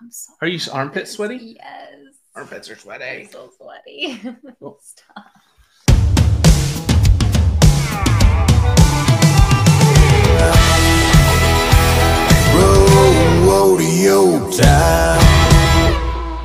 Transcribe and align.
I'm 0.00 0.10
so 0.10 0.32
Are 0.40 0.48
you 0.48 0.60
armpit 0.72 1.08
sweaty? 1.08 1.56
Yes. 1.58 2.16
Armpits 2.34 2.68
are 2.68 2.74
I'm 2.74 2.78
sweaty. 2.80 3.28
so 3.30 3.50
sweaty. 3.56 4.20
Cool. 4.58 4.78
Stop. 4.82 5.26
Rodeo 13.46 14.50
time. 14.50 15.22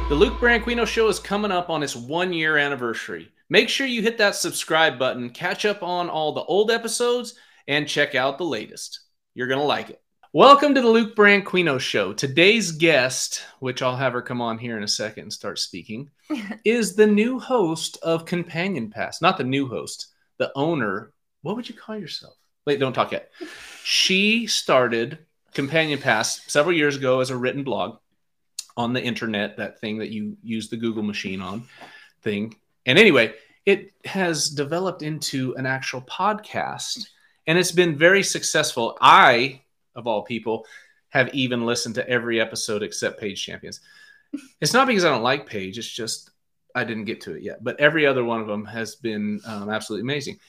The 0.09 0.15
Luke 0.15 0.35
Branquinho 0.39 0.85
Show 0.85 1.07
is 1.07 1.19
coming 1.19 1.51
up 1.51 1.69
on 1.69 1.83
its 1.83 1.95
one 1.95 2.31
year 2.31 2.57
anniversary. 2.57 3.29
Make 3.49 3.67
sure 3.69 3.87
you 3.87 4.01
hit 4.01 4.17
that 4.19 4.35
subscribe 4.35 4.97
button, 4.99 5.29
catch 5.31 5.65
up 5.65 5.83
on 5.83 6.09
all 6.09 6.33
the 6.33 6.43
old 6.43 6.71
episodes, 6.71 7.33
and 7.67 7.87
check 7.87 8.15
out 8.15 8.37
the 8.37 8.45
latest. 8.45 8.99
You're 9.33 9.47
going 9.47 9.59
to 9.59 9.65
like 9.65 9.89
it. 9.89 10.01
Welcome 10.33 10.73
to 10.75 10.81
the 10.81 10.87
Luke 10.87 11.13
Branquinho 11.13 11.77
Show. 11.77 12.13
Today's 12.13 12.71
guest, 12.71 13.43
which 13.59 13.81
I'll 13.81 13.97
have 13.97 14.13
her 14.13 14.21
come 14.21 14.39
on 14.39 14.57
here 14.57 14.77
in 14.77 14.83
a 14.83 14.87
second 14.87 15.23
and 15.23 15.33
start 15.33 15.59
speaking, 15.59 16.09
is 16.63 16.95
the 16.95 17.05
new 17.05 17.37
host 17.37 17.97
of 18.01 18.25
Companion 18.25 18.89
Pass. 18.89 19.21
Not 19.21 19.37
the 19.37 19.43
new 19.43 19.67
host, 19.67 20.07
the 20.37 20.49
owner. 20.55 21.11
What 21.41 21.57
would 21.57 21.67
you 21.67 21.75
call 21.75 21.97
yourself? 21.97 22.37
Wait, 22.65 22.79
don't 22.79 22.93
talk 22.93 23.11
yet. 23.11 23.29
She 23.83 24.47
started 24.47 25.17
Companion 25.53 25.99
Pass 25.99 26.49
several 26.49 26.77
years 26.77 26.95
ago 26.95 27.19
as 27.19 27.29
a 27.29 27.35
written 27.35 27.65
blog 27.65 27.97
on 28.77 28.93
the 28.93 29.03
internet, 29.03 29.57
that 29.57 29.81
thing 29.81 29.97
that 29.97 30.11
you 30.11 30.37
use 30.41 30.69
the 30.69 30.77
Google 30.77 31.03
machine 31.03 31.41
on 31.41 31.63
thing. 32.21 32.55
And 32.85 32.97
anyway, 32.97 33.33
it 33.65 33.91
has 34.05 34.49
developed 34.49 35.01
into 35.01 35.53
an 35.57 35.65
actual 35.65 36.01
podcast 36.03 37.05
and 37.47 37.57
it's 37.57 37.71
been 37.73 37.97
very 37.97 38.23
successful. 38.23 38.97
I, 39.01 39.60
of 39.95 40.07
all 40.07 40.23
people, 40.23 40.65
have 41.09 41.33
even 41.33 41.65
listened 41.65 41.95
to 41.95 42.09
every 42.09 42.39
episode 42.39 42.83
except 42.83 43.19
Page 43.19 43.43
Champions. 43.43 43.81
It's 44.61 44.73
not 44.73 44.87
because 44.87 45.05
I 45.05 45.09
don't 45.09 45.23
like 45.23 45.45
Page, 45.45 45.77
it's 45.77 45.87
just 45.87 46.31
I 46.73 46.83
didn't 46.83 47.05
get 47.05 47.21
to 47.21 47.35
it 47.35 47.43
yet. 47.43 47.63
But 47.63 47.79
every 47.79 48.05
other 48.05 48.23
one 48.23 48.41
of 48.41 48.47
them 48.47 48.65
has 48.65 48.95
been 48.95 49.41
um, 49.45 49.69
absolutely 49.69 50.03
amazing. 50.03 50.39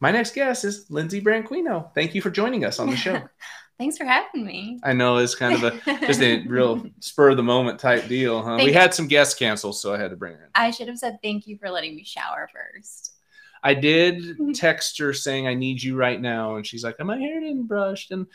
My 0.00 0.10
next 0.10 0.34
guest 0.34 0.64
is 0.64 0.90
Lindsay 0.90 1.20
Branquinho. 1.20 1.94
Thank 1.94 2.14
you 2.14 2.22
for 2.22 2.30
joining 2.30 2.64
us 2.64 2.78
on 2.78 2.90
the 2.90 2.96
show. 2.96 3.22
Thanks 3.78 3.96
for 3.96 4.04
having 4.04 4.44
me. 4.44 4.78
I 4.82 4.92
know 4.92 5.16
it's 5.16 5.34
kind 5.34 5.54
of 5.54 5.64
a 5.64 6.06
just 6.06 6.20
a 6.20 6.46
real 6.46 6.84
spur 7.00 7.30
of 7.30 7.38
the 7.38 7.42
moment 7.42 7.78
type 7.78 8.08
deal, 8.08 8.42
huh? 8.42 8.58
Thank 8.58 8.66
we 8.66 8.74
had 8.74 8.92
some 8.92 9.08
guests 9.08 9.34
cancel, 9.34 9.72
so 9.72 9.94
I 9.94 9.98
had 9.98 10.10
to 10.10 10.18
bring 10.18 10.34
her 10.34 10.44
in. 10.44 10.50
I 10.54 10.70
should 10.70 10.88
have 10.88 10.98
said 10.98 11.18
thank 11.22 11.46
you 11.46 11.56
for 11.56 11.70
letting 11.70 11.96
me 11.96 12.04
shower 12.04 12.50
first. 12.52 13.14
I 13.62 13.72
did 13.72 14.54
text 14.54 14.98
her 14.98 15.14
saying 15.14 15.46
I 15.46 15.54
need 15.54 15.82
you 15.82 15.96
right 15.96 16.20
now, 16.20 16.56
and 16.56 16.66
she's 16.66 16.84
like, 16.84 16.96
"Am 17.00 17.08
I 17.08 17.16
hair 17.16 17.40
didn't 17.40 17.68
brushed, 17.68 18.10
and 18.10 18.26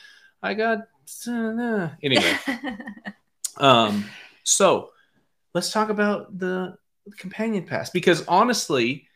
I 0.46 0.54
got 0.54 0.88
uh, 1.28 1.90
anyway." 2.04 2.38
Um, 3.58 4.06
so 4.44 4.92
let's 5.54 5.72
talk 5.72 5.90
about 5.90 6.38
the 6.38 6.78
companion 7.18 7.66
pass 7.66 7.90
because 7.90 8.26
honestly, 8.28 9.08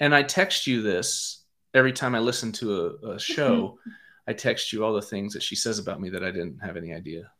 and 0.00 0.14
I 0.14 0.22
text 0.22 0.66
you 0.66 0.82
this 0.82 1.44
every 1.74 1.92
time 1.92 2.14
I 2.14 2.18
listen 2.20 2.52
to 2.52 2.98
a, 3.02 3.10
a 3.10 3.18
show. 3.18 3.78
I 4.28 4.34
text 4.34 4.74
you 4.74 4.84
all 4.84 4.92
the 4.92 5.00
things 5.00 5.32
that 5.32 5.42
she 5.42 5.56
says 5.56 5.78
about 5.78 6.02
me 6.02 6.10
that 6.10 6.22
I 6.22 6.30
didn't 6.30 6.58
have 6.58 6.76
any 6.76 6.92
idea. 6.92 7.30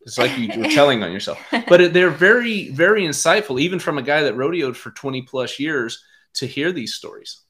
It's 0.00 0.16
like 0.16 0.38
you 0.38 0.48
were 0.58 0.70
telling 0.70 1.02
on 1.02 1.12
yourself, 1.12 1.38
but 1.68 1.92
they're 1.92 2.08
very, 2.08 2.70
very 2.70 3.02
insightful, 3.02 3.60
even 3.60 3.78
from 3.78 3.98
a 3.98 4.02
guy 4.02 4.22
that 4.22 4.34
rodeoed 4.34 4.74
for 4.74 4.90
20 4.92 5.20
plus 5.22 5.58
years 5.58 6.02
to 6.34 6.46
hear 6.46 6.72
these 6.72 6.94
stories. 6.94 7.42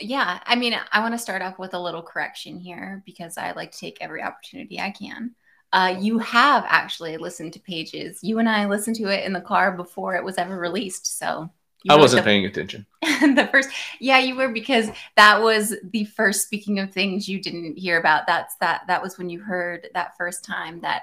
Yeah, 0.00 0.40
I 0.46 0.56
mean, 0.56 0.78
I 0.92 1.00
want 1.00 1.14
to 1.14 1.18
start 1.18 1.42
off 1.42 1.58
with 1.58 1.74
a 1.74 1.80
little 1.80 2.02
correction 2.02 2.58
here 2.58 3.02
because 3.04 3.36
I 3.36 3.52
like 3.52 3.72
to 3.72 3.78
take 3.78 3.98
every 4.00 4.22
opportunity 4.22 4.80
I 4.80 4.90
can. 4.90 5.34
Uh, 5.72 5.96
you 6.00 6.18
have 6.18 6.64
actually 6.66 7.16
listened 7.16 7.52
to 7.52 7.60
Pages. 7.60 8.20
You 8.22 8.38
and 8.38 8.48
I 8.48 8.66
listened 8.66 8.96
to 8.96 9.08
it 9.08 9.24
in 9.24 9.32
the 9.32 9.40
car 9.40 9.76
before 9.76 10.16
it 10.16 10.24
was 10.24 10.38
ever 10.38 10.58
released. 10.58 11.18
So 11.18 11.50
I 11.88 11.96
wasn't 11.96 12.22
the- 12.22 12.24
paying 12.24 12.46
attention. 12.46 12.86
the 13.02 13.48
first 13.52 13.68
yeah 14.00 14.18
you 14.18 14.34
were 14.34 14.48
because 14.48 14.88
that 15.16 15.40
was 15.40 15.74
the 15.92 16.04
first 16.04 16.42
speaking 16.42 16.80
of 16.80 16.92
things 16.92 17.28
you 17.28 17.40
didn't 17.40 17.78
hear 17.78 17.98
about 17.98 18.26
that's 18.26 18.56
that 18.56 18.82
that 18.88 19.00
was 19.00 19.16
when 19.16 19.30
you 19.30 19.40
heard 19.40 19.88
that 19.94 20.16
first 20.16 20.44
time 20.44 20.80
that 20.80 21.02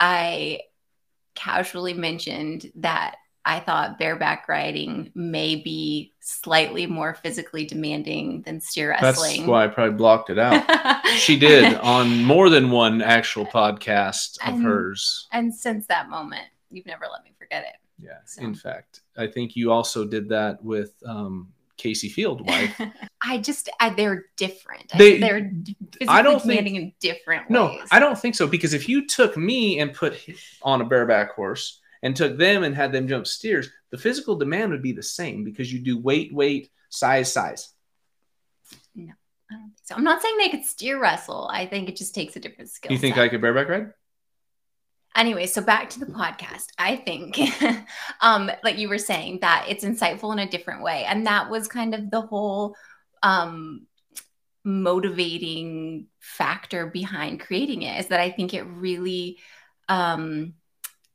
i 0.00 0.58
casually 1.36 1.94
mentioned 1.94 2.70
that 2.74 3.16
i 3.46 3.58
thought 3.60 3.98
bareback 3.98 4.46
riding 4.48 5.10
may 5.14 5.56
be 5.56 6.12
slightly 6.20 6.86
more 6.86 7.14
physically 7.14 7.64
demanding 7.64 8.42
than 8.42 8.60
steer 8.60 8.90
wrestling 8.90 9.36
That's 9.38 9.48
why 9.48 9.64
I 9.64 9.68
probably 9.68 9.94
blocked 9.96 10.28
it 10.30 10.38
out. 10.38 10.62
she 11.16 11.38
did 11.38 11.74
on 11.76 12.24
more 12.24 12.50
than 12.50 12.70
one 12.70 13.00
actual 13.00 13.46
podcast 13.46 14.38
of 14.46 14.54
And- 14.54 14.64
hers. 14.64 15.28
and 15.32 15.54
since 15.54 15.86
that 15.86 16.10
moment 16.10 16.42
you've 16.70 16.86
never 16.86 17.06
let 17.10 17.22
me 17.24 17.32
forget 17.38 17.62
it 17.64 17.76
Yeah. 18.04 18.18
so. 18.26 18.42
In 18.42 18.54
fact, 18.54 19.00
I 19.16 19.26
think 19.28 19.54
you 19.56 19.70
also 19.70 20.04
did 20.04 20.28
that 20.30 20.62
with 20.64 20.92
um, 21.06 21.52
Kaycee 21.78 22.12
Feild 22.12 22.40
wife. 22.44 22.80
I 23.22 23.38
just 23.38 23.68
I, 23.78 23.90
they're 23.90 24.24
different. 24.36 24.90
They- 24.98 25.18
they're 25.18 25.48
physically 25.92 26.08
I 26.08 26.22
don't 26.22 26.42
think- 26.42 26.66
in 26.66 26.92
different 26.98 27.48
no, 27.50 27.66
ways. 27.66 27.88
I 27.92 28.00
don't 28.00 28.18
think 28.18 28.34
so 28.34 28.48
because 28.48 28.74
if 28.74 28.88
you 28.88 29.06
took 29.06 29.36
me 29.36 29.78
and 29.78 29.92
put 29.94 30.18
on 30.62 30.80
a 30.80 30.84
bareback 30.84 31.34
horse 31.36 31.80
and 32.02 32.14
took 32.14 32.36
them 32.36 32.62
and 32.62 32.74
had 32.74 32.92
them 32.92 33.08
jump 33.08 33.26
steers, 33.26 33.68
the 33.90 33.98
physical 33.98 34.36
demand 34.36 34.72
would 34.72 34.82
be 34.82 34.92
the 34.92 35.02
same 35.02 35.44
because 35.44 35.72
you 35.72 35.80
do 35.80 35.98
weight, 35.98 36.32
weight, 36.34 36.70
size, 36.90 37.32
size. 37.32 37.72
I 39.50 39.54
don't 39.54 39.68
think 39.68 39.78
so. 39.84 39.94
I'm 39.94 40.04
not 40.04 40.22
saying 40.22 40.36
they 40.38 40.48
could 40.48 40.64
steer 40.64 41.00
wrestle. 41.00 41.48
I 41.52 41.66
think 41.66 41.88
it 41.88 41.96
just 41.96 42.14
takes 42.14 42.34
a 42.36 42.40
different 42.40 42.70
skill. 42.70 42.92
You 42.92 42.98
think 42.98 43.14
set. 43.14 43.24
I 43.24 43.28
could 43.28 43.40
bareback 43.40 43.68
ride? 43.68 43.92
Anyway, 45.14 45.46
so 45.46 45.62
back 45.62 45.88
to 45.90 46.00
the 46.00 46.06
podcast. 46.06 46.66
I 46.78 46.96
think, 46.96 47.38
um, 48.20 48.50
like 48.64 48.78
you 48.78 48.88
were 48.88 48.98
saying, 48.98 49.38
that 49.40 49.66
it's 49.68 49.84
insightful 49.84 50.32
in 50.32 50.40
a 50.40 50.48
different 50.48 50.82
way, 50.82 51.04
and 51.04 51.26
that 51.26 51.48
was 51.48 51.68
kind 51.68 51.94
of 51.94 52.10
the 52.10 52.20
whole 52.20 52.76
um, 53.22 53.86
motivating 54.64 56.08
factor 56.18 56.86
behind 56.86 57.40
creating 57.40 57.82
it. 57.82 58.00
Is 58.00 58.08
that 58.08 58.20
I 58.20 58.30
think 58.30 58.52
it 58.52 58.64
really 58.64 59.38
um, 59.88 60.54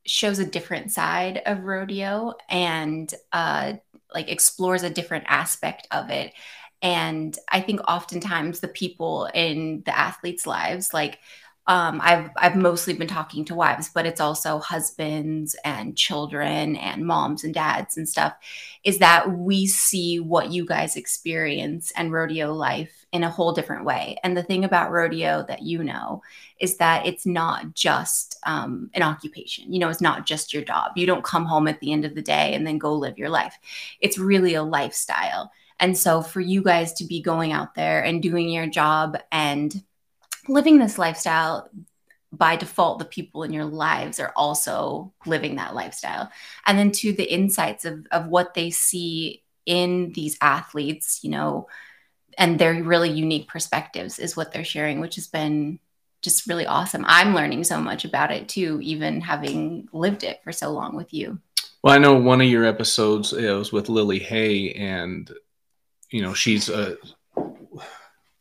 shows 0.05 0.39
a 0.39 0.45
different 0.45 0.91
side 0.91 1.41
of 1.45 1.63
rodeo 1.63 2.33
and 2.49 3.13
uh, 3.31 3.73
like 4.13 4.29
explores 4.29 4.83
a 4.83 4.89
different 4.89 5.25
aspect 5.27 5.87
of 5.91 6.09
it. 6.09 6.33
And 6.81 7.37
I 7.49 7.61
think 7.61 7.81
oftentimes 7.87 8.59
the 8.59 8.67
people 8.67 9.29
in 9.33 9.83
the 9.85 9.97
athletes' 9.97 10.47
lives, 10.47 10.93
like 10.93 11.19
um, 11.67 11.99
I've 12.03 12.29
I've 12.37 12.55
mostly 12.55 12.93
been 12.93 13.07
talking 13.07 13.45
to 13.45 13.55
wives, 13.55 13.89
but 13.93 14.05
it's 14.05 14.19
also 14.19 14.59
husbands 14.59 15.55
and 15.63 15.95
children 15.95 16.75
and 16.75 17.05
moms 17.05 17.43
and 17.43 17.53
dads 17.53 17.97
and 17.97 18.09
stuff. 18.09 18.33
Is 18.83 18.97
that 18.97 19.37
we 19.37 19.67
see 19.67 20.19
what 20.19 20.51
you 20.51 20.65
guys 20.65 20.95
experience 20.95 21.91
and 21.95 22.11
rodeo 22.11 22.53
life 22.53 23.05
in 23.11 23.23
a 23.23 23.29
whole 23.29 23.51
different 23.51 23.85
way. 23.85 24.17
And 24.23 24.35
the 24.35 24.43
thing 24.43 24.63
about 24.63 24.91
rodeo 24.91 25.45
that 25.47 25.61
you 25.61 25.83
know 25.83 26.23
is 26.59 26.77
that 26.77 27.05
it's 27.05 27.25
not 27.25 27.75
just 27.75 28.39
um, 28.45 28.89
an 28.93 29.03
occupation. 29.03 29.71
You 29.71 29.79
know, 29.79 29.89
it's 29.89 30.01
not 30.01 30.25
just 30.25 30.53
your 30.53 30.63
job. 30.63 30.93
You 30.95 31.05
don't 31.05 31.23
come 31.23 31.45
home 31.45 31.67
at 31.67 31.79
the 31.79 31.91
end 31.91 32.05
of 32.05 32.15
the 32.15 32.21
day 32.21 32.53
and 32.53 32.65
then 32.65 32.77
go 32.77 32.93
live 32.93 33.17
your 33.17 33.29
life. 33.29 33.57
It's 33.99 34.17
really 34.17 34.55
a 34.55 34.63
lifestyle. 34.63 35.51
And 35.79 35.97
so 35.97 36.21
for 36.21 36.39
you 36.39 36.63
guys 36.63 36.93
to 36.93 37.05
be 37.05 37.21
going 37.21 37.51
out 37.51 37.75
there 37.75 38.03
and 38.03 38.21
doing 38.21 38.49
your 38.49 38.67
job 38.67 39.17
and 39.31 39.83
living 40.47 40.79
this 40.79 40.97
lifestyle 40.97 41.69
by 42.31 42.55
default 42.55 42.99
the 42.99 43.05
people 43.05 43.43
in 43.43 43.51
your 43.51 43.65
lives 43.65 44.19
are 44.19 44.31
also 44.35 45.13
living 45.25 45.55
that 45.55 45.75
lifestyle 45.75 46.31
and 46.65 46.77
then 46.77 46.91
to 46.91 47.11
the 47.11 47.31
insights 47.31 47.83
of, 47.83 48.05
of 48.11 48.27
what 48.27 48.53
they 48.53 48.69
see 48.69 49.43
in 49.65 50.11
these 50.13 50.37
athletes 50.41 51.19
you 51.23 51.29
know 51.29 51.67
and 52.37 52.57
their 52.57 52.81
really 52.83 53.09
unique 53.09 53.47
perspectives 53.47 54.17
is 54.17 54.37
what 54.37 54.51
they're 54.51 54.63
sharing 54.63 54.99
which 54.99 55.15
has 55.15 55.27
been 55.27 55.77
just 56.21 56.47
really 56.47 56.65
awesome 56.65 57.03
i'm 57.07 57.35
learning 57.35 57.63
so 57.63 57.81
much 57.81 58.05
about 58.05 58.31
it 58.31 58.47
too 58.47 58.79
even 58.81 59.19
having 59.19 59.87
lived 59.91 60.23
it 60.23 60.39
for 60.43 60.51
so 60.51 60.71
long 60.71 60.95
with 60.95 61.13
you 61.13 61.37
Well, 61.83 61.95
I 61.95 61.97
know 61.97 62.13
one 62.13 62.41
of 62.41 62.47
your 62.47 62.63
episodes 62.63 63.33
it 63.33 63.51
was 63.51 63.71
with 63.71 63.89
Lily 63.89 64.19
Hay, 64.19 64.71
and 64.73 65.31
you 66.11 66.21
know 66.21 66.33
she's 66.33 66.69
a. 66.69 66.97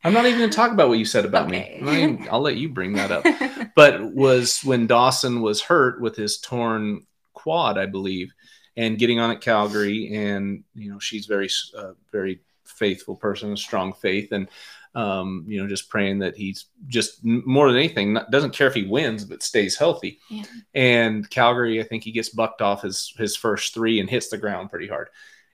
I'm 0.02 0.12
not 0.14 0.24
even 0.26 0.38
going 0.38 0.50
to 0.50 0.56
talk 0.56 0.72
about 0.72 0.88
what 0.88 0.98
you 0.98 1.04
said 1.04 1.24
about 1.24 1.46
Okay. 1.48 1.78
me. 1.82 1.88
I 1.88 1.94
mean, 1.94 2.28
I'll 2.30 2.40
let 2.40 2.56
you 2.56 2.68
bring 2.68 2.94
that 2.94 3.10
up. 3.10 3.24
But 3.76 4.12
was 4.14 4.60
when 4.64 4.86
Dawson 4.86 5.42
was 5.42 5.60
hurt 5.62 6.00
with 6.00 6.16
his 6.16 6.38
torn 6.38 7.06
quad, 7.34 7.78
I 7.78 7.86
believe, 7.86 8.32
and 8.76 8.98
getting 8.98 9.20
on 9.20 9.30
at 9.30 9.40
Calgary, 9.40 10.12
and 10.14 10.64
you 10.74 10.90
know 10.92 10.98
she's 10.98 11.26
very, 11.26 11.48
uh, 11.76 11.92
very 12.10 12.40
faithful 12.64 13.14
person, 13.16 13.52
a 13.52 13.56
strong 13.56 13.92
faith, 13.92 14.32
and 14.32 14.48
um, 14.94 15.44
you 15.46 15.62
know 15.62 15.68
just 15.68 15.88
praying 15.88 16.18
that 16.18 16.36
he's 16.36 16.66
just 16.88 17.24
more 17.24 17.68
than 17.68 17.76
anything 17.78 18.12
not, 18.14 18.30
doesn't 18.30 18.52
care 18.52 18.66
if 18.66 18.74
he 18.74 18.84
wins, 18.86 19.24
but 19.24 19.42
stays 19.42 19.76
healthy. 19.78 20.18
Yeah. 20.28 20.44
And 20.74 21.30
Calgary, 21.30 21.80
I 21.80 21.84
think 21.84 22.02
he 22.02 22.10
gets 22.12 22.30
bucked 22.30 22.60
off 22.60 22.82
his 22.82 23.14
his 23.16 23.36
first 23.36 23.72
three 23.72 24.00
and 24.00 24.10
hits 24.10 24.28
the 24.28 24.38
ground 24.38 24.70
pretty 24.70 24.88
hard. 24.88 25.08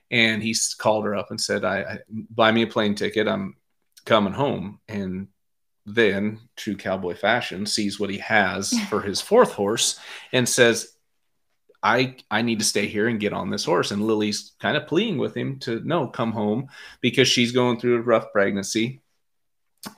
And 0.09 0.41
he's 0.41 0.73
called 0.73 1.05
her 1.05 1.15
up 1.15 1.29
and 1.29 1.39
said, 1.39 1.63
"I, 1.63 1.77
I 1.81 1.99
buy 2.09 2.51
me 2.51 2.63
a 2.63 2.67
plane 2.67 2.95
ticket. 2.95 3.27
I'm 3.27 3.55
coming 4.07 4.33
home." 4.33 4.79
And 4.87 5.27
then, 5.85 6.39
true 6.55 6.75
cowboy 6.75 7.15
fashion, 7.15 7.67
sees 7.67 7.99
what 7.99 8.09
he 8.09 8.17
has 8.17 8.73
for 8.89 9.01
his 9.01 9.21
fourth 9.21 9.53
horse 9.53 9.99
and 10.33 10.49
says, 10.49 10.97
I 11.83 12.15
I 12.29 12.41
need 12.41 12.59
to 12.59 12.65
stay 12.65 12.87
here 12.87 13.07
and 13.07 13.19
get 13.19 13.33
on 13.33 13.49
this 13.49 13.65
horse. 13.65 13.91
And 13.91 14.05
Lily's 14.05 14.53
kind 14.59 14.75
of 14.75 14.87
pleading 14.87 15.17
with 15.17 15.35
him 15.35 15.59
to 15.59 15.79
no, 15.85 16.07
come 16.07 16.31
home 16.31 16.67
because 17.01 17.27
she's 17.27 17.51
going 17.51 17.79
through 17.79 17.97
a 17.97 18.01
rough 18.01 18.31
pregnancy. 18.31 19.01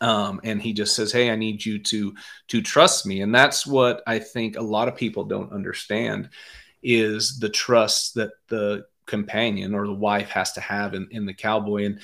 Um, 0.02 0.42
and 0.44 0.62
he 0.62 0.74
just 0.74 0.96
says, 0.96 1.12
"Hey, 1.12 1.32
I 1.32 1.36
need 1.36 1.66
you 1.66 1.80
to 1.80 2.14
to 2.50 2.62
trust 2.62 3.06
me." 3.06 3.22
And 3.22 3.34
that's 3.34 3.66
what 3.66 4.04
I 4.06 4.20
think 4.20 4.56
a 4.58 4.62
lot 4.62 4.88
of 4.88 4.96
people 4.96 5.24
don't 5.24 5.54
understand 5.54 6.30
is 6.84 7.40
the 7.40 7.50
trust 7.50 8.16
that 8.16 8.32
the 8.50 8.86
companion 9.06 9.74
or 9.74 9.88
the 9.88 9.94
wife 9.94 10.30
has 10.30 10.52
to 10.54 10.62
have 10.62 10.94
in, 10.94 11.08
in 11.12 11.26
the 11.26 11.34
cowboy. 11.34 11.86
And 11.86 12.00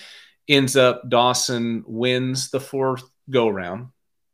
ends 0.48 0.76
up 0.78 1.10
Dawson 1.10 1.84
wins 1.88 2.52
the 2.52 2.60
fourth 2.60 3.04
go 3.30 3.50
round, 3.50 3.88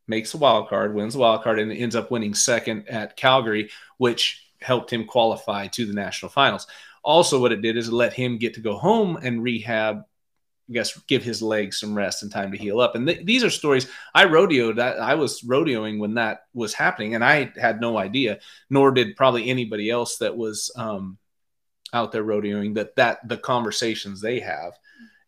makes 0.08 0.34
a 0.34 0.38
wild 0.38 0.70
card, 0.70 0.94
wins 0.94 1.14
the 1.14 1.20
wild 1.20 1.44
card, 1.44 1.60
and 1.60 1.72
ends 1.72 1.96
up 1.96 2.12
winning 2.12 2.34
second 2.34 2.88
at 2.90 3.16
Calgary, 3.16 3.70
which 3.98 4.48
helped 4.62 4.92
him 4.92 5.06
qualify 5.06 5.68
to 5.68 5.86
the 5.86 5.94
national 5.94 6.30
finals. 6.30 6.68
Also, 7.04 7.40
what 7.40 7.52
it 7.52 7.62
did 7.62 7.78
is 7.78 7.92
let 7.92 8.14
him 8.14 8.38
get 8.38 8.54
to 8.54 8.62
go 8.62 8.78
home 8.78 9.18
and 9.18 9.42
rehab. 9.42 10.04
I 10.70 10.74
guess 10.74 10.98
give 11.08 11.24
his 11.24 11.42
legs 11.42 11.80
some 11.80 11.96
rest 11.96 12.24
and 12.24 12.32
time 12.32 12.52
to 12.52 12.58
heal 12.58 12.80
up. 12.80 12.96
And 12.96 13.06
th- 13.06 13.26
these 13.26 13.44
are 13.44 13.50
stories 13.50 13.88
I 14.14 14.26
rodeoed. 14.26 14.80
I, 14.80 14.92
I 14.92 15.16
was 15.16 15.42
rodeoing 15.42 16.00
when 16.00 16.14
that 16.14 16.44
was 16.54 16.74
happening, 16.74 17.16
and 17.16 17.26
I 17.26 17.52
had 17.60 17.82
no 17.82 17.98
idea, 17.98 18.40
nor 18.70 18.92
did 18.92 19.18
probably 19.18 19.50
anybody 19.50 19.90
else 19.90 20.18
that 20.18 20.38
was 20.38 20.72
um, 20.78 21.18
out 21.94 22.12
there 22.12 22.24
rodeoing 22.24 22.76
that 22.76 22.96
that 22.96 23.28
the 23.28 23.38
conversations 23.38 24.22
they 24.22 24.40
have. 24.40 24.78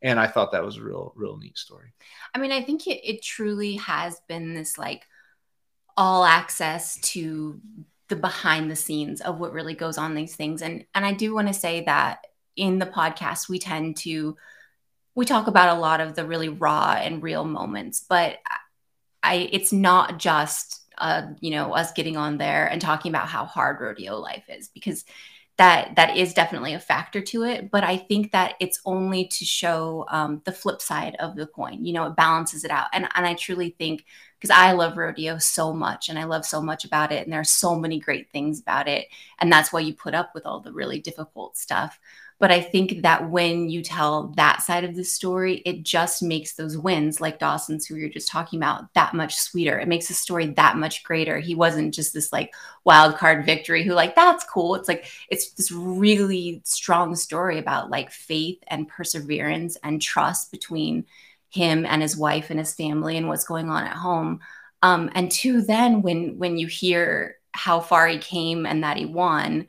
And 0.04 0.20
I 0.20 0.28
thought 0.28 0.52
that 0.52 0.66
was 0.66 0.78
a 0.78 0.84
real, 0.84 1.14
real 1.16 1.38
neat 1.38 1.58
story. 1.58 1.94
I 2.36 2.40
mean, 2.40 2.52
I 2.52 2.62
think 2.62 2.86
it, 2.88 3.00
it 3.10 3.24
truly 3.24 3.78
has 3.78 4.20
been 4.28 4.54
this 4.54 4.78
like 4.78 5.08
all 5.96 6.26
access 6.26 7.00
to 7.02 7.60
the 8.10 8.16
behind 8.18 8.70
the 8.70 8.76
scenes 8.76 9.22
of 9.22 9.40
what 9.40 9.54
really 9.54 9.74
goes 9.74 9.98
on 9.98 10.14
these 10.14 10.36
things. 10.36 10.62
And 10.62 10.86
and 10.94 11.06
I 11.06 11.14
do 11.14 11.34
want 11.34 11.48
to 11.48 11.54
say 11.54 11.86
that 11.86 12.28
in 12.56 12.80
the 12.80 12.86
podcast 12.86 13.50
we 13.50 13.60
tend 13.60 13.98
to 13.98 14.38
we 15.16 15.26
talk 15.26 15.48
about 15.48 15.76
a 15.76 15.80
lot 15.80 16.02
of 16.02 16.16
the 16.16 16.26
really 16.26 16.50
raw 16.50 16.96
and 17.00 17.24
real 17.24 17.46
moments, 17.46 18.06
but 18.08 18.40
I 19.24 19.50
it's 19.52 19.72
not 19.72 20.20
just 20.20 20.82
uh, 20.98 21.28
you 21.40 21.52
know, 21.52 21.74
us 21.74 21.92
getting 21.94 22.18
on 22.18 22.38
there 22.38 22.68
and 22.68 22.80
talking 22.80 23.10
about 23.10 23.28
how 23.28 23.46
hard 23.46 23.80
rodeo 23.82 24.18
life 24.20 24.44
is 24.48 24.70
because 24.70 25.06
that 25.58 25.96
that 25.96 26.18
is 26.18 26.34
definitely 26.34 26.74
a 26.74 26.80
factor 26.80 27.22
to 27.22 27.44
it 27.44 27.70
but 27.70 27.84
i 27.84 27.96
think 27.96 28.32
that 28.32 28.56
it's 28.60 28.80
only 28.86 29.28
to 29.28 29.46
show 29.46 30.06
um, 30.10 30.42
the 30.46 30.52
flip 30.52 30.82
side 30.82 31.16
of 31.20 31.36
the 31.36 31.46
coin 31.48 31.86
you 31.86 31.94
know 31.94 32.08
it 32.08 32.16
balances 32.16 32.64
it 32.64 32.72
out. 32.72 32.88
And, 32.94 33.08
and 33.16 33.26
i 33.26 33.34
truly 33.36 33.76
think 33.78 34.06
because 34.40 34.50
i 34.50 34.72
love 34.72 34.98
rodeo 34.98 35.38
so 35.38 35.72
much 35.72 36.10
and 36.10 36.18
i 36.18 36.24
love 36.24 36.46
so 36.46 36.62
much 36.62 36.86
about 36.86 37.12
it 37.12 37.24
and 37.24 37.32
there 37.32 37.40
are 37.40 37.46
so 37.46 37.76
many 37.76 38.00
great 38.00 38.30
things 38.32 38.60
about 38.60 38.88
it. 38.88 39.08
And 39.40 39.52
that's 39.52 39.72
why 39.72 39.80
you 39.82 39.94
put 39.94 40.14
up 40.14 40.32
with 40.34 40.46
all 40.46 40.60
the 40.60 40.74
really 40.74 41.00
difficult 41.00 41.58
stuff 41.58 42.00
but 42.40 42.52
I 42.52 42.62
think 42.62 43.04
that 43.04 43.30
when 43.30 43.70
you 43.70 43.82
tell 43.82 44.34
that 44.36 44.62
side 44.62 44.84
of 44.84 44.96
the 44.96 45.04
story, 45.04 45.62
it 45.66 45.84
just 45.84 46.22
makes 46.22 46.54
those 46.54 46.78
wins, 46.78 47.22
like 47.22 47.40
Dawson's, 47.40 47.86
who 47.86 47.96
were 47.96 48.10
just 48.10 48.28
talking 48.28 48.60
about, 48.60 48.94
that 48.94 49.14
much 49.14 49.36
sweeter. 49.36 49.80
It 49.80 49.88
makes 49.88 50.08
the 50.08 50.14
story 50.14 50.48
that 50.48 50.78
much 50.78 51.04
greater. 51.04 51.40
He 51.40 51.56
wasn't 51.56 51.94
just 51.94 52.14
this 52.14 52.34
like 52.34 52.54
wild 52.84 53.18
card 53.18 53.46
victory 53.46 53.84
who, 53.84 53.94
like, 53.94 54.16
that's 54.16 54.44
cool. 54.44 54.76
It's 54.76 54.88
like, 54.90 55.06
it's 55.30 55.52
this 55.52 55.72
really 55.72 56.62
strong 56.66 57.16
story 57.16 57.60
about 57.60 57.90
like 57.90 58.12
faith 58.12 58.62
and 58.68 58.88
perseverance 58.88 59.78
and 59.84 60.02
trust 60.02 60.52
between 60.52 61.06
him 61.50 61.86
and 61.86 62.02
his 62.02 62.18
wife 62.18 62.50
and 62.50 62.60
his 62.60 62.74
family 62.74 63.16
and 63.16 63.28
what's 63.28 63.46
going 63.46 63.70
on 63.70 63.84
at 63.86 63.96
home. 63.96 64.40
Um, 64.82 65.10
and 65.16 65.32
two, 65.32 65.62
then 65.62 66.02
when 66.02 66.38
when 66.40 66.58
you 66.58 66.68
hear 66.68 67.38
how 67.54 67.80
far 67.80 68.08
he 68.08 68.18
came 68.18 68.66
and 68.66 68.84
that 68.84 68.98
he 68.98 69.06
won, 69.06 69.68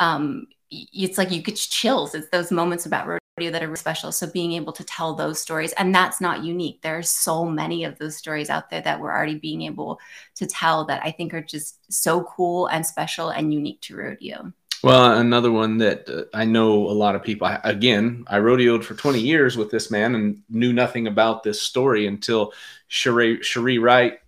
um, 0.00 0.48
it's 0.70 1.18
like 1.18 1.30
you 1.30 1.42
get 1.42 1.56
chills. 1.56 2.14
It's 2.14 2.28
those 2.28 2.50
moments 2.50 2.86
about 2.86 3.06
rodeo 3.06 3.50
that 3.50 3.62
are 3.62 3.76
special. 3.76 4.12
So 4.12 4.26
being 4.26 4.52
able 4.52 4.72
to 4.72 4.84
tell 4.84 5.14
those 5.14 5.40
stories, 5.40 5.72
and 5.72 5.94
that's 5.94 6.20
not 6.20 6.44
unique. 6.44 6.82
There 6.82 6.98
are 6.98 7.02
so 7.02 7.44
many 7.44 7.84
of 7.84 7.98
those 7.98 8.16
stories 8.16 8.50
out 8.50 8.70
there 8.70 8.82
that 8.82 9.00
we're 9.00 9.10
already 9.10 9.36
being 9.36 9.62
able 9.62 9.98
to 10.36 10.46
tell 10.46 10.84
that 10.86 11.02
I 11.04 11.10
think 11.10 11.34
are 11.34 11.42
just 11.42 11.92
so 11.92 12.24
cool 12.24 12.66
and 12.66 12.84
special 12.84 13.30
and 13.30 13.52
unique 13.52 13.80
to 13.82 13.96
rodeo. 13.96 14.52
Well, 14.82 15.18
another 15.18 15.52
one 15.52 15.78
that 15.78 16.08
uh, 16.08 16.24
I 16.32 16.46
know 16.46 16.88
a 16.88 16.92
lot 16.92 17.14
of 17.14 17.22
people. 17.22 17.46
I, 17.46 17.60
again, 17.64 18.24
I 18.28 18.38
rodeoed 18.38 18.82
for 18.82 18.94
20 18.94 19.20
years 19.20 19.56
with 19.56 19.70
this 19.70 19.90
man 19.90 20.14
and 20.14 20.42
knew 20.48 20.72
nothing 20.72 21.06
about 21.06 21.42
this 21.42 21.60
story 21.60 22.06
until 22.06 22.52
Cherie, 22.88 23.42
Cherie 23.42 23.78
Wright 23.78 24.18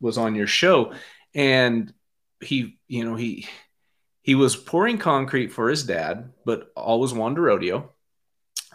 was 0.00 0.18
on 0.18 0.34
your 0.34 0.46
show, 0.46 0.92
and 1.34 1.92
he, 2.40 2.78
you 2.86 3.04
know, 3.04 3.14
he 3.14 3.48
he 4.24 4.34
was 4.34 4.56
pouring 4.56 4.96
concrete 4.96 5.48
for 5.48 5.68
his 5.68 5.84
dad, 5.84 6.32
but 6.46 6.72
always 6.74 7.12
wanted 7.12 7.34
to 7.34 7.40
rodeo, 7.42 7.92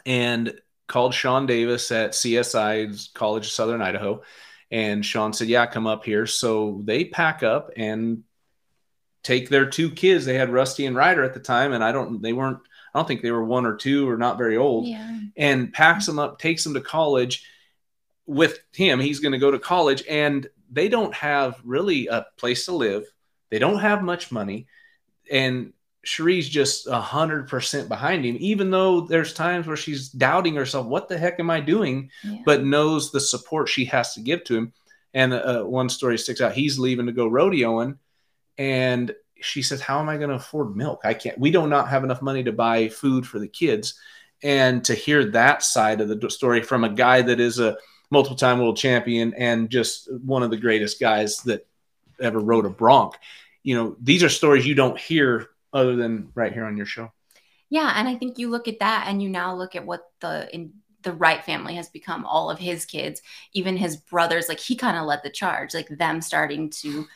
and 0.06 0.54
called 0.88 1.16
Sean 1.16 1.48
Davis 1.48 1.92
at 1.92 2.12
CSI 2.12 3.12
College 3.16 3.48
of 3.48 3.52
Southern 3.52 3.82
Idaho. 3.82 4.22
And 4.70 5.04
Sean 5.04 5.34
said, 5.34 5.48
Yeah, 5.48 5.66
come 5.66 5.88
up 5.88 6.06
here. 6.06 6.28
So 6.28 6.82
they 6.84 7.04
pack 7.06 7.42
up 7.42 7.72
and 7.76 8.24
take 9.24 9.50
their 9.50 9.68
two 9.68 9.90
kids. 9.90 10.24
They 10.24 10.36
had 10.36 10.54
Rusty 10.54 10.86
and 10.86 10.96
Ryder 10.96 11.24
at 11.24 11.34
the 11.34 11.40
time, 11.40 11.74
and 11.74 11.84
I 11.84 11.94
don't, 11.94 12.22
they 12.22 12.32
weren't, 12.32 12.60
I 12.94 13.00
don't 13.00 13.08
think 13.08 13.24
they 13.24 13.32
were 13.32 13.44
one 13.44 13.66
or 13.66 13.76
two 13.76 14.08
or 14.08 14.18
not 14.18 14.38
very 14.38 14.56
old. 14.56 14.86
Yeah. 14.86 15.20
And 15.36 15.74
packs 15.74 16.06
them 16.06 16.20
up, 16.20 16.38
takes 16.38 16.64
them 16.64 16.76
to 16.76 16.82
college 16.82 17.44
with 18.28 18.60
him. 18.72 19.00
He's 19.00 19.20
going 19.20 19.32
to 19.32 19.40
go 19.40 19.50
to 19.50 19.58
college, 19.58 20.04
and 20.08 20.48
they 20.70 20.90
don't 20.90 21.14
have 21.16 21.60
really 21.64 22.06
a 22.06 22.28
place 22.38 22.66
to 22.66 22.74
live. 22.74 23.06
They 23.50 23.58
don't 23.58 23.80
have 23.80 24.04
much 24.04 24.32
money 24.32 24.68
and 25.32 25.74
Cherie's 26.06 26.48
just 26.48 26.88
a 26.88 27.00
hundred 27.00 27.48
percent 27.48 27.90
behind 27.90 28.26
him, 28.26 28.38
even 28.40 28.72
though 28.72 29.02
there's 29.02 29.34
times 29.34 29.68
where 29.68 29.78
she's 29.78 30.10
doubting 30.10 30.56
herself, 30.56 30.88
what 30.88 31.10
the 31.10 31.18
heck 31.18 31.40
am 31.40 31.50
I 31.50 31.60
doing? 31.60 32.10
Yeah. 32.24 32.38
But 32.46 32.64
knows 32.64 33.12
the 33.12 33.20
support 33.20 33.68
she 33.68 33.86
has 33.86 34.14
to 34.14 34.22
give 34.22 34.44
to 34.46 34.56
him. 34.56 34.74
And 35.14 35.34
uh, 35.34 35.64
one 35.64 35.90
story 35.90 36.18
sticks 36.18 36.40
out. 36.42 36.54
He's 36.54 36.80
leaving 36.80 37.08
to 37.08 37.12
go 37.12 37.30
rodeoing, 37.30 37.98
and 38.58 39.14
she 39.42 39.62
says, 39.62 39.82
"How 39.82 40.00
am 40.00 40.08
I 40.08 40.18
going 40.18 40.30
to 40.30 40.36
afford 40.36 40.76
milk? 40.76 41.02
I 41.04 41.16
can't. 41.16 41.40
We 41.40 41.52
do 41.52 41.68
not 41.68 41.90
have 41.90 42.04
enough 42.04 42.22
money 42.22 42.44
to 42.44 42.52
buy 42.52 42.90
food 42.90 43.26
for 43.26 43.40
the 43.40 43.48
kids." 43.48 44.00
And 44.42 44.86
to 44.86 44.94
hear 44.94 45.32
that 45.32 45.64
side 45.64 46.00
of 46.00 46.08
the 46.08 46.30
story 46.30 46.64
from 46.64 46.86
a 46.86 46.94
guy 46.94 47.22
that 47.24 47.42
is 47.42 47.60
a 47.60 47.76
multiple-time 48.10 48.60
world 48.60 48.78
champion 48.78 49.34
and 49.34 49.70
just 49.70 50.10
one 50.24 50.44
of 50.44 50.50
the 50.50 50.58
greatest 50.58 51.00
guys 51.00 51.40
that 51.40 51.68
ever 52.22 52.40
rode 52.40 52.66
a 52.66 52.70
bronc, 52.70 53.16
you 53.64 53.76
know, 53.76 53.96
these 54.02 54.24
are 54.24 54.30
stories 54.30 54.66
you 54.66 54.76
don't 54.76 55.00
hear 55.00 55.50
other 55.74 55.96
than 55.96 56.32
right 56.34 56.54
here 56.54 56.66
on 56.66 56.78
your 56.78 56.86
show. 56.86 57.12
Yeah, 57.70 57.94
and 57.96 58.08
I 58.08 58.16
think 58.16 58.40
you 58.40 58.50
look 58.50 58.68
at 58.68 58.80
that 58.80 59.06
and 59.08 59.22
you 59.22 59.30
now 59.30 59.56
look 59.56 59.76
at 59.76 59.86
what 59.86 60.02
the 60.22 60.54
in 60.54 60.74
the 61.04 61.14
Wright 61.14 61.44
family 61.44 61.76
has 61.76 61.90
become 61.90 62.26
all 62.26 62.50
of 62.50 62.60
his 62.60 62.86
kids, 62.86 63.22
even 63.54 63.78
his 63.78 63.98
brothers, 63.98 64.50
like 64.50 64.60
he 64.60 64.76
kind 64.76 64.98
of 64.98 65.06
led 65.06 65.22
the 65.24 65.30
charge, 65.30 65.74
like 65.74 65.88
them 65.88 66.22
starting 66.22 66.70
to 66.70 67.08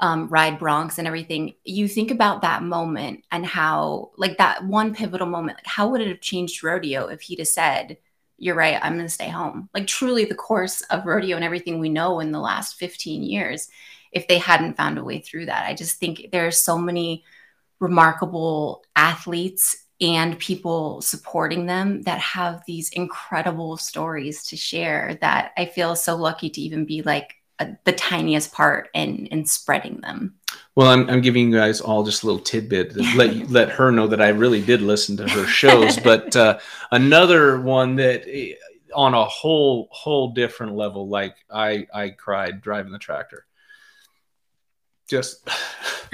um, 0.00 0.28
ride 0.28 0.58
broncs 0.58 0.98
and 0.98 1.06
everything. 1.06 1.54
You 1.64 1.88
think 1.88 2.10
about 2.10 2.42
that 2.42 2.62
moment 2.62 3.24
and 3.30 3.44
how, 3.44 4.12
like 4.16 4.38
that 4.38 4.64
one 4.64 4.94
pivotal 4.94 5.26
moment, 5.26 5.58
like 5.58 5.66
how 5.66 5.88
would 5.88 6.00
it 6.00 6.08
have 6.08 6.20
changed 6.20 6.62
rodeo 6.62 7.08
if 7.08 7.20
he'd 7.20 7.40
have 7.40 7.48
said, 7.48 7.98
You're 8.38 8.54
right, 8.54 8.78
I'm 8.80 8.94
going 8.94 9.04
to 9.04 9.12
stay 9.12 9.28
home? 9.28 9.68
Like 9.74 9.86
truly 9.86 10.24
the 10.24 10.34
course 10.34 10.80
of 10.82 11.04
rodeo 11.04 11.36
and 11.36 11.44
everything 11.44 11.80
we 11.80 11.88
know 11.88 12.20
in 12.20 12.32
the 12.32 12.40
last 12.40 12.78
15 12.78 13.24
years 13.24 13.68
if 14.12 14.28
they 14.28 14.38
hadn't 14.38 14.76
found 14.76 14.98
a 14.98 15.04
way 15.04 15.20
through 15.20 15.46
that. 15.46 15.66
I 15.66 15.74
just 15.74 15.98
think 15.98 16.28
there 16.32 16.46
are 16.46 16.52
so 16.52 16.78
many 16.78 17.24
remarkable 17.80 18.84
athletes 18.96 19.84
and 20.00 20.38
people 20.38 21.00
supporting 21.00 21.66
them 21.66 22.02
that 22.02 22.20
have 22.20 22.62
these 22.66 22.90
incredible 22.90 23.76
stories 23.76 24.44
to 24.44 24.56
share 24.56 25.18
that 25.20 25.52
I 25.56 25.66
feel 25.66 25.96
so 25.96 26.16
lucky 26.16 26.50
to 26.50 26.60
even 26.60 26.84
be 26.84 27.02
like 27.02 27.34
a, 27.58 27.76
the 27.84 27.92
tiniest 27.92 28.52
part 28.52 28.88
in 28.94 29.26
in 29.26 29.44
spreading 29.44 30.00
them. 30.00 30.34
Well, 30.76 30.88
I'm, 30.88 31.10
I'm 31.10 31.20
giving 31.20 31.50
you 31.50 31.56
guys 31.56 31.80
all 31.80 32.04
just 32.04 32.22
a 32.22 32.26
little 32.26 32.40
tidbit 32.40 32.92
to 32.94 33.02
let 33.16 33.50
let 33.50 33.70
her 33.70 33.90
know 33.90 34.06
that 34.06 34.22
I 34.22 34.28
really 34.28 34.62
did 34.62 34.80
listen 34.80 35.16
to 35.16 35.28
her 35.28 35.46
shows. 35.46 35.98
but 36.04 36.36
uh, 36.36 36.58
another 36.92 37.60
one 37.60 37.96
that 37.96 38.22
eh, 38.28 38.54
on 38.94 39.14
a 39.14 39.24
whole 39.24 39.88
whole 39.90 40.30
different 40.30 40.76
level, 40.76 41.08
like 41.08 41.34
I 41.50 41.88
I 41.92 42.10
cried 42.10 42.60
driving 42.60 42.92
the 42.92 42.98
tractor 43.00 43.47
just. 45.08 45.48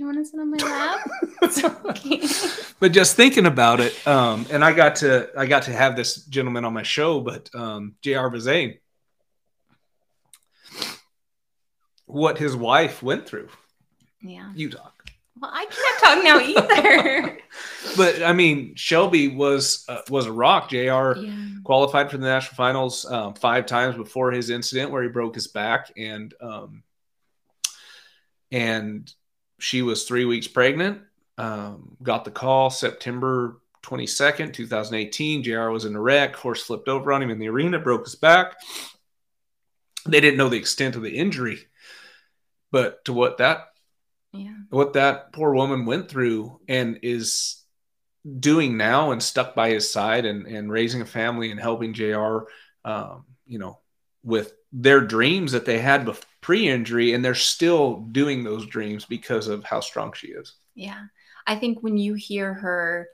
Do 0.00 0.04
you 0.04 0.06
want 0.06 0.18
to 0.18 0.24
sit 0.24 0.40
on 0.40 0.50
my 0.50 0.56
lap? 0.56 1.10
okay. 1.90 2.22
But 2.78 2.92
just 2.92 3.16
thinking 3.16 3.44
about 3.44 3.80
it, 3.80 4.06
um, 4.06 4.46
and 4.50 4.64
I 4.64 4.72
got 4.72 4.96
to 4.96 5.28
I 5.36 5.44
got 5.44 5.64
to 5.64 5.72
have 5.72 5.94
this 5.94 6.24
gentleman 6.24 6.64
on 6.64 6.72
my 6.72 6.82
show, 6.82 7.20
but 7.20 7.50
um, 7.54 7.96
J.R. 8.00 8.30
Vezain, 8.30 8.78
what 12.06 12.38
his 12.38 12.56
wife 12.56 13.02
went 13.02 13.26
through. 13.26 13.48
Yeah. 14.22 14.50
You 14.54 14.70
talk. 14.70 15.10
Well, 15.40 15.50
I 15.52 15.66
can't 15.66 16.00
talk 16.00 16.24
now 16.24 16.38
either. 16.38 17.38
but 17.96 18.22
I 18.22 18.32
mean, 18.32 18.74
Shelby 18.76 19.28
was 19.28 19.84
uh, 19.88 20.02
was 20.08 20.26
a 20.26 20.32
rock. 20.32 20.70
Jr. 20.70 20.76
Yeah. 20.76 21.48
qualified 21.64 22.10
for 22.10 22.18
the 22.18 22.26
national 22.26 22.56
finals 22.56 23.10
um, 23.10 23.34
five 23.34 23.66
times 23.66 23.96
before 23.96 24.32
his 24.32 24.50
incident 24.50 24.90
where 24.90 25.02
he 25.02 25.08
broke 25.08 25.34
his 25.34 25.46
back, 25.46 25.90
and 25.96 26.34
um, 26.40 26.82
and 28.50 29.12
she 29.58 29.82
was 29.82 30.04
three 30.04 30.24
weeks 30.24 30.48
pregnant. 30.48 31.02
Um, 31.38 31.96
got 32.02 32.24
the 32.24 32.30
call 32.30 32.70
September 32.70 33.60
22nd, 33.82 34.52
2018. 34.52 35.42
JR 35.42 35.68
was 35.70 35.84
in 35.84 35.96
a 35.96 36.00
wreck. 36.00 36.36
Horse 36.36 36.62
flipped 36.62 36.88
over 36.88 37.12
on 37.12 37.22
him 37.22 37.30
in 37.30 37.38
the 37.38 37.48
arena, 37.48 37.78
broke 37.78 38.04
his 38.04 38.14
back. 38.14 38.56
They 40.06 40.20
didn't 40.20 40.38
know 40.38 40.48
the 40.48 40.58
extent 40.58 40.96
of 40.96 41.02
the 41.02 41.16
injury, 41.16 41.58
but 42.70 43.04
to 43.04 43.12
what 43.12 43.38
that 43.38 43.68
Yeah. 44.32 44.54
what 44.70 44.92
that 44.94 45.32
poor 45.32 45.54
woman 45.54 45.86
went 45.86 46.08
through 46.08 46.60
and 46.68 46.98
is 47.02 47.62
doing 48.38 48.76
now 48.76 49.12
and 49.12 49.22
stuck 49.22 49.54
by 49.54 49.70
his 49.70 49.90
side 49.90 50.26
and, 50.26 50.46
and 50.46 50.70
raising 50.70 51.00
a 51.00 51.06
family 51.06 51.50
and 51.50 51.58
helping 51.58 51.94
JR, 51.94 52.40
um, 52.84 53.24
you 53.46 53.58
know, 53.58 53.78
with 54.22 54.52
their 54.72 55.00
dreams 55.00 55.52
that 55.52 55.66
they 55.66 55.78
had 55.78 56.08
pre-injury 56.40 57.12
and 57.12 57.24
they're 57.24 57.34
still 57.34 57.96
doing 58.12 58.44
those 58.44 58.66
dreams 58.66 59.04
because 59.04 59.48
of 59.48 59.64
how 59.64 59.80
strong 59.80 60.12
she 60.12 60.28
is. 60.28 60.54
Yeah. 60.74 61.04
I 61.46 61.56
think 61.56 61.82
when 61.82 61.98
you 61.98 62.14
hear 62.14 62.54
her 62.54 63.08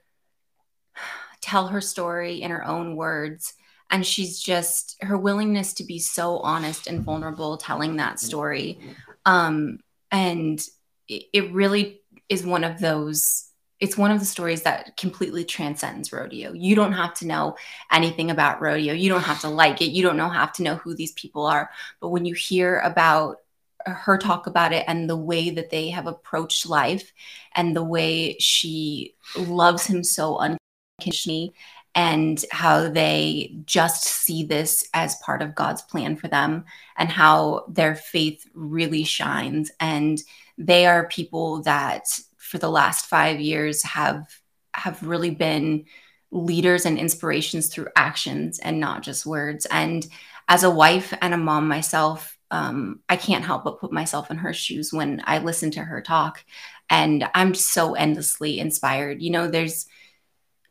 tell 1.41 1.69
her 1.69 1.81
story 1.81 2.43
in 2.43 2.51
her 2.51 2.65
own 2.65 2.97
words, 2.97 3.55
and 3.91 4.05
she's 4.05 4.41
just 4.41 4.97
her 5.01 5.17
willingness 5.17 5.75
to 5.75 5.85
be 5.85 5.99
so 5.99 6.39
honest 6.39 6.89
and 6.89 7.05
vulnerable 7.05 7.57
telling 7.57 7.97
that 7.97 8.19
story. 8.19 8.81
Um, 9.25 9.79
and 10.11 10.61
it 11.09 11.53
really 11.53 12.01
is 12.29 12.45
one 12.45 12.65
of 12.65 12.81
those, 12.81 13.49
it's 13.79 13.97
one 13.97 14.11
of 14.11 14.21
the 14.21 14.27
stories 14.27 14.63
that 14.63 14.97
completely 14.97 15.45
transcends 15.45 16.13
rodeo. 16.13 16.53
You 16.53 16.75
don't 16.75 16.93
have 16.93 17.15
to 17.15 17.27
know 17.27 17.57
anything 17.93 18.31
about 18.31 18.61
rodeo. 18.61 18.95
You 18.95 19.11
don't 19.11 19.23
have 19.23 19.41
to 19.43 19.49
like 19.49 19.83
it. 19.83 19.91
You 19.91 20.03
don't 20.03 20.17
know 20.17 20.29
have 20.29 20.53
to 20.55 20.63
know 20.63 20.77
who 20.77 20.95
these 20.95 21.13
people 21.13 21.45
are. 21.45 21.71
But 22.01 22.09
when 22.09 22.25
you 22.25 22.35
hear 22.35 22.79
about 22.81 23.39
her 23.87 24.19
talk 24.19 24.47
about 24.47 24.73
it 24.73 24.85
and 24.89 25.09
the 25.09 25.17
way 25.17 25.51
that 25.51 25.71
they 25.71 25.91
have 25.91 26.07
approached 26.07 26.67
life 26.67 27.13
and 27.55 27.75
the 27.75 27.85
way 27.85 28.37
she 28.39 29.15
loves 29.37 29.87
him 29.87 30.03
so 30.03 30.39
unconditionally 30.39 31.55
and 31.95 32.45
how 32.51 32.89
they 32.91 33.57
just 33.65 34.05
see 34.05 34.45
this 34.45 34.89
as 34.93 35.17
part 35.17 35.41
of 35.41 35.55
God's 35.55 35.83
plan 35.83 36.17
for 36.17 36.29
them 36.29 36.65
and 36.97 37.09
how 37.09 37.65
their 37.69 37.95
faith 37.95 38.47
really 38.55 39.05
shines 39.05 39.71
and 39.81 40.21
they 40.59 40.87
are 40.87 41.09
people 41.09 41.63
that 41.63 42.19
for 42.47 42.59
the 42.59 42.71
last 42.71 43.07
5 43.07 43.41
years 43.41 43.83
have 43.83 44.27
have 44.75 45.03
really 45.03 45.31
been 45.31 45.87
leaders 46.31 46.87
and 46.87 46.99
inspirations 46.99 47.69
through 47.69 47.89
actions 47.97 48.59
and 48.59 48.79
not 48.79 49.03
just 49.03 49.25
words 49.27 49.67
and 49.67 50.07
as 50.49 50.65
a 50.65 50.71
wife 50.71 51.15
and 51.23 51.33
a 51.35 51.39
mom 51.39 51.67
myself 51.67 52.37
um, 52.51 53.01
I 53.09 53.17
can't 53.17 53.45
help 53.45 53.65
but 53.65 53.81
put 53.81 53.93
myself 53.93 54.31
in 54.31 54.39
her 54.39 54.53
shoes 54.53 54.93
when 54.93 55.23
I 55.25 55.39
listen 55.39 55.71
to 55.73 55.83
her 55.83 56.01
talk. 56.01 56.45
And 56.89 57.29
I'm 57.35 57.55
so 57.55 57.95
endlessly 57.95 58.61
inspired. 58.61 59.21
You 59.21 59.31
know, 59.31 59.49
there's, 59.49 59.87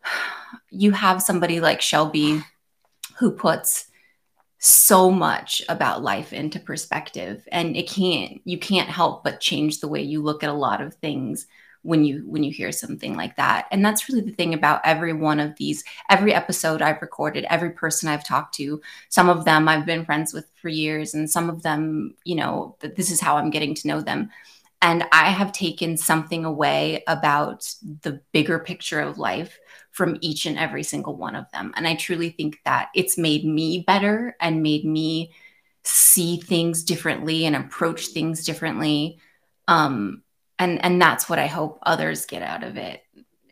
you 0.69 0.91
have 0.91 1.21
somebody 1.21 1.59
like 1.59 1.81
Shelby 1.81 2.41
who 3.17 3.31
puts 3.31 3.89
so 4.57 5.11
much 5.11 5.61
about 5.69 6.01
life 6.01 6.33
into 6.33 6.59
perspective 6.59 7.47
and 7.51 7.75
it 7.75 7.87
can't 7.87 8.41
you 8.45 8.57
can't 8.57 8.89
help 8.89 9.23
but 9.23 9.39
change 9.39 9.79
the 9.79 9.87
way 9.87 10.01
you 10.01 10.23
look 10.23 10.43
at 10.43 10.49
a 10.49 10.53
lot 10.53 10.81
of 10.81 10.95
things 10.95 11.45
when 11.85 12.03
you 12.03 12.23
when 12.25 12.43
you 12.43 12.51
hear 12.51 12.71
something 12.71 13.15
like 13.15 13.35
that. 13.35 13.67
And 13.71 13.85
that's 13.85 14.09
really 14.09 14.21
the 14.21 14.31
thing 14.31 14.53
about 14.53 14.81
every 14.83 15.13
one 15.13 15.39
of 15.39 15.55
these 15.57 15.83
every 16.09 16.33
episode 16.33 16.81
i've 16.81 17.01
recorded 17.01 17.45
every 17.49 17.69
person 17.69 18.09
i've 18.09 18.25
talked 18.25 18.55
to 18.55 18.81
some 19.09 19.29
of 19.29 19.45
them 19.45 19.67
i've 19.67 19.85
been 19.85 20.03
friends 20.05 20.33
with 20.33 20.49
for 20.55 20.69
years 20.69 21.13
and 21.13 21.29
some 21.29 21.49
of 21.49 21.61
them 21.61 22.15
you 22.23 22.35
know 22.35 22.75
this 22.95 23.11
is 23.11 23.21
how 23.21 23.37
i'm 23.37 23.49
getting 23.49 23.75
to 23.75 23.87
know 23.87 24.01
them. 24.01 24.29
And 24.81 25.05
i 25.11 25.29
have 25.29 25.51
taken 25.51 25.95
something 25.97 26.43
away 26.43 27.03
about 27.07 27.71
the 28.01 28.21
bigger 28.33 28.59
picture 28.59 28.99
of 28.99 29.17
life 29.17 29.59
from 29.91 30.17
each 30.21 30.45
and 30.45 30.57
every 30.57 30.83
single 30.83 31.15
one 31.15 31.35
of 31.35 31.49
them. 31.51 31.71
And 31.77 31.87
i 31.87 31.95
truly 31.95 32.31
think 32.31 32.59
that 32.65 32.89
it's 32.95 33.17
made 33.17 33.45
me 33.45 33.83
better 33.85 34.35
and 34.41 34.63
made 34.63 34.85
me 34.85 35.31
see 35.83 36.37
things 36.41 36.83
differently 36.83 37.45
and 37.45 37.55
approach 37.55 38.07
things 38.07 38.43
differently. 38.43 39.19
Um 39.67 40.23
and 40.59 40.83
and 40.83 41.01
that's 41.01 41.29
what 41.29 41.39
i 41.39 41.47
hope 41.47 41.79
others 41.83 42.25
get 42.25 42.41
out 42.41 42.63
of 42.63 42.77
it 42.77 43.01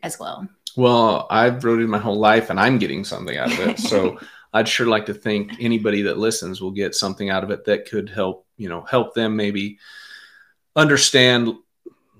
as 0.02 0.18
well 0.18 0.48
Well, 0.76 1.26
I've 1.30 1.64
it 1.64 1.88
my 1.88 1.98
whole 1.98 2.18
life 2.18 2.50
and 2.50 2.58
I'm 2.58 2.78
getting 2.78 3.04
something 3.04 3.36
out 3.36 3.52
of 3.52 3.60
it. 3.60 3.78
So 3.78 4.18
I'd 4.52 4.68
sure 4.68 4.86
like 4.86 5.06
to 5.06 5.14
think 5.14 5.52
anybody 5.60 6.02
that 6.02 6.18
listens 6.18 6.60
will 6.60 6.70
get 6.70 6.94
something 6.94 7.30
out 7.30 7.44
of 7.44 7.50
it 7.50 7.64
that 7.64 7.88
could 7.88 8.08
help, 8.08 8.46
you 8.56 8.68
know, 8.68 8.82
help 8.82 9.14
them 9.14 9.36
maybe 9.36 9.78
understand 10.76 11.54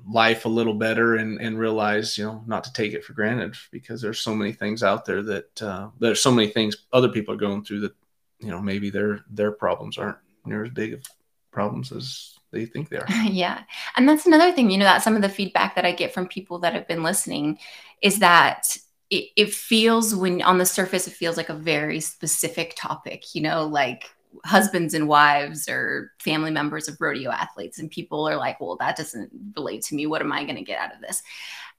life 0.07 0.45
a 0.45 0.49
little 0.49 0.75
better 0.75 1.17
and, 1.17 1.41
and 1.41 1.59
realize, 1.59 2.17
you 2.19 2.25
know, 2.25 2.45
not 2.47 2.65
to 2.65 2.73
take 2.73 2.93
it 2.93 3.05
for 3.05 3.13
granted 3.13 3.57
because 3.71 4.01
there's 4.01 4.21
so 4.21 4.35
many 4.35 4.53
things 4.53 4.83
out 4.83 5.05
there 5.05 5.23
that 5.23 5.63
uh, 5.63 5.89
there's 5.99 6.21
so 6.21 6.31
many 6.31 6.49
things 6.49 6.77
other 6.93 7.09
people 7.09 7.35
are 7.35 7.39
going 7.39 7.65
through 7.65 7.81
that, 7.81 7.95
you 8.39 8.49
know, 8.49 8.61
maybe 8.61 8.91
their 8.91 9.25
their 9.31 9.53
problems 9.53 9.99
aren't 9.99 10.19
near 10.45 10.65
as 10.65 10.71
big 10.71 10.93
of 10.93 11.03
problems 11.51 11.91
as 11.91 12.37
think 12.67 12.89
they 12.89 12.99
are. 12.99 13.07
yeah. 13.25 13.63
And 13.97 14.09
that's 14.09 14.27
another 14.27 14.53
thing 14.53 14.71
you 14.71 14.79
know 14.79 14.85
that 14.85 15.03
some 15.03 15.17
of 15.17 15.23
the 15.23 15.29
feedback 15.29 15.75
that 15.75 15.85
i 15.85 15.93
get 15.93 16.13
from 16.13 16.27
people 16.27 16.59
that 16.61 16.75
have 16.75 16.89
been 16.89 17.03
listening 17.03 17.59
is 18.03 18.19
that 18.19 18.77
it, 19.11 19.31
it 19.37 19.53
feels 19.53 20.15
when 20.15 20.43
on 20.43 20.59
the 20.59 20.67
surface 20.67 21.07
it 21.07 21.13
feels 21.13 21.37
like 21.37 21.49
a 21.49 21.55
very 21.55 22.01
specific 22.01 22.75
topic 22.77 23.35
you 23.35 23.43
know 23.43 23.65
like 23.65 24.11
husbands 24.45 24.95
and 24.95 25.09
wives 25.09 25.69
or 25.69 26.13
family 26.19 26.51
members 26.51 26.89
of 26.89 27.01
rodeo 27.01 27.31
athletes. 27.31 27.79
And 27.79 27.91
people 27.91 28.29
are 28.29 28.37
like 28.37 28.61
well 28.61 28.77
that 28.77 28.97
doesn't 28.97 29.31
relate 29.57 29.83
to 29.85 29.95
me. 29.95 30.07
What 30.07 30.23
am 30.23 30.33
i 30.33 30.45
going 30.45 30.57
to 30.57 30.63
get 30.63 30.79
out 30.79 30.95
of 30.95 31.01
this? 31.01 31.23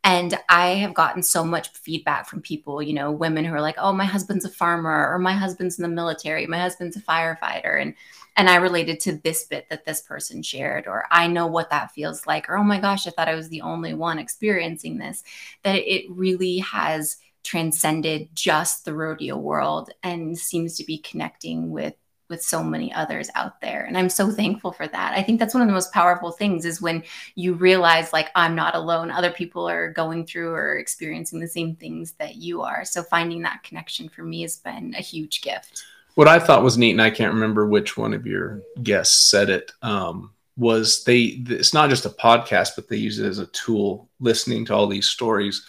And 0.03 0.37
i 0.49 0.67
have 0.67 0.93
gotten 0.93 1.23
so 1.23 1.43
much 1.43 1.69
feedback 1.69 2.27
from 2.27 2.41
people 2.41 2.81
you 2.81 2.93
know 2.93 3.11
women 3.11 3.43
who 3.43 3.53
are 3.53 3.61
like 3.61 3.75
oh 3.77 3.91
my 3.91 4.05
husband's 4.05 4.45
a 4.45 4.49
farmer 4.49 5.11
or 5.11 5.19
my 5.19 5.33
husband's 5.33 5.79
in 5.79 5.83
the 5.83 5.89
military 5.89 6.45
my 6.47 6.59
husband's 6.59 6.95
a 6.95 7.01
firefighter. 7.01 7.81
And 7.81 7.95
and 8.35 8.49
I 8.49 8.55
related 8.55 8.99
to 9.01 9.17
this 9.17 9.45
bit 9.45 9.69
that 9.69 9.85
this 9.85 10.01
person 10.01 10.43
shared, 10.43 10.87
or 10.87 11.05
I 11.09 11.27
know 11.27 11.47
what 11.47 11.69
that 11.69 11.91
feels 11.91 12.27
like, 12.27 12.49
or 12.49 12.57
oh 12.57 12.63
my 12.63 12.79
gosh, 12.79 13.07
I 13.07 13.11
thought 13.11 13.29
I 13.29 13.35
was 13.35 13.49
the 13.49 13.61
only 13.61 13.93
one 13.93 14.19
experiencing 14.19 14.97
this. 14.97 15.23
That 15.63 15.77
it 15.77 16.05
really 16.09 16.59
has 16.59 17.17
transcended 17.43 18.29
just 18.33 18.85
the 18.85 18.93
rodeo 18.93 19.37
world 19.37 19.91
and 20.03 20.37
seems 20.37 20.75
to 20.77 20.83
be 20.83 20.97
connecting 20.97 21.69
with 21.69 21.93
with 22.27 22.41
so 22.41 22.63
many 22.63 22.91
others 22.91 23.29
out 23.35 23.61
there. 23.61 23.83
And 23.85 23.95
i'm 23.95 24.09
so 24.09 24.31
thankful 24.31 24.71
for 24.71 24.87
that. 24.87 25.13
I 25.15 25.21
think 25.21 25.39
that's 25.39 25.53
one 25.53 25.61
of 25.61 25.67
the 25.67 25.75
most 25.75 25.93
powerful 25.93 26.31
things 26.31 26.65
is 26.65 26.81
when 26.81 27.03
you 27.35 27.53
realize 27.53 28.11
like 28.11 28.29
i'm 28.35 28.55
not 28.55 28.75
alone. 28.75 29.11
Other 29.11 29.31
people 29.31 29.69
are 29.69 29.91
going 29.91 30.25
through 30.25 30.51
or 30.51 30.77
experiencing 30.77 31.39
the 31.39 31.47
same 31.47 31.75
things 31.75 32.13
that 32.13 32.35
you 32.35 32.63
are. 32.63 32.83
So 32.83 33.03
finding 33.03 33.43
that 33.43 33.63
connection 33.63 34.09
for 34.09 34.23
me 34.23 34.41
has 34.41 34.57
been 34.57 34.95
a 34.97 35.01
huge 35.01 35.41
gift 35.41 35.85
What 36.15 36.27
I 36.27 36.39
thought 36.39 36.63
was 36.63 36.77
neat, 36.77 36.91
and 36.91 37.01
I 37.01 37.09
can't 37.09 37.33
remember 37.33 37.67
which 37.67 37.97
one 37.97 38.13
of 38.13 38.25
your 38.25 38.61
guests 38.81 39.29
said 39.29 39.49
it, 39.49 39.71
um, 39.81 40.31
was 40.57 41.03
they. 41.03 41.43
It's 41.49 41.73
not 41.73 41.89
just 41.89 42.05
a 42.05 42.09
podcast, 42.09 42.71
but 42.75 42.87
they 42.87 42.95
use 42.95 43.19
it 43.19 43.27
as 43.27 43.39
a 43.39 43.47
tool, 43.47 44.09
listening 44.19 44.65
to 44.65 44.73
all 44.73 44.87
these 44.87 45.07
stories 45.07 45.65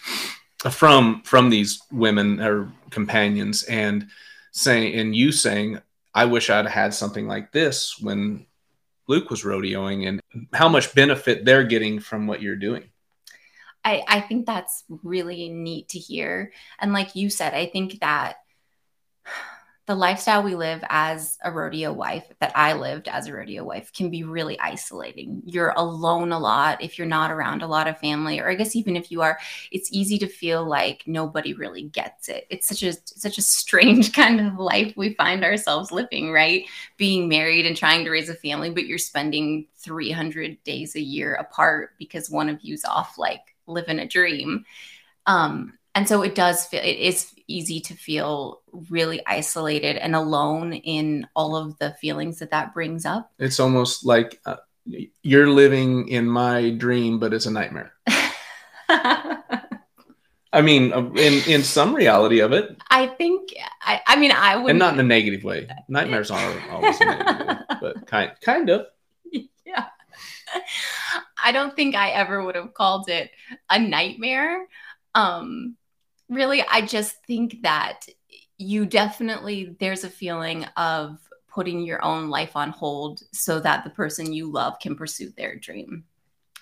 from 0.71 1.21
from 1.23 1.49
these 1.49 1.81
women 1.91 2.39
or 2.39 2.71
companions, 2.89 3.63
and 3.63 4.07
saying, 4.51 4.95
and 4.95 5.15
you 5.15 5.31
saying, 5.31 5.81
"I 6.13 6.25
wish 6.25 6.49
I'd 6.49 6.65
had 6.65 6.93
something 6.93 7.27
like 7.27 7.51
this 7.51 7.99
when 7.99 8.45
Luke 9.07 9.29
was 9.29 9.43
rodeoing," 9.43 10.07
and 10.07 10.21
how 10.53 10.69
much 10.69 10.95
benefit 10.95 11.43
they're 11.43 11.65
getting 11.65 11.99
from 11.99 12.25
what 12.25 12.41
you're 12.41 12.55
doing. 12.55 12.85
I, 13.83 14.03
I 14.05 14.21
think 14.21 14.45
that's 14.45 14.83
really 14.89 15.47
neat 15.47 15.89
to 15.89 15.99
hear. 15.99 16.51
And 16.79 16.91
like 16.91 17.15
you 17.15 17.29
said, 17.29 17.53
I 17.53 17.67
think 17.67 18.01
that 18.01 18.35
the 19.87 19.95
lifestyle 19.95 20.43
we 20.43 20.53
live 20.53 20.83
as 20.89 21.37
a 21.45 21.51
rodeo 21.51 21.93
wife, 21.93 22.25
that 22.39 22.51
I 22.55 22.73
lived 22.73 23.07
as 23.07 23.27
a 23.27 23.33
rodeo 23.33 23.63
wife, 23.63 23.93
can 23.93 24.09
be 24.09 24.23
really 24.23 24.59
isolating. 24.59 25.41
You're 25.45 25.73
alone 25.77 26.33
a 26.33 26.39
lot 26.39 26.83
if 26.83 26.97
you're 26.97 27.07
not 27.07 27.31
around 27.31 27.61
a 27.61 27.67
lot 27.67 27.87
of 27.87 27.97
family, 27.97 28.41
or 28.41 28.49
I 28.49 28.55
guess 28.55 28.75
even 28.75 28.97
if 28.97 29.11
you 29.11 29.21
are, 29.21 29.39
it's 29.71 29.89
easy 29.93 30.17
to 30.17 30.27
feel 30.27 30.65
like 30.65 31.03
nobody 31.07 31.53
really 31.53 31.83
gets 31.83 32.27
it. 32.27 32.47
It's 32.49 32.67
such 32.67 32.83
a 32.83 32.93
such 33.05 33.37
a 33.37 33.41
strange 33.41 34.11
kind 34.21 34.41
of 34.41 34.59
life 34.59 34.93
we 34.97 35.13
find 35.13 35.45
ourselves 35.45 35.89
living, 35.89 36.33
right? 36.33 36.65
Being 36.97 37.29
married 37.29 37.65
and 37.65 37.77
trying 37.77 38.03
to 38.03 38.11
raise 38.11 38.27
a 38.27 38.35
family, 38.35 38.69
but 38.71 38.87
you're 38.87 38.97
spending 38.97 39.67
300 39.77 40.61
days 40.65 40.97
a 40.97 41.01
year 41.01 41.35
apart 41.35 41.91
because 41.97 42.29
one 42.29 42.49
of 42.49 42.59
you's 42.61 42.83
off 42.83 43.17
like 43.17 43.55
living 43.67 43.99
a 43.99 44.07
dream. 44.07 44.65
Um, 45.27 45.77
and 45.95 46.07
so 46.07 46.23
it 46.23 46.35
does 46.35 46.65
feel 46.65 46.81
it 46.81 46.97
is 46.97 47.33
easy 47.47 47.79
to 47.79 47.93
feel 47.93 48.61
really 48.89 49.21
isolated 49.25 49.97
and 49.97 50.15
alone 50.15 50.73
in 50.73 51.27
all 51.35 51.55
of 51.55 51.77
the 51.79 51.93
feelings 52.01 52.39
that 52.39 52.51
that 52.51 52.73
brings 52.73 53.05
up 53.05 53.31
It's 53.39 53.59
almost 53.59 54.05
like 54.05 54.39
uh, 54.45 54.57
you're 55.21 55.49
living 55.49 56.07
in 56.07 56.27
my 56.27 56.69
dream, 56.71 57.19
but 57.19 57.33
it's 57.33 57.45
a 57.45 57.51
nightmare. 57.51 57.93
I 60.53 60.61
mean, 60.61 60.93
uh, 60.93 61.09
in 61.15 61.43
in 61.49 61.63
some 61.63 61.93
reality 61.93 62.39
of 62.39 62.53
it, 62.53 62.81
i 62.89 63.05
think 63.05 63.53
i, 63.81 63.99
I 64.07 64.15
mean 64.15 64.31
i 64.31 64.55
would 64.55 64.69
and 64.69 64.79
not 64.79 64.93
in 64.93 64.99
a 64.99 65.03
negative 65.03 65.43
way. 65.43 65.67
Nightmares 65.87 66.31
aren't 66.31 66.71
always 66.71 66.99
negative, 66.99 67.57
but 67.81 68.07
kind 68.07 68.31
kind 68.41 68.69
of. 68.69 68.87
yeah 69.65 69.85
I 71.43 71.51
don't 71.51 71.75
think 71.75 71.95
I 71.95 72.09
ever 72.09 72.43
would 72.43 72.55
have 72.55 72.73
called 72.73 73.09
it 73.09 73.31
a 73.69 73.79
nightmare. 73.79 74.67
Um, 75.15 75.77
really, 76.29 76.63
I 76.63 76.81
just 76.81 77.23
think 77.25 77.61
that 77.63 78.05
you 78.57 78.85
definitely, 78.85 79.75
there's 79.79 80.03
a 80.03 80.09
feeling 80.09 80.65
of 80.75 81.17
putting 81.47 81.81
your 81.81 82.03
own 82.03 82.29
life 82.29 82.55
on 82.55 82.69
hold 82.69 83.21
so 83.33 83.59
that 83.59 83.83
the 83.83 83.89
person 83.89 84.33
you 84.33 84.51
love 84.51 84.79
can 84.79 84.95
pursue 84.95 85.31
their 85.31 85.55
dream 85.55 86.03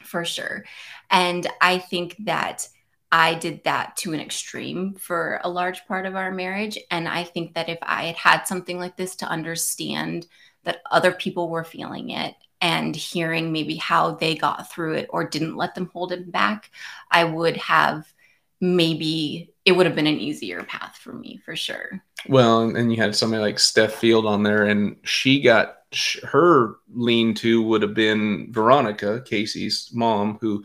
for 0.03 0.23
sure. 0.23 0.63
And 1.09 1.47
I 1.61 1.79
think 1.79 2.15
that 2.25 2.67
I 3.11 3.35
did 3.35 3.63
that 3.63 3.97
to 3.97 4.13
an 4.13 4.19
extreme 4.19 4.93
for 4.93 5.39
a 5.43 5.49
large 5.49 5.85
part 5.85 6.05
of 6.05 6.15
our 6.15 6.31
marriage. 6.31 6.77
And 6.91 7.07
I 7.07 7.23
think 7.23 7.53
that 7.55 7.69
if 7.69 7.77
I 7.81 8.05
had 8.05 8.15
had 8.15 8.43
something 8.43 8.77
like 8.77 8.97
this 8.97 9.15
to 9.17 9.25
understand 9.25 10.27
that 10.63 10.81
other 10.91 11.11
people 11.11 11.49
were 11.49 11.63
feeling 11.63 12.09
it 12.09 12.35
and 12.61 12.95
hearing 12.95 13.51
maybe 13.51 13.75
how 13.75 14.11
they 14.11 14.35
got 14.35 14.71
through 14.71 14.95
it 14.95 15.07
or 15.09 15.23
didn't 15.27 15.55
let 15.55 15.75
them 15.75 15.89
hold 15.93 16.11
it 16.11 16.31
back, 16.31 16.71
I 17.11 17.23
would 17.23 17.57
have 17.57 18.11
maybe 18.59 19.53
it 19.65 19.71
would 19.71 19.87
have 19.87 19.95
been 19.95 20.07
an 20.07 20.19
easier 20.19 20.63
path 20.63 20.95
for 20.97 21.11
me 21.11 21.41
for 21.43 21.55
sure. 21.55 22.01
Well, 22.29 22.75
and 22.75 22.91
you 22.91 23.01
had 23.01 23.15
somebody 23.15 23.41
like 23.41 23.59
Steph 23.59 23.99
Feild 23.99 24.25
on 24.25 24.43
there, 24.43 24.65
and 24.65 24.97
she 25.03 25.41
got 25.41 25.77
her 26.23 26.75
lean 26.93 27.33
to 27.35 27.63
would 27.63 27.81
have 27.81 27.93
been 27.93 28.51
Veronica, 28.51 29.23
Kaycee's 29.25 29.89
mom, 29.93 30.37
who 30.39 30.63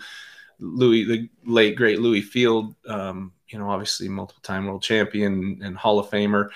Lewis, 0.58 1.08
the 1.08 1.28
late 1.44 1.76
great 1.76 2.00
Lewis 2.00 2.28
Feild, 2.28 2.74
um, 2.88 3.32
you 3.48 3.58
know, 3.58 3.70
obviously 3.70 4.08
multiple 4.08 4.42
time 4.42 4.66
world 4.66 4.82
champion 4.82 5.60
and 5.62 5.76
Hall 5.76 5.98
of 5.98 6.10
Famer. 6.10 6.50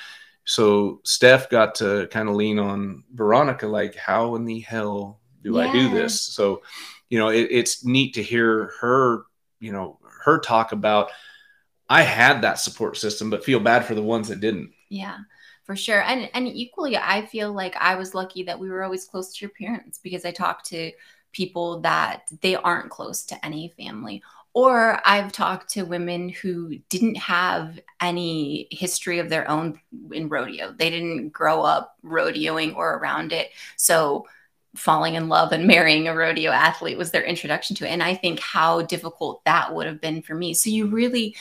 So 0.44 1.00
Steph 1.04 1.48
got 1.48 1.76
to 1.76 2.06
kind 2.10 2.28
of 2.28 2.34
lean 2.34 2.58
on 2.58 3.04
Veronica, 3.14 3.66
like, 3.66 3.94
how 3.94 4.34
in 4.34 4.44
the 4.44 4.60
hell 4.60 5.20
do 5.42 5.54
yeah. 5.54 5.68
I 5.68 5.72
do 5.72 5.88
this? 5.88 6.20
So, 6.20 6.62
you 7.08 7.18
know, 7.18 7.28
it, 7.28 7.48
it's 7.50 7.84
neat 7.84 8.14
to 8.14 8.22
hear 8.22 8.72
her, 8.80 9.24
you 9.60 9.72
know, 9.72 9.98
her 10.24 10.38
talk 10.38 10.72
about 10.72 11.10
I 11.88 12.02
had 12.02 12.42
that 12.42 12.58
support 12.58 12.96
system, 12.96 13.30
but 13.30 13.44
feel 13.44 13.60
bad 13.60 13.84
for 13.84 13.94
the 13.94 14.02
ones 14.02 14.28
that 14.28 14.40
didn't. 14.40 14.72
Yeah, 14.88 15.18
for 15.64 15.76
sure. 15.76 16.02
And 16.02 16.30
and 16.34 16.48
equally, 16.48 16.96
I 16.96 17.26
feel 17.26 17.52
like 17.52 17.76
I 17.76 17.96
was 17.96 18.14
lucky 18.14 18.44
that 18.44 18.58
we 18.58 18.70
were 18.70 18.82
always 18.82 19.04
close 19.04 19.34
to 19.34 19.44
your 19.44 19.50
parents 19.50 19.98
because 20.02 20.24
I 20.24 20.30
talked 20.30 20.66
to 20.66 20.92
people 21.32 21.80
that 21.80 22.22
they 22.40 22.56
aren't 22.56 22.90
close 22.90 23.24
to 23.24 23.44
any 23.44 23.68
family. 23.76 24.22
Or 24.54 25.00
I've 25.04 25.32
talked 25.32 25.70
to 25.70 25.82
women 25.82 26.28
who 26.28 26.78
didn't 26.88 27.16
have 27.16 27.80
any 28.00 28.68
history 28.70 29.18
of 29.18 29.28
their 29.28 29.50
own 29.50 29.80
in 30.12 30.28
rodeo. 30.28 30.72
They 30.72 30.90
didn't 30.90 31.30
grow 31.30 31.62
up 31.62 31.96
rodeoing 32.04 32.76
or 32.76 32.98
around 32.98 33.32
it. 33.32 33.50
So 33.76 34.26
falling 34.76 35.16
in 35.16 35.28
love 35.28 35.50
and 35.50 35.66
marrying 35.66 36.06
a 36.06 36.14
rodeo 36.14 36.52
athlete 36.52 36.98
was 36.98 37.10
their 37.10 37.24
introduction 37.24 37.74
to 37.76 37.86
it. 37.86 37.90
And 37.90 38.02
I 38.02 38.14
think 38.14 38.38
how 38.38 38.82
difficult 38.82 39.44
that 39.44 39.74
would 39.74 39.86
have 39.86 40.00
been 40.00 40.22
for 40.22 40.36
me. 40.36 40.54
So 40.54 40.70
you 40.70 40.86
really 40.86 41.34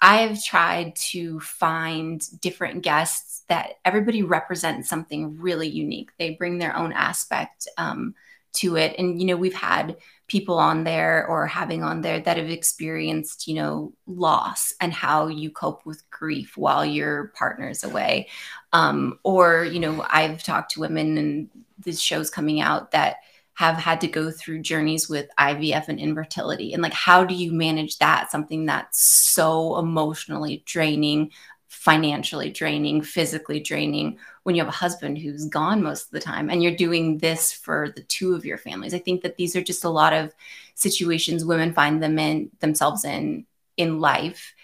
I've 0.00 0.42
tried 0.42 0.96
to 1.10 1.40
find 1.40 2.22
different 2.40 2.82
guests 2.82 3.42
that 3.48 3.74
everybody 3.84 4.22
represents 4.22 4.88
something 4.88 5.38
really 5.38 5.68
unique. 5.68 6.10
They 6.18 6.30
bring 6.30 6.58
their 6.58 6.74
own 6.74 6.92
aspect 6.92 7.68
um, 7.76 8.14
to 8.52 8.76
it. 8.76 8.94
And, 8.98 9.20
you 9.20 9.26
know, 9.26 9.36
we've 9.36 9.54
had 9.54 9.96
people 10.26 10.58
on 10.58 10.84
there 10.84 11.26
or 11.26 11.46
having 11.46 11.82
on 11.82 12.00
there 12.00 12.20
that 12.20 12.36
have 12.36 12.48
experienced, 12.48 13.46
you 13.46 13.54
know, 13.54 13.92
loss 14.06 14.72
and 14.80 14.92
how 14.92 15.26
you 15.26 15.50
cope 15.50 15.84
with 15.84 16.08
grief 16.10 16.56
while 16.56 16.84
your 16.84 17.32
partner's 17.36 17.84
away. 17.84 18.28
Um, 18.72 19.18
or, 19.22 19.64
you 19.64 19.80
know, 19.80 20.06
I've 20.08 20.42
talked 20.42 20.72
to 20.72 20.80
women 20.80 21.18
and 21.18 21.50
this 21.78 22.00
show's 22.00 22.30
coming 22.30 22.60
out 22.60 22.92
that 22.92 23.16
have 23.60 23.76
had 23.76 24.00
to 24.00 24.08
go 24.08 24.30
through 24.30 24.58
journeys 24.58 25.06
with 25.06 25.28
IVF 25.38 25.88
and 25.88 26.00
infertility. 26.00 26.72
And 26.72 26.82
like, 26.82 26.94
how 26.94 27.24
do 27.24 27.34
you 27.34 27.52
manage 27.52 27.98
that? 27.98 28.30
Something 28.30 28.64
that's 28.64 28.98
so 28.98 29.76
emotionally 29.76 30.62
draining, 30.64 31.32
financially 31.68 32.48
draining, 32.48 33.02
physically 33.02 33.60
draining 33.60 34.18
when 34.44 34.54
you 34.54 34.62
have 34.62 34.72
a 34.72 34.82
husband 34.84 35.18
who's 35.18 35.44
gone 35.44 35.82
most 35.82 36.06
of 36.06 36.12
the 36.12 36.20
time 36.20 36.48
and 36.48 36.62
you're 36.62 36.74
doing 36.74 37.18
this 37.18 37.52
for 37.52 37.92
the 37.94 38.02
two 38.04 38.34
of 38.34 38.46
your 38.46 38.56
families. 38.56 38.94
I 38.94 38.98
think 38.98 39.20
that 39.24 39.36
these 39.36 39.54
are 39.54 39.62
just 39.62 39.84
a 39.84 39.90
lot 39.90 40.14
of 40.14 40.32
situations 40.74 41.44
women 41.44 41.74
find 41.74 42.02
them 42.02 42.18
in 42.18 42.48
themselves 42.60 43.04
in 43.04 43.44
in 43.76 44.00
life 44.00 44.54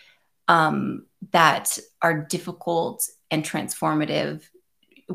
um, 0.49 1.05
that 1.33 1.79
are 2.01 2.23
difficult 2.23 3.07
and 3.31 3.45
transformative 3.45 4.41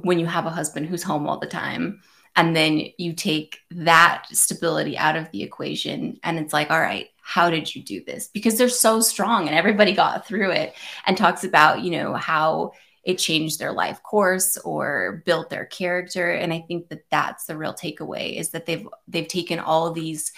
when 0.03 0.19
you 0.19 0.27
have 0.27 0.45
a 0.45 0.51
husband 0.51 0.85
who's 0.85 1.01
home 1.01 1.27
all 1.27 1.39
the 1.39 1.47
time 1.47 2.03
and 2.35 2.55
then 2.55 2.81
you 2.97 3.13
take 3.13 3.59
that 3.71 4.25
stability 4.31 4.97
out 4.97 5.15
of 5.15 5.29
the 5.31 5.43
equation 5.43 6.19
and 6.23 6.39
it's 6.39 6.53
like 6.53 6.71
all 6.71 6.79
right 6.79 7.07
how 7.31 7.49
did 7.49 7.73
you 7.73 7.81
do 7.81 8.03
this? 8.03 8.27
Because 8.27 8.57
they're 8.57 8.67
so 8.67 8.99
strong 8.99 9.47
and 9.47 9.55
everybody 9.55 9.93
got 9.93 10.27
through 10.27 10.51
it 10.51 10.75
and 11.05 11.15
talks 11.15 11.43
about 11.43 11.81
you 11.81 11.91
know 11.91 12.13
how 12.13 12.73
it 13.03 13.17
changed 13.17 13.57
their 13.57 13.71
life 13.71 14.03
course 14.03 14.57
or 14.57 15.23
built 15.25 15.49
their 15.49 15.65
character. 15.65 16.31
And 16.31 16.51
i 16.51 16.59
think 16.67 16.89
that 16.89 17.05
that's 17.09 17.45
the 17.45 17.57
real 17.57 17.73
takeaway 17.73 18.37
is 18.37 18.49
that 18.49 18.65
they've 18.65 18.87
they've 19.07 19.27
taken 19.27 19.59
all 19.59 19.91
these 19.91 20.31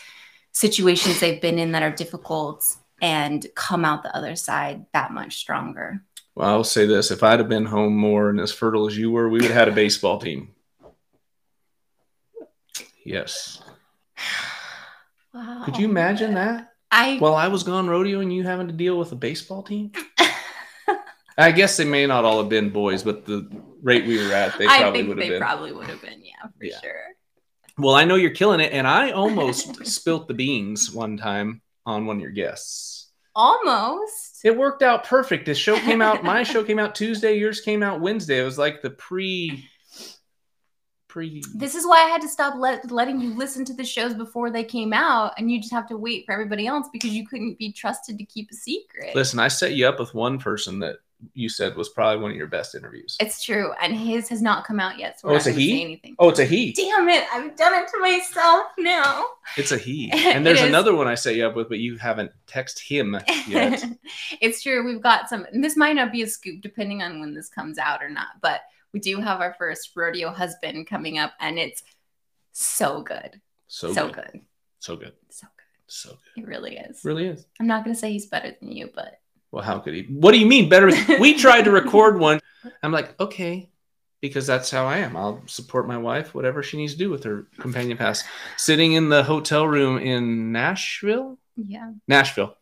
situations 0.51 1.19
they've 1.19 1.41
been 1.41 1.57
in 1.57 1.71
that 1.71 1.83
are 1.83 1.91
difficult 1.91 2.77
and 3.01 3.45
come 3.55 3.83
out 3.83 4.03
the 4.03 4.15
other 4.15 4.35
side 4.35 4.85
that 4.93 5.11
much 5.11 5.37
stronger. 5.37 6.03
Well 6.35 6.49
i'll 6.49 6.63
say 6.63 6.85
this. 6.85 7.09
If 7.11 7.23
i'd 7.23 7.39
have 7.39 7.49
been 7.49 7.65
home 7.65 7.95
more 7.95 8.29
and 8.29 8.39
as 8.39 8.51
fertile 8.51 8.87
as 8.87 8.97
you 8.97 9.09
were 9.09 9.29
we 9.29 9.39
would 9.39 9.49
have 9.49 9.55
had 9.55 9.67
a 9.69 9.71
baseball 9.71 10.19
team 10.19 10.52
Yes. 13.05 13.61
Wow. 15.33 15.63
Could 15.65 15.77
you 15.77 15.89
imagine 15.89 16.35
that? 16.35 16.73
I 16.91 17.17
while 17.17 17.35
I 17.35 17.47
was 17.47 17.63
gone 17.63 17.87
rodeoing, 17.87 18.31
you 18.33 18.43
having 18.43 18.67
to 18.67 18.73
deal 18.73 18.99
with 18.99 19.11
a 19.11 19.15
baseball 19.15 19.63
team. 19.63 19.91
I 21.37 21.51
guess 21.51 21.77
they 21.77 21.85
may 21.85 22.05
not 22.05 22.25
all 22.25 22.37
have 22.37 22.49
been 22.49 22.69
boys, 22.69 23.01
but 23.01 23.25
the 23.25 23.49
rate 23.81 24.05
we 24.05 24.17
were 24.17 24.31
at, 24.31 24.57
they 24.59 24.67
probably 24.67 25.03
would 25.03 25.17
have 25.17 25.27
been. 25.27 25.33
They 25.33 25.39
probably 25.39 25.71
would 25.71 25.87
have 25.87 26.01
been, 26.01 26.21
yeah, 26.23 26.47
for 26.57 26.65
yeah. 26.65 26.79
sure. 26.79 27.01
Well, 27.79 27.95
I 27.95 28.05
know 28.05 28.15
you're 28.15 28.31
killing 28.31 28.59
it, 28.59 28.71
and 28.71 28.87
I 28.87 29.11
almost 29.11 29.85
spilt 29.87 30.27
the 30.27 30.35
beans 30.35 30.91
one 30.91 31.17
time 31.17 31.61
on 31.87 32.05
one 32.05 32.17
of 32.17 32.21
your 32.21 32.31
guests. 32.31 33.09
Almost. 33.35 34.41
It 34.43 34.55
worked 34.55 34.83
out 34.83 35.05
perfect. 35.05 35.47
The 35.47 35.55
show 35.55 35.79
came 35.79 36.01
out. 36.01 36.23
My 36.23 36.43
show 36.43 36.63
came 36.63 36.77
out 36.77 36.93
Tuesday. 36.93 37.35
Yours 37.35 37.61
came 37.61 37.81
out 37.81 37.99
Wednesday. 37.99 38.39
It 38.39 38.43
was 38.43 38.59
like 38.59 38.83
the 38.83 38.91
pre 38.91 39.67
pre. 41.13 41.43
This 41.53 41.75
is 41.75 41.85
why 41.85 42.03
I 42.03 42.09
had 42.09 42.21
to 42.21 42.27
stop 42.27 42.55
let, 42.57 42.89
letting 42.89 43.21
you 43.21 43.35
listen 43.35 43.63
to 43.65 43.73
the 43.73 43.85
shows 43.85 44.15
before 44.15 44.49
they 44.49 44.63
came 44.63 44.93
out, 44.93 45.33
and 45.37 45.51
you 45.51 45.61
just 45.61 45.71
have 45.71 45.87
to 45.89 45.97
wait 45.97 46.25
for 46.25 46.31
everybody 46.31 46.65
else 46.65 46.87
because 46.91 47.11
you 47.11 47.27
couldn't 47.27 47.59
be 47.59 47.71
trusted 47.71 48.17
to 48.17 48.25
keep 48.25 48.49
a 48.51 48.55
secret. 48.55 49.15
Listen, 49.15 49.37
I 49.37 49.47
set 49.47 49.75
you 49.75 49.87
up 49.87 49.99
with 49.99 50.15
one 50.15 50.39
person 50.39 50.79
that 50.79 50.97
you 51.35 51.47
said 51.47 51.75
was 51.77 51.87
probably 51.87 52.21
one 52.21 52.31
of 52.31 52.35
your 52.35 52.47
best 52.47 52.73
interviews. 52.73 53.15
It's 53.19 53.43
true, 53.43 53.73
and 53.79 53.95
his 53.95 54.27
has 54.29 54.41
not 54.41 54.65
come 54.65 54.79
out 54.79 54.97
yet, 54.97 55.19
so 55.19 55.29
oh, 55.29 55.35
it's 55.35 55.45
a 55.45 55.51
he. 55.51 56.01
Oh, 56.17 56.29
it's 56.29 56.39
a 56.39 56.45
he. 56.45 56.73
Damn 56.73 57.07
it! 57.07 57.25
I've 57.31 57.55
done 57.55 57.75
it 57.75 57.87
to 57.89 57.99
myself 57.99 58.65
now. 58.79 59.23
It's 59.55 59.71
a 59.71 59.77
he, 59.77 60.09
and 60.13 60.43
there's 60.43 60.61
another 60.61 60.95
one 60.95 61.07
I 61.07 61.13
set 61.13 61.35
you 61.35 61.45
up 61.45 61.55
with, 61.55 61.69
but 61.69 61.77
you 61.77 61.97
haven't 61.97 62.31
text 62.47 62.79
him 62.79 63.19
yet. 63.47 63.85
it's 64.41 64.63
true. 64.63 64.83
We've 64.83 65.01
got 65.01 65.29
some. 65.29 65.45
this 65.53 65.77
might 65.77 65.95
not 65.95 66.11
be 66.11 66.23
a 66.23 66.27
scoop, 66.27 66.61
depending 66.61 67.03
on 67.03 67.19
when 67.19 67.35
this 67.35 67.49
comes 67.49 67.77
out 67.77 68.01
or 68.01 68.09
not, 68.09 68.41
but 68.41 68.61
we 68.93 68.99
do 68.99 69.19
have 69.19 69.41
our 69.41 69.55
first 69.57 69.91
rodeo 69.95 70.31
husband 70.31 70.87
coming 70.87 71.17
up, 71.17 71.33
and 71.39 71.57
it's 71.57 71.83
so 72.51 73.01
good. 73.01 73.41
So, 73.67 73.91
so 73.93 74.07
good. 74.07 74.29
good. 74.31 74.41
So 74.79 74.95
good. 74.95 75.13
So 75.29 75.47
good. 75.47 75.63
So 75.87 76.09
good. 76.09 76.43
It 76.43 76.47
really 76.47 76.77
is. 76.77 77.01
Really 77.03 77.27
is. 77.27 77.45
I'm 77.59 77.67
not 77.67 77.83
gonna 77.83 77.95
say 77.95 78.11
he's 78.11 78.27
better 78.27 78.55
than 78.59 78.71
you, 78.71 78.89
but 78.93 79.19
well, 79.51 79.63
how 79.63 79.79
could 79.79 79.93
he? 79.93 80.03
What 80.03 80.31
do 80.31 80.39
you 80.39 80.45
mean 80.45 80.69
better? 80.69 80.91
we 81.19 81.33
tried 81.37 81.63
to 81.63 81.71
record 81.71 82.19
one. 82.19 82.39
I'm 82.81 82.91
like, 82.91 83.19
okay, 83.19 83.69
because 84.23 84.47
that's 84.47 84.71
how 84.71 84.85
I 84.85 84.99
am. 84.99 85.17
I'll 85.17 85.43
support 85.47 85.85
my 85.85 85.97
wife, 85.97 86.33
whatever 86.33 86.63
she 86.63 86.77
needs 86.77 86.93
to 86.93 86.97
do 86.97 87.09
with 87.09 87.25
her 87.25 87.45
companion 87.59 87.97
pass. 87.97 88.23
Sitting 88.55 88.93
in 88.93 89.09
the 89.09 89.21
hotel 89.21 89.67
room 89.67 89.97
in 89.97 90.53
Nashville. 90.53 91.37
Yeah. 91.57 91.91
Nashville. 92.07 92.55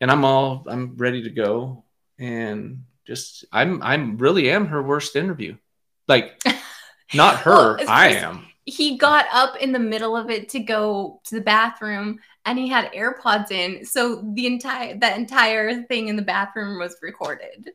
And 0.00 0.08
I'm 0.08 0.24
all 0.24 0.64
I'm 0.68 0.96
ready 0.96 1.24
to 1.24 1.30
go. 1.30 1.84
And 2.18 2.84
just 3.06 3.44
I'm 3.52 3.82
I'm 3.82 4.18
really 4.18 4.50
am 4.50 4.66
her 4.66 4.82
worst 4.82 5.16
interview. 5.16 5.56
Like 6.08 6.40
not 7.14 7.36
her, 7.40 7.76
well, 7.78 7.88
I 7.88 8.08
am. 8.08 8.46
He 8.64 8.96
got 8.96 9.26
up 9.32 9.56
in 9.56 9.72
the 9.72 9.78
middle 9.78 10.16
of 10.16 10.30
it 10.30 10.48
to 10.50 10.60
go 10.60 11.20
to 11.24 11.34
the 11.34 11.40
bathroom 11.40 12.20
and 12.44 12.58
he 12.58 12.68
had 12.68 12.92
AirPods 12.92 13.50
in. 13.50 13.84
So 13.84 14.22
the 14.34 14.46
entire 14.46 14.96
that 14.98 15.18
entire 15.18 15.82
thing 15.84 16.08
in 16.08 16.16
the 16.16 16.22
bathroom 16.22 16.78
was 16.78 16.96
recorded. 17.02 17.70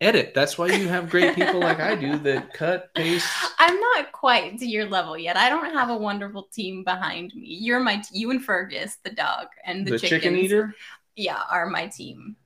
Edit. 0.00 0.34
That's 0.34 0.58
why 0.58 0.66
you 0.66 0.88
have 0.88 1.08
great 1.08 1.34
people 1.34 1.60
like 1.60 1.80
I 1.80 1.94
do 1.94 2.18
that 2.18 2.52
cut, 2.54 2.92
paste. 2.94 3.26
I'm 3.58 3.80
not 3.80 4.12
quite 4.12 4.58
to 4.58 4.66
your 4.66 4.84
level 4.84 5.16
yet. 5.16 5.38
I 5.38 5.48
don't 5.48 5.72
have 5.72 5.88
a 5.88 5.96
wonderful 5.96 6.48
team 6.52 6.84
behind 6.84 7.32
me. 7.34 7.56
You're 7.60 7.80
my 7.80 8.02
you 8.12 8.30
and 8.30 8.44
Fergus, 8.44 8.98
the 9.04 9.10
dog, 9.10 9.46
and 9.64 9.86
the, 9.86 9.92
the 9.92 9.98
chickens, 9.98 10.22
chicken 10.22 10.36
eater. 10.36 10.74
Yeah, 11.14 11.40
are 11.50 11.66
my 11.66 11.86
team 11.86 12.36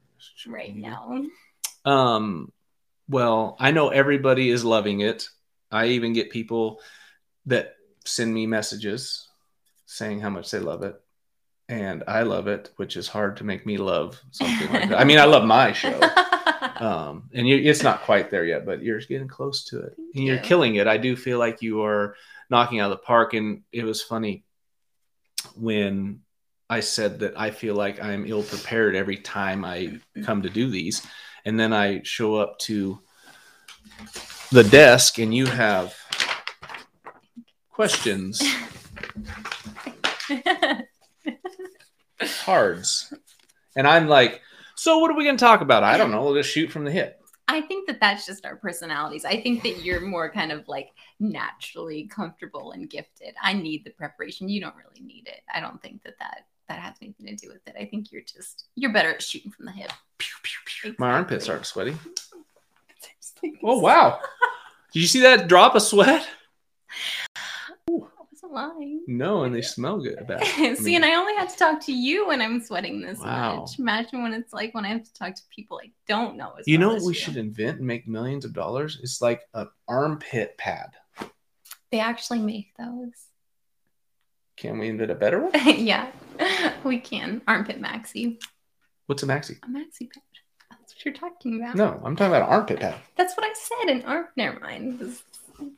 right 0.46 0.76
now. 0.76 1.24
Um, 1.84 2.52
well, 3.08 3.56
I 3.58 3.70
know 3.70 3.88
everybody 3.88 4.50
is 4.50 4.64
loving 4.64 5.00
it. 5.00 5.28
I 5.70 5.88
even 5.88 6.12
get 6.12 6.30
people 6.30 6.80
that 7.46 7.74
send 8.04 8.32
me 8.32 8.46
messages 8.46 9.28
saying 9.86 10.20
how 10.20 10.30
much 10.30 10.50
they 10.50 10.60
love 10.60 10.82
it. 10.82 11.00
And 11.68 12.02
I 12.08 12.22
love 12.22 12.48
it, 12.48 12.70
which 12.76 12.96
is 12.96 13.06
hard 13.06 13.36
to 13.36 13.44
make 13.44 13.64
me 13.64 13.76
love 13.76 14.20
something 14.32 14.72
like 14.72 14.88
that. 14.88 14.98
I 14.98 15.04
mean, 15.04 15.18
I 15.18 15.24
love 15.24 15.44
my 15.44 15.72
show. 15.72 16.00
Um, 16.80 17.28
and 17.34 17.46
you, 17.46 17.58
it's 17.58 17.82
not 17.82 18.02
quite 18.02 18.30
there 18.30 18.44
yet, 18.44 18.64
but 18.64 18.82
you're 18.82 19.00
getting 19.00 19.28
close 19.28 19.64
to 19.64 19.80
it. 19.80 19.96
And 20.14 20.24
you're 20.24 20.36
you. 20.36 20.42
killing 20.42 20.76
it. 20.76 20.86
I 20.86 20.96
do 20.96 21.14
feel 21.14 21.38
like 21.38 21.60
you 21.60 21.82
are 21.82 22.16
knocking 22.48 22.80
out 22.80 22.90
of 22.90 22.98
the 22.98 23.04
park. 23.04 23.34
And 23.34 23.62
it 23.70 23.84
was 23.84 24.02
funny 24.02 24.44
when 25.54 26.20
I 26.70 26.80
said 26.80 27.18
that 27.20 27.38
I 27.38 27.50
feel 27.50 27.74
like 27.74 28.02
I'm 28.02 28.26
ill 28.26 28.42
prepared 28.42 28.96
every 28.96 29.18
time 29.18 29.62
I 29.62 30.00
come 30.24 30.42
to 30.42 30.48
do 30.48 30.70
these. 30.70 31.06
And 31.44 31.58
then 31.58 31.72
I 31.72 32.02
show 32.02 32.36
up 32.36 32.58
to 32.60 33.00
the 34.52 34.64
desk 34.64 35.18
and 35.18 35.34
you 35.34 35.46
have 35.46 35.94
questions, 37.70 38.42
cards. 42.44 43.14
And 43.76 43.86
I'm 43.86 44.08
like, 44.08 44.40
so 44.74 44.98
what 44.98 45.10
are 45.10 45.16
we 45.16 45.24
going 45.24 45.36
to 45.36 45.44
talk 45.44 45.60
about? 45.60 45.82
I 45.82 45.96
don't 45.96 46.10
know. 46.10 46.22
We'll 46.22 46.34
just 46.34 46.50
shoot 46.50 46.70
from 46.70 46.84
the 46.84 46.90
hip. 46.90 47.20
I 47.48 47.60
think 47.60 47.88
that 47.88 48.00
that's 48.00 48.26
just 48.26 48.46
our 48.46 48.56
personalities. 48.56 49.24
I 49.24 49.40
think 49.40 49.64
that 49.64 49.82
you're 49.84 50.00
more 50.00 50.30
kind 50.30 50.52
of 50.52 50.68
like 50.68 50.90
naturally 51.18 52.06
comfortable 52.06 52.72
and 52.72 52.88
gifted. 52.88 53.34
I 53.42 53.54
need 53.54 53.84
the 53.84 53.90
preparation. 53.90 54.48
You 54.48 54.60
don't 54.60 54.76
really 54.76 55.00
need 55.04 55.26
it. 55.26 55.40
I 55.52 55.60
don't 55.60 55.82
think 55.82 56.02
that 56.04 56.14
that 56.20 56.46
that 56.70 56.78
has 56.78 56.94
anything 57.02 57.26
to 57.26 57.34
do 57.34 57.48
with 57.52 57.66
it. 57.66 57.74
I 57.78 57.84
think 57.84 58.12
you're 58.12 58.22
just 58.22 58.64
you're 58.76 58.92
better 58.92 59.10
at 59.10 59.20
shooting 59.22 59.50
from 59.50 59.66
the 59.66 59.72
hip. 59.72 59.90
Pew 60.18 60.34
pew 60.42 60.58
pew. 60.64 60.94
My 60.98 61.10
armpits 61.10 61.48
aren't 61.48 61.66
sweaty. 61.66 61.96
Oh, 63.64 63.78
wow. 63.78 64.20
Did 64.92 65.00
you 65.00 65.08
see 65.08 65.20
that 65.20 65.48
drop 65.48 65.74
of 65.74 65.80
sweat? 65.80 66.28
Lying. 68.50 69.02
No, 69.06 69.44
and 69.44 69.54
they 69.54 69.62
smell 69.62 69.98
good. 70.00 70.26
I 70.30 70.74
See, 70.74 70.84
mean- 70.84 70.96
and 70.96 71.04
I 71.04 71.14
only 71.14 71.34
have 71.36 71.52
to 71.52 71.56
talk 71.56 71.80
to 71.86 71.92
you 71.92 72.26
when 72.28 72.42
I'm 72.42 72.60
sweating 72.60 73.00
this 73.00 73.18
Wow. 73.20 73.60
much. 73.60 73.78
Imagine 73.78 74.22
when 74.24 74.34
it's 74.34 74.52
like 74.52 74.74
when 74.74 74.84
I 74.84 74.88
have 74.88 75.04
to 75.04 75.14
talk 75.14 75.34
to 75.36 75.42
people 75.54 75.80
I 75.82 75.90
don't 76.08 76.36
know. 76.36 76.54
As 76.58 76.66
You 76.66 76.76
know 76.78 76.92
what 76.94 77.02
we 77.04 77.14
should 77.14 77.36
invent 77.36 77.78
and 77.78 77.86
make 77.86 78.08
millions 78.08 78.44
of 78.44 78.52
dollars? 78.52 78.98
It's 79.02 79.22
like 79.22 79.42
an 79.54 79.68
armpit 79.88 80.58
pad. 80.58 80.90
They 81.92 82.00
actually 82.00 82.40
make 82.40 82.72
those. 82.76 83.12
Can 84.56 84.78
we 84.78 84.88
invent 84.88 85.12
a 85.12 85.14
better 85.14 85.40
one? 85.40 85.52
yeah, 85.78 86.10
we 86.84 86.98
can. 86.98 87.42
Armpit 87.48 87.80
maxi. 87.80 88.40
What's 89.06 89.22
a 89.22 89.26
maxi? 89.26 89.58
A 89.62 89.66
maxi 89.68 90.10
pad. 90.10 90.22
That's 90.70 90.94
what 90.94 91.04
you're 91.04 91.14
talking 91.14 91.60
about. 91.60 91.74
No, 91.76 92.00
I'm 92.04 92.16
talking 92.16 92.32
about 92.34 92.42
an 92.42 92.48
armpit 92.48 92.80
pad. 92.80 92.94
That's 93.16 93.36
what 93.36 93.44
I 93.46 93.52
said. 93.54 93.96
An 93.96 94.02
arm. 94.04 94.26
Never 94.36 94.60
mind. 94.60 95.00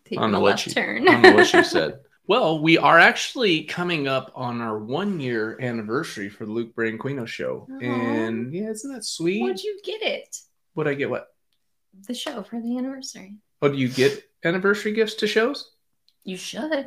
Taking 0.04 0.20
don't 0.20 0.32
know 0.32 0.38
a 0.38 0.40
what 0.40 0.50
left 0.50 0.66
you- 0.66 0.72
turn. 0.74 1.08
I 1.08 1.12
don't 1.12 1.22
know 1.22 1.34
what 1.34 1.52
you 1.52 1.64
said. 1.76 2.00
Well, 2.28 2.60
we 2.62 2.78
are 2.78 2.98
actually 3.00 3.64
coming 3.64 4.06
up 4.06 4.30
on 4.36 4.60
our 4.60 4.78
one 4.78 5.18
year 5.18 5.58
anniversary 5.60 6.28
for 6.28 6.46
the 6.46 6.52
Luke 6.52 6.74
Branquinho 6.74 7.26
show. 7.26 7.66
Aw. 7.70 7.78
And 7.80 8.54
yeah, 8.54 8.70
isn't 8.70 8.92
that 8.92 9.04
sweet? 9.04 9.40
What 9.40 9.48
would 9.48 9.62
you 9.62 9.80
get 9.84 10.02
it? 10.02 10.36
Would 10.76 10.86
I 10.86 10.94
get 10.94 11.10
what? 11.10 11.28
The 12.06 12.14
show 12.14 12.42
for 12.44 12.60
the 12.60 12.78
anniversary. 12.78 13.34
Oh, 13.60 13.68
do 13.68 13.76
you 13.76 13.88
get 13.88 14.22
anniversary 14.44 14.92
gifts 14.92 15.14
to 15.14 15.26
shows? 15.26 15.72
You 16.24 16.36
should. 16.36 16.86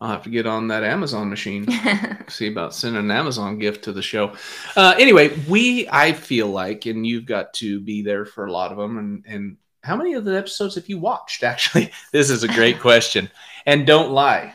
I'll 0.00 0.10
have 0.10 0.22
to 0.24 0.30
get 0.30 0.46
on 0.46 0.68
that 0.68 0.84
Amazon 0.84 1.28
machine. 1.28 1.66
see 2.28 2.46
about 2.48 2.72
sending 2.74 3.00
an 3.00 3.10
Amazon 3.10 3.58
gift 3.58 3.84
to 3.84 3.92
the 3.92 4.02
show. 4.02 4.32
Uh, 4.76 4.94
anyway, 4.98 5.36
we 5.48 5.88
I 5.90 6.12
feel 6.12 6.46
like, 6.48 6.86
and 6.86 7.04
you've 7.04 7.26
got 7.26 7.52
to 7.54 7.80
be 7.80 8.02
there 8.02 8.24
for 8.24 8.46
a 8.46 8.52
lot 8.52 8.70
of 8.70 8.78
them. 8.78 8.98
And 8.98 9.24
and 9.26 9.56
how 9.82 9.96
many 9.96 10.14
of 10.14 10.24
the 10.24 10.36
episodes 10.38 10.76
have 10.76 10.88
you 10.88 10.98
watched? 10.98 11.42
Actually, 11.52 11.90
this 12.12 12.30
is 12.30 12.44
a 12.44 12.48
great 12.48 12.78
question. 12.88 13.28
And 13.66 13.86
don't 13.86 14.12
lie 14.12 14.54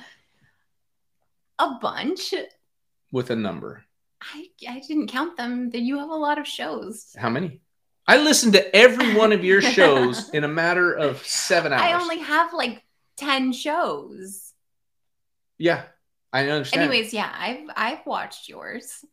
a 1.60 1.72
bunch. 1.82 2.34
with 3.12 3.30
a 3.30 3.36
number. 3.36 3.84
I 4.22 4.48
I 4.70 4.80
didn't 4.88 5.08
count 5.08 5.36
them. 5.36 5.70
Then 5.72 5.84
you 5.86 6.00
have 6.00 6.10
a 6.10 6.16
lot 6.16 6.38
of 6.40 6.48
shows. 6.48 7.14
How 7.18 7.30
many? 7.30 7.60
I 8.08 8.18
listened 8.18 8.54
to 8.54 8.76
every 8.76 9.14
one 9.16 9.32
of 9.34 9.44
your 9.44 9.62
shows 9.62 10.30
in 10.30 10.44
a 10.44 10.48
matter 10.48 10.94
of 10.94 11.26
seven 11.26 11.72
hours. 11.74 11.82
I 11.82 11.94
only 12.02 12.20
have 12.20 12.54
like 12.54 12.82
ten 13.18 13.52
shows. 13.52 14.53
Yeah, 15.64 15.84
I 16.34 16.50
understand. 16.50 16.84
Anyways, 16.84 17.14
yeah, 17.14 17.32
I've 17.34 17.70
I've 17.76 18.06
watched 18.06 18.50
yours. 18.50 19.06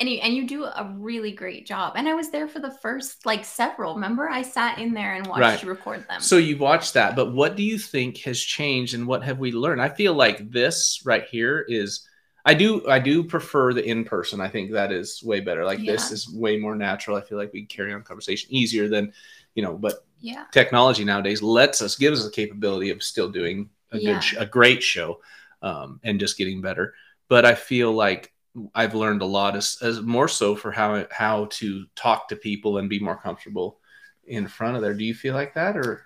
And 0.00 0.08
you 0.08 0.18
and 0.18 0.32
you 0.34 0.46
do 0.46 0.62
a 0.64 0.94
really 0.96 1.32
great 1.32 1.66
job. 1.66 1.94
And 1.96 2.08
I 2.08 2.14
was 2.14 2.30
there 2.30 2.46
for 2.46 2.60
the 2.60 2.70
first 2.82 3.26
like 3.26 3.44
several. 3.44 3.94
Remember, 3.94 4.28
I 4.28 4.42
sat 4.42 4.78
in 4.78 4.94
there 4.94 5.14
and 5.14 5.26
watched 5.26 5.40
Right. 5.40 5.62
you 5.62 5.68
record 5.68 6.06
them. 6.08 6.20
So 6.20 6.36
you've 6.36 6.60
watched 6.60 6.94
that, 6.94 7.16
but 7.16 7.32
what 7.32 7.56
do 7.56 7.64
you 7.64 7.78
think 7.78 8.18
has 8.18 8.38
changed 8.40 8.94
and 8.94 9.08
what 9.08 9.24
have 9.24 9.38
we 9.40 9.50
learned? 9.50 9.82
I 9.82 9.88
feel 9.88 10.14
like 10.14 10.50
this 10.52 11.02
right 11.04 11.24
here 11.24 11.64
is 11.68 12.06
I 12.44 12.54
do 12.54 12.88
I 12.88 13.00
do 13.00 13.24
prefer 13.24 13.72
the 13.74 13.84
in 13.84 14.04
person. 14.04 14.40
I 14.40 14.48
think 14.48 14.70
that 14.72 14.92
is 14.92 15.20
way 15.22 15.40
better. 15.40 15.64
Like 15.64 15.84
this 15.84 16.12
is 16.12 16.32
way 16.32 16.58
more 16.58 16.76
natural. 16.76 17.16
I 17.16 17.22
feel 17.22 17.38
like 17.38 17.52
we 17.52 17.62
can 17.62 17.66
carry 17.76 17.92
on 17.92 18.02
conversation 18.02 18.54
easier 18.54 18.88
than, 18.88 19.12
you 19.56 19.62
know, 19.64 19.76
but 19.76 20.06
yeah. 20.20 20.44
technology 20.52 21.04
nowadays 21.04 21.42
lets 21.42 21.82
us 21.82 21.96
gives 21.96 22.20
us 22.20 22.26
the 22.26 22.32
capability 22.32 22.90
of 22.90 23.02
still 23.02 23.30
doing 23.30 23.68
a 23.90 23.98
Yeah. 23.98 24.12
good 24.14 24.22
sh- 24.22 24.36
a 24.38 24.46
great 24.46 24.82
show 24.82 25.20
um, 25.62 26.00
and 26.04 26.20
just 26.20 26.38
getting 26.38 26.60
better. 26.60 26.94
But 27.28 27.44
I 27.44 27.54
feel 27.54 27.92
like 27.92 28.32
I've 28.74 28.94
learned 28.94 29.22
a 29.22 29.26
lot 29.26 29.56
as, 29.56 29.78
as 29.82 30.00
more 30.02 30.28
so 30.28 30.56
for 30.56 30.72
how 30.72 31.06
how 31.10 31.46
to 31.52 31.86
talk 31.96 32.28
to 32.28 32.36
people 32.36 32.78
and 32.78 32.88
be 32.88 32.98
more 33.00 33.16
comfortable 33.16 33.78
in 34.26 34.48
front 34.48 34.76
of 34.76 34.82
there. 34.82 34.94
Do 34.94 35.04
you 35.04 35.14
feel 35.14 35.34
like 35.34 35.54
that 35.54 35.76
or 35.76 36.04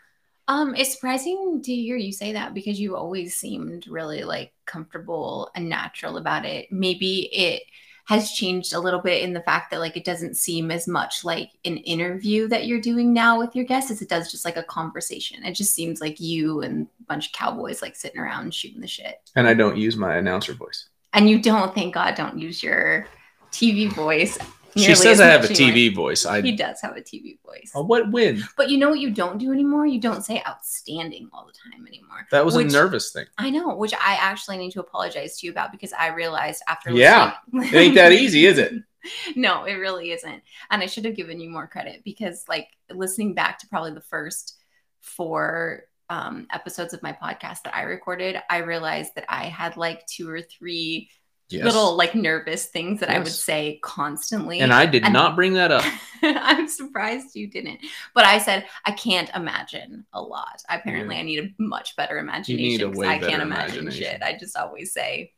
Um, 0.49 0.75
it's 0.75 0.93
surprising 0.95 1.63
to 1.65 1.75
hear 1.75 1.97
you 1.97 2.13
say 2.13 2.33
that 2.33 2.53
because 2.53 2.81
you 2.81 2.97
always 2.97 3.37
seemed 3.37 3.87
really 3.87 4.25
like 4.25 4.53
comfortable 4.67 5.51
and 5.55 5.69
natural 5.69 6.17
about 6.17 6.45
it. 6.45 6.71
Maybe 6.73 7.29
it 7.33 7.63
has 8.05 8.33
changed 8.33 8.73
a 8.73 8.81
little 8.81 9.01
bit 9.01 9.23
in 9.23 9.33
the 9.33 9.43
fact 9.43 9.71
that 9.71 9.81
like 9.81 9.97
it 9.97 10.05
doesn't 10.05 10.37
seem 10.37 10.71
as 10.71 10.89
much 10.89 11.25
like 11.25 11.51
an 11.65 11.77
interview 11.79 12.49
that 12.49 12.67
you're 12.67 12.81
doing 12.81 13.13
now 13.13 13.39
with 13.39 13.55
your 13.55 13.65
guests 13.65 13.91
as 13.91 14.03
it 14.03 14.09
does 14.09 14.31
just 14.31 14.45
like 14.45 14.57
a 14.57 14.63
conversation. 14.65 15.45
It 15.45 15.55
just 15.55 15.75
seems 15.75 16.01
like 16.01 16.19
you 16.19 16.63
and 16.63 16.89
a 17.01 17.05
bunch 17.05 17.29
of 17.29 17.33
cowboys 17.33 17.81
like 17.81 17.95
sitting 17.95 18.21
around 18.21 18.55
shooting 18.55 18.81
the 18.81 18.89
shit. 18.89 19.21
and 19.37 19.47
I 19.47 19.55
don't 19.55 19.77
use 19.77 19.97
my 19.97 20.17
announcer 20.17 20.53
voice. 20.53 20.89
And 21.13 21.29
you 21.29 21.41
don't, 21.41 21.75
thank 21.75 21.95
God, 21.95 22.15
don't 22.15 22.39
use 22.39 22.63
your 22.63 23.07
TV 23.53 23.93
voice. 23.93 24.39
She 24.77 24.95
says 24.95 25.21
I 25.21 25.27
have 25.27 25.45
a 25.45 25.49
much 25.49 25.61
anymore. 25.61 25.77
TV 25.77 25.95
voice. 25.95 26.25
I 26.27 26.41
He 26.41 26.53
does 26.57 26.81
have 26.81 26.97
a 26.97 27.01
TV 27.01 27.39
voice. 27.45 27.71
oh, 27.75 27.83
what 27.85 28.11
win? 28.11 28.43
But 28.57 28.71
you 28.71 28.79
know 28.79 28.89
what 28.91 29.01
you 29.01 29.11
don't 29.11 29.39
do 29.39 29.53
anymore? 29.53 29.87
You 29.87 30.01
don't 30.01 30.25
say 30.25 30.43
outstanding 30.47 31.29
all 31.33 31.47
the 31.47 31.53
time 31.71 31.87
anymore. 31.87 32.27
That 32.31 32.45
was 32.45 32.57
Which- 32.57 32.69
a 32.69 32.71
nervous 32.73 33.11
thing. 33.13 33.27
I 33.39 33.51
know, 33.51 33.75
which 33.77 33.95
I 33.95 34.15
actually 34.21 34.59
need 34.59 34.73
to 34.73 34.81
apologize 34.81 35.39
to 35.39 35.47
you 35.47 35.53
about 35.53 35.73
because 35.73 35.93
I 35.93 36.09
realized 36.09 36.63
after 36.69 36.91
Yeah. 36.91 37.35
listening- 37.53 37.75
It 37.75 37.79
ain't 37.85 37.95
that 37.97 38.13
easy, 38.13 38.47
is 38.47 38.59
it? 38.59 38.73
no, 39.37 39.65
it 39.65 39.75
really 39.75 40.13
isn't. 40.13 40.43
And 40.71 40.83
I 40.83 40.87
should 40.87 41.05
have 41.05 41.17
given 41.17 41.41
you 41.41 41.51
more 41.51 41.67
credit 41.67 42.03
because 42.05 42.45
like 42.49 42.69
listening 42.91 43.35
back 43.35 43.59
to 43.59 43.67
probably 43.69 43.93
the 43.93 44.01
first 44.01 44.57
four 45.01 45.85
um, 46.09 46.47
episodes 46.53 46.93
of 46.95 47.03
my 47.03 47.13
podcast 47.13 47.63
that 47.65 47.75
I 47.75 47.83
recorded, 47.83 48.37
I 48.51 48.59
realized 48.59 49.15
that 49.15 49.25
I 49.29 49.45
had 49.47 49.77
like 49.77 50.07
two 50.07 50.29
or 50.29 50.43
three 50.43 51.11
Yes. 51.53 51.65
little 51.65 51.97
like 51.97 52.15
nervous 52.15 52.67
things 52.67 53.01
that 53.01 53.11
I 53.11 53.19
would 53.19 53.29
say 53.29 53.79
constantly. 53.83 54.61
and 54.61 54.73
I 54.73 54.87
did 54.87 55.05
and- 55.05 55.13
not 55.13 55.37
bring 55.37 55.53
that 55.55 55.71
up. 55.71 55.85
I'm 56.23 56.69
surprised 56.69 57.35
you 57.37 57.47
didn't. 57.49 57.81
But 58.15 58.25
I 58.25 58.39
said 58.39 58.67
I 58.85 58.93
can't 58.93 59.31
imagine 59.35 60.07
a 60.13 60.23
lot. 60.23 60.63
Apparently, 60.69 61.15
Yeah. 61.17 61.21
I 61.21 61.25
need 61.25 61.39
a 61.45 61.63
much 61.63 61.97
better 61.97 62.19
imagination. 62.19 62.83
a 62.83 62.89
'cause 62.91 62.97
way 62.99 63.09
I 63.09 63.19
can't 63.19 63.43
imagine 63.43 63.91
shit. 63.91 64.23
I 64.23 64.37
just 64.39 64.57
always 64.57 64.93
say 64.93 65.33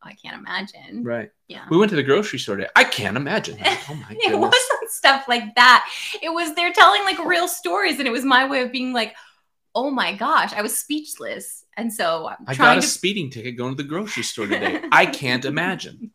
I 0.00 0.12
can't 0.14 0.36
imagine. 0.36 1.02
Right. 1.02 1.30
Yeah. 1.48 1.64
We 1.70 1.76
went 1.76 1.90
to 1.90 1.96
the 1.96 2.04
grocery 2.04 2.38
store 2.38 2.56
today. 2.56 2.70
I 2.76 2.84
can't 2.84 3.16
imagine. 3.16 3.58
that. 3.58 3.84
Oh 3.90 3.94
my 3.94 4.06
it 4.10 4.18
goodness. 4.30 4.38
wasn't 4.40 4.90
stuff 4.90 5.24
like 5.28 5.54
that. 5.56 5.88
It 6.22 6.28
was 6.30 6.54
they're 6.54 6.72
telling 6.72 7.02
like 7.04 7.18
real 7.24 7.48
stories, 7.48 7.98
and 7.98 8.06
it 8.06 8.12
was 8.12 8.24
my 8.24 8.48
way 8.48 8.62
of 8.62 8.70
being 8.72 8.92
like, 8.92 9.14
oh 9.74 9.90
my 9.90 10.14
gosh, 10.14 10.52
I 10.52 10.62
was 10.62 10.78
speechless. 10.78 11.64
And 11.78 11.92
so 11.92 12.28
I'm 12.28 12.44
I 12.46 12.54
got 12.54 12.76
a 12.76 12.80
to 12.80 12.86
speeding 12.86 13.30
ticket 13.30 13.56
going 13.56 13.76
to 13.76 13.82
the 13.82 13.88
grocery 13.88 14.24
store 14.24 14.46
today. 14.48 14.82
I 14.90 15.06
can't 15.06 15.44
imagine. 15.44 16.10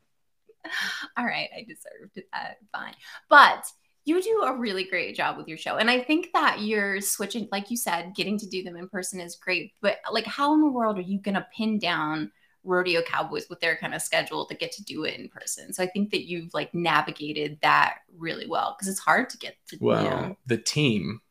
all 1.17 1.25
right, 1.25 1.49
I 1.55 1.61
deserved 1.61 2.15
that. 2.15 2.25
Uh, 2.33 2.53
fine. 2.71 2.93
But 3.29 3.65
you 4.05 4.21
do 4.21 4.43
a 4.43 4.57
really 4.57 4.83
great 4.83 5.15
job 5.15 5.37
with 5.37 5.47
your 5.47 5.57
show. 5.57 5.77
And 5.77 5.89
I 5.89 6.01
think 6.01 6.29
that 6.33 6.61
you're 6.61 6.99
switching, 6.99 7.47
like 7.51 7.71
you 7.71 7.77
said, 7.77 8.13
getting 8.13 8.37
to 8.39 8.47
do 8.47 8.61
them 8.61 8.75
in 8.75 8.89
person 8.89 9.21
is 9.21 9.37
great. 9.37 9.71
But 9.81 9.99
like, 10.11 10.25
how 10.25 10.53
in 10.53 10.59
the 10.59 10.69
world 10.69 10.97
are 10.97 11.01
you 11.01 11.19
going 11.19 11.35
to 11.35 11.47
pin 11.55 11.79
down 11.79 12.31
rodeo 12.65 13.01
cowboys 13.01 13.47
with 13.49 13.61
their 13.61 13.77
kind 13.77 13.93
of 13.93 14.01
schedule 14.01 14.45
to 14.47 14.55
get 14.55 14.73
to 14.73 14.83
do 14.83 15.05
it 15.05 15.17
in 15.17 15.29
person? 15.29 15.71
So 15.71 15.81
I 15.81 15.87
think 15.87 16.11
that 16.11 16.27
you've 16.27 16.53
like 16.53 16.73
navigated 16.73 17.59
that 17.61 17.99
really 18.17 18.47
well 18.47 18.75
because 18.77 18.91
it's 18.91 18.99
hard 18.99 19.29
to 19.29 19.37
get 19.37 19.55
to, 19.69 19.77
Well, 19.79 20.03
you 20.03 20.09
know, 20.09 20.37
the 20.47 20.57
team 20.57 21.21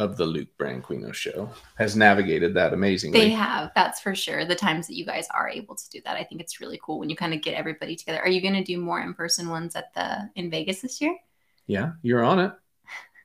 of 0.00 0.16
the 0.16 0.24
Luke 0.24 0.48
Branquinho 0.58 1.12
show 1.12 1.50
has 1.76 1.94
navigated 1.94 2.54
that 2.54 2.72
amazingly. 2.72 3.20
They 3.20 3.30
have, 3.30 3.70
that's 3.74 4.00
for 4.00 4.14
sure. 4.14 4.44
The 4.44 4.54
times 4.54 4.86
that 4.86 4.96
you 4.96 5.04
guys 5.04 5.28
are 5.32 5.48
able 5.48 5.74
to 5.74 5.90
do 5.90 6.00
that, 6.04 6.16
I 6.16 6.24
think 6.24 6.40
it's 6.40 6.60
really 6.60 6.80
cool 6.82 6.98
when 6.98 7.10
you 7.10 7.16
kind 7.16 7.34
of 7.34 7.42
get 7.42 7.54
everybody 7.54 7.94
together. 7.94 8.20
Are 8.20 8.28
you 8.28 8.40
going 8.40 8.54
to 8.54 8.64
do 8.64 8.78
more 8.78 9.00
in 9.00 9.14
person 9.14 9.50
ones 9.50 9.76
at 9.76 9.92
the 9.94 10.30
in 10.34 10.50
Vegas 10.50 10.80
this 10.80 11.00
year? 11.00 11.16
yeah, 11.66 11.92
you're 12.02 12.24
on 12.24 12.40
it. 12.40 12.52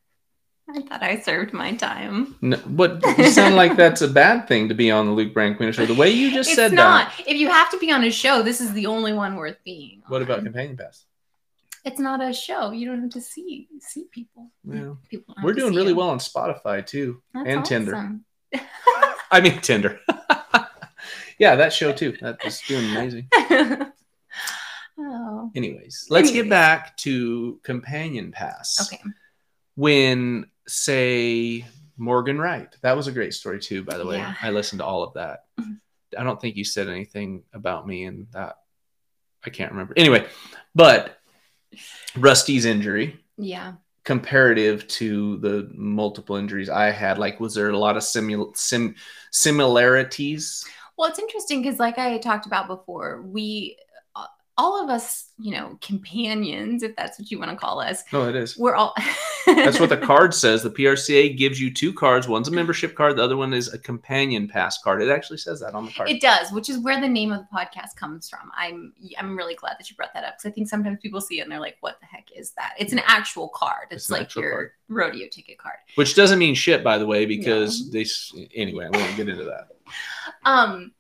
I 0.70 0.82
thought 0.82 1.02
I 1.02 1.20
served 1.20 1.54
my 1.54 1.74
time. 1.76 2.36
No, 2.42 2.60
but 2.66 3.04
you 3.18 3.32
sound 3.32 3.56
like 3.56 3.76
that's 3.78 4.02
a 4.02 4.08
bad 4.08 4.48
thing 4.48 4.70
to 4.70 4.76
be 4.76 4.92
on 4.92 5.08
the 5.08 5.12
Luke 5.12 5.34
Branquinho 5.34 5.74
show. 5.74 5.86
The 5.86 5.96
way 5.96 6.12
you 6.12 6.32
just 6.32 6.50
it's 6.50 6.56
said 6.56 6.74
not. 6.74 7.12
that. 7.18 7.28
If 7.28 7.38
you 7.38 7.50
have 7.50 7.72
to 7.72 7.80
be 7.80 7.92
on 7.92 8.04
a 8.04 8.12
show, 8.12 8.44
this 8.44 8.62
is 8.62 8.74
the 8.74 8.86
only 8.86 9.14
one 9.14 9.36
worth 9.36 9.58
being. 9.64 10.04
What 10.08 10.22
about. 10.22 10.44
Companion 10.44 10.78
Pass? 10.78 11.06
It's 11.86 12.00
not 12.00 12.20
a 12.22 12.34
show. 12.34 12.72
You 12.72 12.88
don't 12.88 13.02
have 13.02 13.12
to 13.12 13.22
see 13.22 13.68
see 13.80 14.06
people. 14.12 14.50
Well, 14.64 14.98
people 15.10 15.36
We're 15.44 15.54
doing 15.54 15.74
really 15.76 15.90
you. 15.90 15.96
well 15.96 16.10
on 16.10 16.18
Spotify 16.18 16.86
too, 16.86 17.22
That's 17.34 17.48
and 17.48 17.64
Tinder. 17.66 18.16
I 19.32 19.40
mean 19.42 19.62
Tinder. 19.62 20.00
yeah, 21.40 21.56
that 21.56 21.72
show 21.74 21.92
too. 21.94 22.18
That 22.22 22.44
is 22.44 22.60
doing 22.68 22.86
amazing. 22.92 23.28
oh, 25.00 25.52
Anyways, 25.56 26.08
let's 26.10 26.32
get 26.32 26.50
back 26.50 26.98
to 26.98 27.60
Companion 27.64 28.32
Pass. 28.32 28.92
okay. 28.92 29.04
When 29.76 30.48
say 30.68 31.66
Morgan 31.98 32.40
Wright, 32.40 32.74
that 32.82 32.96
was 32.96 33.08
a 33.08 33.12
great 33.12 33.34
story 33.34 33.60
too. 33.60 33.84
By 33.84 33.98
the 33.98 34.06
way, 34.06 34.18
Yeah. 34.18 34.34
I 34.42 34.50
listened 34.52 34.80
to 34.80 34.86
all 34.86 35.04
of 35.04 35.14
that. 35.14 35.46
Mhm. 35.60 35.80
I 36.18 36.24
don't 36.24 36.40
think 36.40 36.56
you 36.56 36.64
said 36.64 36.88
anything 36.90 37.44
about 37.54 37.86
me 37.88 38.06
in 38.06 38.28
that. 38.32 38.56
I 39.46 39.50
can't 39.52 39.72
remember. 39.72 39.94
Anyway, 39.98 40.28
but 40.74 41.20
Rusty's 42.16 42.66
injury 42.66 43.20
Yeah. 43.38 43.74
comparative 44.04 44.88
to 44.88 45.38
the 45.38 45.70
multiple 45.74 46.36
injuries 46.36 46.70
I 46.70 46.92
had, 46.92 47.18
like 47.18 47.40
was 47.40 47.54
there 47.56 47.70
a 47.70 47.78
lot 47.78 47.98
of 47.98 48.04
simul- 48.04 48.54
sim- 48.56 48.96
similarities? 49.32 50.66
Well, 50.98 51.10
it's 51.10 51.20
interesting 51.20 51.62
because, 51.62 51.80
like 51.80 51.98
I 51.98 52.18
talked 52.20 52.46
about 52.46 52.68
before, 52.68 53.22
we, 53.24 53.78
all 54.58 54.82
of 54.82 54.90
us, 54.90 55.32
you 55.38 55.52
know, 55.52 55.78
companions, 55.82 56.82
if 56.82 56.96
that's 56.96 57.20
what 57.20 57.30
you 57.30 57.38
want 57.38 57.52
to 57.52 57.58
call 57.58 57.82
us, 57.82 58.04
No, 58.14 58.28
it 58.30 58.36
is. 58.36 58.58
we're 58.58 58.76
all. 58.76 58.94
That's 59.46 59.80
what 59.80 59.90
the 59.90 59.98
card 59.98 60.34
says. 60.34 60.64
The 60.64 60.72
PRCA 60.72 61.38
gives 61.38 61.60
you 61.62 61.72
two 61.72 61.94
cards. 61.94 62.28
One's 62.28 62.48
a 62.48 62.52
membership 62.52 62.96
card. 62.96 63.16
The 63.18 63.24
other 63.24 63.38
one 63.38 63.54
is 63.54 63.72
a 63.72 63.78
companion 63.78 64.48
pass 64.48 64.82
card. 64.82 65.04
It 65.04 65.10
actually 65.10 65.38
says 65.38 65.60
that 65.60 65.76
on 65.76 65.86
the 65.86 65.92
card. 65.92 66.10
It 66.10 66.20
does, 66.20 66.52
which 66.52 66.68
is 66.68 66.80
where 66.80 67.00
the 67.00 67.08
name 67.08 67.32
of 67.32 67.42
the 67.42 67.48
podcast 67.56 67.96
comes 67.96 68.28
from. 68.28 68.52
I'm 68.58 68.92
I'm 69.20 69.38
really 69.38 69.54
glad 69.54 69.76
that 69.78 69.88
you 69.90 69.96
brought 69.96 70.14
that 70.16 70.24
up 70.24 70.36
because 70.38 70.50
I 70.50 70.52
think 70.54 70.68
sometimes 70.68 70.98
people 71.00 71.22
see 71.22 71.40
it 71.40 71.44
and 71.44 71.52
they're 71.52 71.60
like, 71.60 71.78
"What 71.82 72.00
the 72.00 72.08
heck 72.08 72.30
is 72.36 72.52
that?" 72.54 72.74
It's 72.80 72.92
an 72.92 73.02
actual 73.06 73.50
card. 73.50 73.90
It's, 73.92 74.06
It's 74.06 74.10
like 74.12 74.34
your 74.34 74.52
card. 74.52 74.72
rodeo 74.90 75.28
ticket 75.32 75.60
card. 75.60 75.76
Which 75.94 76.16
doesn't 76.16 76.40
mean 76.40 76.56
shit, 76.56 76.84
by 76.84 76.98
the 76.98 77.06
way, 77.06 77.28
because 77.28 77.86
No. 77.86 77.92
they. 77.92 78.48
Anyway, 78.56 78.86
I 78.92 78.98
won't 78.98 79.16
get 79.16 79.30
into 79.30 79.44
that. 79.44 79.68
Um, 80.44 80.92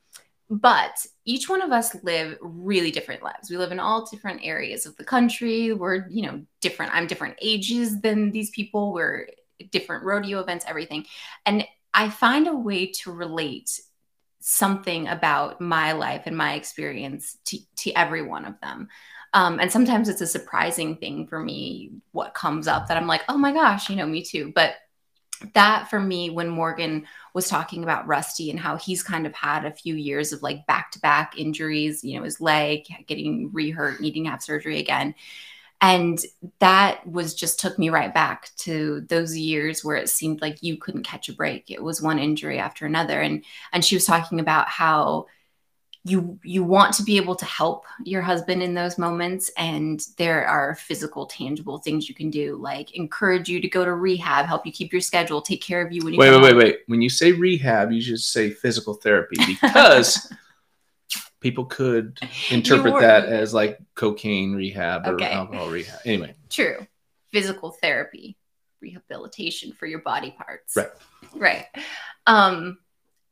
but 0.51 1.03
each 1.25 1.49
one 1.49 1.61
of 1.61 1.71
us 1.71 1.95
live 2.03 2.37
really 2.39 2.91
different 2.91 3.23
lives. 3.23 3.49
We 3.49 3.57
live 3.57 3.71
in 3.71 3.79
all 3.79 4.05
different 4.05 4.41
areas 4.43 4.85
of 4.85 4.95
the 4.95 5.03
country. 5.03 5.73
We're, 5.73 6.07
you 6.09 6.21
know, 6.23 6.45
different. 6.61 6.93
I'm 6.93 7.07
different 7.07 7.37
ages 7.41 7.99
than 8.01 8.31
these 8.31 8.51
people. 8.51 8.93
We're 8.93 9.27
different 9.71 10.03
rodeo 10.03 10.39
events, 10.39 10.65
everything. 10.67 11.05
And 11.45 11.65
I 11.93 12.09
find 12.09 12.47
a 12.47 12.55
way 12.55 12.87
to 12.87 13.11
relate 13.11 13.79
something 14.39 15.07
about 15.07 15.59
my 15.59 15.93
life 15.93 16.23
and 16.25 16.37
my 16.37 16.53
experience 16.53 17.37
to, 17.45 17.57
to 17.77 17.91
every 17.93 18.21
one 18.21 18.45
of 18.45 18.59
them. 18.61 18.87
Um, 19.33 19.59
and 19.59 19.71
sometimes 19.71 20.07
it's 20.07 20.21
a 20.21 20.27
surprising 20.27 20.97
thing 20.97 21.27
for 21.27 21.39
me 21.39 21.91
what 22.11 22.35
comes 22.35 22.67
up 22.67 22.87
that 22.87 22.97
I'm 22.97 23.07
like, 23.07 23.23
oh 23.27 23.37
my 23.37 23.51
gosh, 23.51 23.89
you 23.89 23.95
know, 23.95 24.05
me 24.05 24.23
too. 24.23 24.51
But 24.53 24.75
that 25.53 25.89
for 25.89 25.99
me, 25.99 26.29
when 26.29 26.47
Morgan 26.47 27.07
was 27.35 27.49
talking 27.49 27.83
about 27.83 28.07
Rusty 28.07 28.49
and 28.49 28.57
how 28.57 28.77
he's 28.77 29.03
kind 29.03 29.27
of 29.27 29.35
had 29.35 29.65
a 29.65 29.71
few 29.71 29.93
years 29.93 30.31
of 30.31 30.41
like 30.41 30.65
back 30.67 30.89
to 30.91 30.99
back 31.01 31.37
injuries, 31.37 32.01
you 32.01 32.17
know, 32.17 32.23
his 32.23 32.39
leg 32.39 32.85
getting 33.07 33.51
rehurt, 33.51 33.99
needing 33.99 34.23
to 34.23 34.31
have 34.31 34.41
surgery 34.41 34.79
again. 34.79 35.13
And 35.81 36.17
that 36.59 37.05
was 37.05 37.35
just 37.35 37.59
took 37.59 37.77
me 37.77 37.89
right 37.89 38.13
back 38.13 38.51
to 38.59 39.01
those 39.09 39.37
years 39.37 39.83
where 39.83 39.97
it 39.97 40.09
seemed 40.09 40.39
like 40.39 40.63
you 40.63 40.77
couldn't 40.77 41.03
catch 41.03 41.27
a 41.27 41.33
break. 41.33 41.69
It 41.69 41.83
was 41.83 42.01
one 42.01 42.19
injury 42.19 42.57
after 42.57 42.85
another. 42.85 43.19
And 43.19 43.43
and 43.73 43.83
she 43.83 43.97
was 43.97 44.05
talking 44.05 44.39
about 44.39 44.69
how 44.69 45.25
you 46.07 46.39
you 46.43 46.63
want 46.63 46.93
to 46.93 47.03
be 47.03 47.17
able 47.17 47.35
to 47.35 47.45
help 47.45 47.85
your 48.03 48.21
husband 48.21 48.61
in 48.61 48.75
those 48.75 48.99
moments 48.99 49.49
and 49.57 50.05
there 50.17 50.45
are 50.47 50.75
physical 50.75 51.25
tangible 51.25 51.79
things 51.79 52.07
you 52.07 52.13
can 52.13 52.29
do 52.29 52.55
like 52.57 52.91
encourage 52.95 53.49
you 53.49 53.59
to 53.59 53.67
go 53.67 53.83
to 53.83 53.93
rehab 53.93 54.45
help 54.45 54.65
you 54.67 54.71
keep 54.71 54.93
your 54.93 55.01
schedule 55.01 55.41
take 55.41 55.61
care 55.61 55.85
of 55.85 55.91
you 55.91 56.03
when 56.03 56.13
you 56.13 56.19
Wait, 56.19 56.29
wait, 56.29 56.41
wait, 56.41 56.55
wait. 56.55 56.79
When 56.85 57.01
you 57.01 57.09
say 57.09 57.31
rehab, 57.31 57.91
you 57.91 58.01
should 58.01 58.19
say 58.19 58.51
physical 58.51 58.93
therapy 58.93 59.37
because 59.47 60.31
people 61.39 61.65
could 61.65 62.19
interpret 62.51 62.99
that 62.99 63.25
as 63.25 63.53
like 63.53 63.79
cocaine 63.95 64.53
rehab 64.53 65.07
or 65.07 65.15
Okay. 65.15 65.31
alcohol 65.31 65.69
rehab. 65.69 65.99
Anyway, 66.05 66.35
True. 66.49 66.85
Physical 67.31 67.71
therapy, 67.71 68.37
rehabilitation 68.79 69.73
for 69.73 69.87
your 69.87 69.99
body 69.99 70.35
parts. 70.37 70.75
Right. 70.75 70.89
Right. 71.33 71.65
Um, 72.27 72.77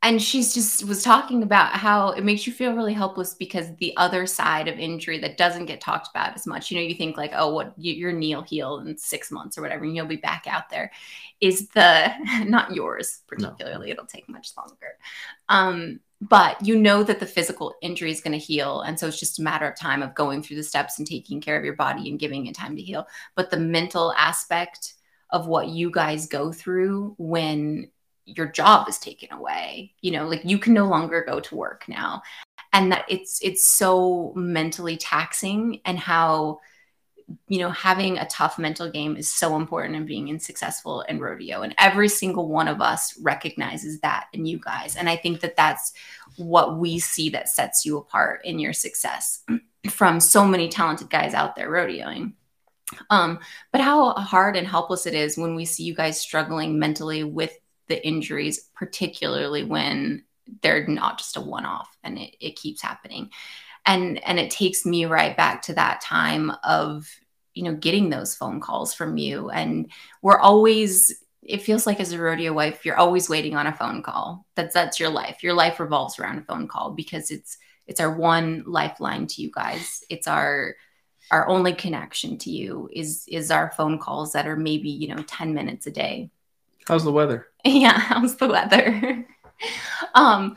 and 0.04 0.20
she's 0.20 0.52
just 0.52 0.84
was 0.86 1.02
talking 1.02 1.42
about 1.42 1.72
how 1.72 2.10
it 2.10 2.24
makes 2.24 2.46
you 2.46 2.52
feel 2.52 2.74
really 2.74 2.92
helpless 2.92 3.32
because 3.32 3.74
the 3.76 3.96
other 3.96 4.26
side 4.26 4.68
of 4.68 4.78
injury 4.78 5.18
that 5.20 5.38
doesn't 5.38 5.64
get 5.64 5.80
talked 5.80 6.08
about 6.10 6.34
as 6.34 6.46
much, 6.46 6.70
you 6.70 6.76
know, 6.76 6.82
you 6.86 6.94
think 6.94 7.16
like, 7.16 7.32
oh, 7.34 7.54
what 7.54 7.72
your 7.78 8.12
knee 8.12 8.34
will 8.34 8.42
heal 8.42 8.78
in 8.80 8.98
six 8.98 9.30
months 9.30 9.56
or 9.56 9.62
whatever, 9.62 9.84
and 9.84 9.96
you'll 9.96 10.04
be 10.04 10.16
back 10.16 10.44
out 10.46 10.68
there, 10.68 10.92
is 11.40 11.68
the 11.70 12.12
not 12.44 12.74
yours 12.74 13.20
No. 13.38 13.48
particularly. 13.48 13.90
It'll 13.90 14.04
take 14.04 14.28
much 14.28 14.50
longer. 14.58 14.98
Um, 15.48 16.00
but 16.20 16.64
you 16.64 16.78
know 16.78 17.02
that 17.02 17.18
the 17.18 17.26
physical 17.26 17.74
injury 17.80 18.10
is 18.10 18.20
going 18.20 18.38
to 18.38 18.38
heal. 18.38 18.82
And 18.82 19.00
so 19.00 19.08
it's 19.08 19.18
just 19.18 19.38
a 19.38 19.42
matter 19.42 19.66
of 19.66 19.74
time 19.76 20.02
of 20.02 20.14
going 20.14 20.42
through 20.42 20.56
the 20.56 20.62
steps 20.62 20.98
and 20.98 21.08
taking 21.08 21.40
care 21.40 21.58
of 21.58 21.64
your 21.64 21.76
body 21.76 22.10
and 22.10 22.18
giving 22.20 22.46
it 22.46 22.54
time 22.54 22.76
to 22.76 22.82
heal. 22.82 23.06
But 23.36 23.50
the 23.50 23.58
mental 23.58 24.12
aspect 24.18 24.94
of 25.30 25.46
what 25.46 25.68
you 25.68 25.90
guys 25.90 26.26
go 26.26 26.52
through 26.52 27.14
when 27.18 27.90
your 28.26 28.46
job 28.46 28.88
is 28.88 28.98
taken 28.98 29.32
away, 29.32 29.92
you 30.00 30.10
know, 30.10 30.26
like 30.26 30.42
you 30.44 30.58
can 30.58 30.72
no 30.72 30.86
longer 30.86 31.24
go 31.26 31.40
to 31.40 31.54
work 31.54 31.84
now. 31.88 32.22
And 32.72 32.90
that 32.90 33.04
it's 33.08 33.38
it's 33.42 33.66
so 33.66 34.32
mentally 34.34 34.96
taxing 34.96 35.80
and 35.84 35.98
how 35.98 36.60
you 37.48 37.58
know 37.58 37.70
having 37.70 38.18
a 38.18 38.26
tough 38.26 38.58
mental 38.58 38.90
game 38.90 39.16
is 39.16 39.32
so 39.32 39.56
important 39.56 39.96
in 39.96 40.04
being 40.04 40.28
in 40.28 40.40
successful 40.40 41.02
in 41.02 41.20
rodeo. 41.20 41.62
And 41.62 41.74
every 41.78 42.08
single 42.08 42.48
one 42.48 42.68
of 42.68 42.80
us 42.80 43.16
recognizes 43.20 44.00
that 44.00 44.26
in 44.32 44.44
you 44.44 44.58
guys. 44.58 44.96
And 44.96 45.08
i 45.08 45.16
think 45.16 45.40
that 45.40 45.56
that's 45.56 45.92
what 46.36 46.78
we 46.78 46.98
see 46.98 47.30
that 47.30 47.48
sets 47.48 47.86
you 47.86 47.96
apart 47.96 48.44
in 48.44 48.58
your 48.58 48.72
success 48.72 49.44
from 49.90 50.18
so 50.18 50.44
many 50.44 50.68
talented 50.68 51.10
guys 51.10 51.32
out 51.32 51.54
there 51.54 51.70
rodeoing. 51.70 52.32
Um 53.08 53.38
but 53.72 53.80
how 53.80 54.14
hard 54.14 54.56
and 54.56 54.66
helpless 54.66 55.06
it 55.06 55.14
is 55.14 55.38
when 55.38 55.54
we 55.54 55.64
see 55.64 55.84
you 55.84 55.94
guys 55.94 56.20
struggling 56.20 56.78
mentally 56.78 57.22
with 57.22 57.56
the 57.88 58.06
injuries 58.06 58.70
particularly 58.74 59.64
when 59.64 60.24
they're 60.62 60.86
not 60.86 61.18
just 61.18 61.36
a 61.36 61.40
one-off 61.40 61.96
and 62.02 62.18
it, 62.18 62.36
it 62.40 62.56
keeps 62.56 62.82
happening. 62.82 63.30
And 63.86 64.22
and 64.24 64.38
it 64.38 64.50
takes 64.50 64.86
me 64.86 65.04
right 65.04 65.36
back 65.36 65.62
to 65.62 65.74
that 65.74 66.00
time 66.00 66.52
of 66.62 67.08
you 67.52 67.64
know 67.64 67.74
getting 67.74 68.10
those 68.10 68.34
phone 68.34 68.60
calls 68.60 68.94
from 68.94 69.16
you. 69.16 69.50
And 69.50 69.90
we're 70.22 70.38
always 70.38 71.20
it 71.42 71.62
feels 71.62 71.86
like 71.86 72.00
as 72.00 72.12
a 72.12 72.18
rodeo 72.18 72.54
wife 72.54 72.86
you're 72.86 72.96
always 72.96 73.28
waiting 73.28 73.56
on 73.56 73.66
a 73.66 73.72
phone 73.72 74.02
call. 74.02 74.46
That's 74.54 74.74
that's 74.74 74.98
your 74.98 75.10
life. 75.10 75.42
Your 75.42 75.54
life 75.54 75.80
revolves 75.80 76.18
around 76.18 76.38
a 76.38 76.44
phone 76.44 76.66
call 76.66 76.92
because 76.92 77.30
it's 77.30 77.58
it's 77.86 78.00
our 78.00 78.14
one 78.14 78.64
lifeline 78.66 79.26
to 79.26 79.42
you 79.42 79.50
guys. 79.50 80.02
It's 80.08 80.26
our 80.26 80.76
our 81.30 81.48
only 81.48 81.74
connection 81.74 82.38
to 82.38 82.50
you 82.50 82.88
is 82.92 83.24
is 83.28 83.50
our 83.50 83.70
phone 83.70 83.98
calls 83.98 84.32
that 84.32 84.46
are 84.46 84.56
maybe 84.56 84.90
you 84.90 85.08
know 85.08 85.22
10 85.26 85.52
minutes 85.52 85.86
a 85.86 85.90
day. 85.90 86.30
How's 86.86 87.04
the 87.04 87.12
weather? 87.12 87.48
yeah 87.82 87.98
how's 87.98 88.36
the 88.36 88.48
weather. 88.48 89.26
Um 90.14 90.56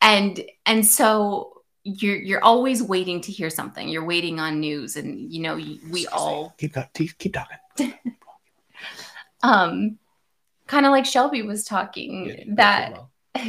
and 0.00 0.40
and 0.64 0.86
so 0.86 1.62
you're 1.82 2.16
you're 2.16 2.42
always 2.44 2.82
waiting 2.82 3.20
to 3.22 3.32
hear 3.32 3.50
something. 3.50 3.88
You're 3.88 4.04
waiting 4.04 4.40
on 4.40 4.60
news 4.60 4.96
and 4.96 5.32
you 5.32 5.42
know 5.42 5.56
you- 5.56 5.80
we 5.90 6.06
all 6.06 6.54
keep 6.56 6.74
keep, 6.94 7.18
keep 7.18 7.34
talking. 7.34 7.94
um 9.42 9.98
kind 10.66 10.86
of 10.86 10.92
like 10.92 11.04
shelby 11.06 11.42
was 11.42 11.64
talking 11.64 12.54
that 12.56 12.98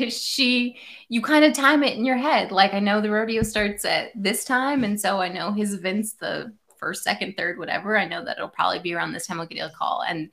she 0.10 0.78
you 1.08 1.22
kind 1.22 1.46
of 1.46 1.54
time 1.54 1.84
it 1.84 1.98
in 1.98 2.06
your 2.06 2.17
head. 2.17 2.52
Like 2.52 2.74
i 2.74 2.80
know 2.80 3.00
the 3.02 3.12
rodeo 3.12 3.43
starts 3.43 3.86
at 3.86 4.10
this 4.15 4.43
time 4.46 4.84
and 4.84 5.00
so 5.00 5.20
i 5.22 5.30
know 5.30 5.52
his 5.54 5.74
events 5.74 6.13
the 6.13 6.54
first 6.78 7.04
second 7.04 7.36
third 7.38 7.58
whatever. 7.58 7.98
I 7.98 8.08
know 8.08 8.24
that 8.26 8.38
it'll 8.38 8.50
probably 8.50 8.80
be 8.80 8.93
around 8.93 9.13
this 9.13 9.28
time 9.28 9.39
i'll 9.39 9.48
get 9.48 9.65
a 9.65 9.74
call. 9.74 10.04
And 10.08 10.30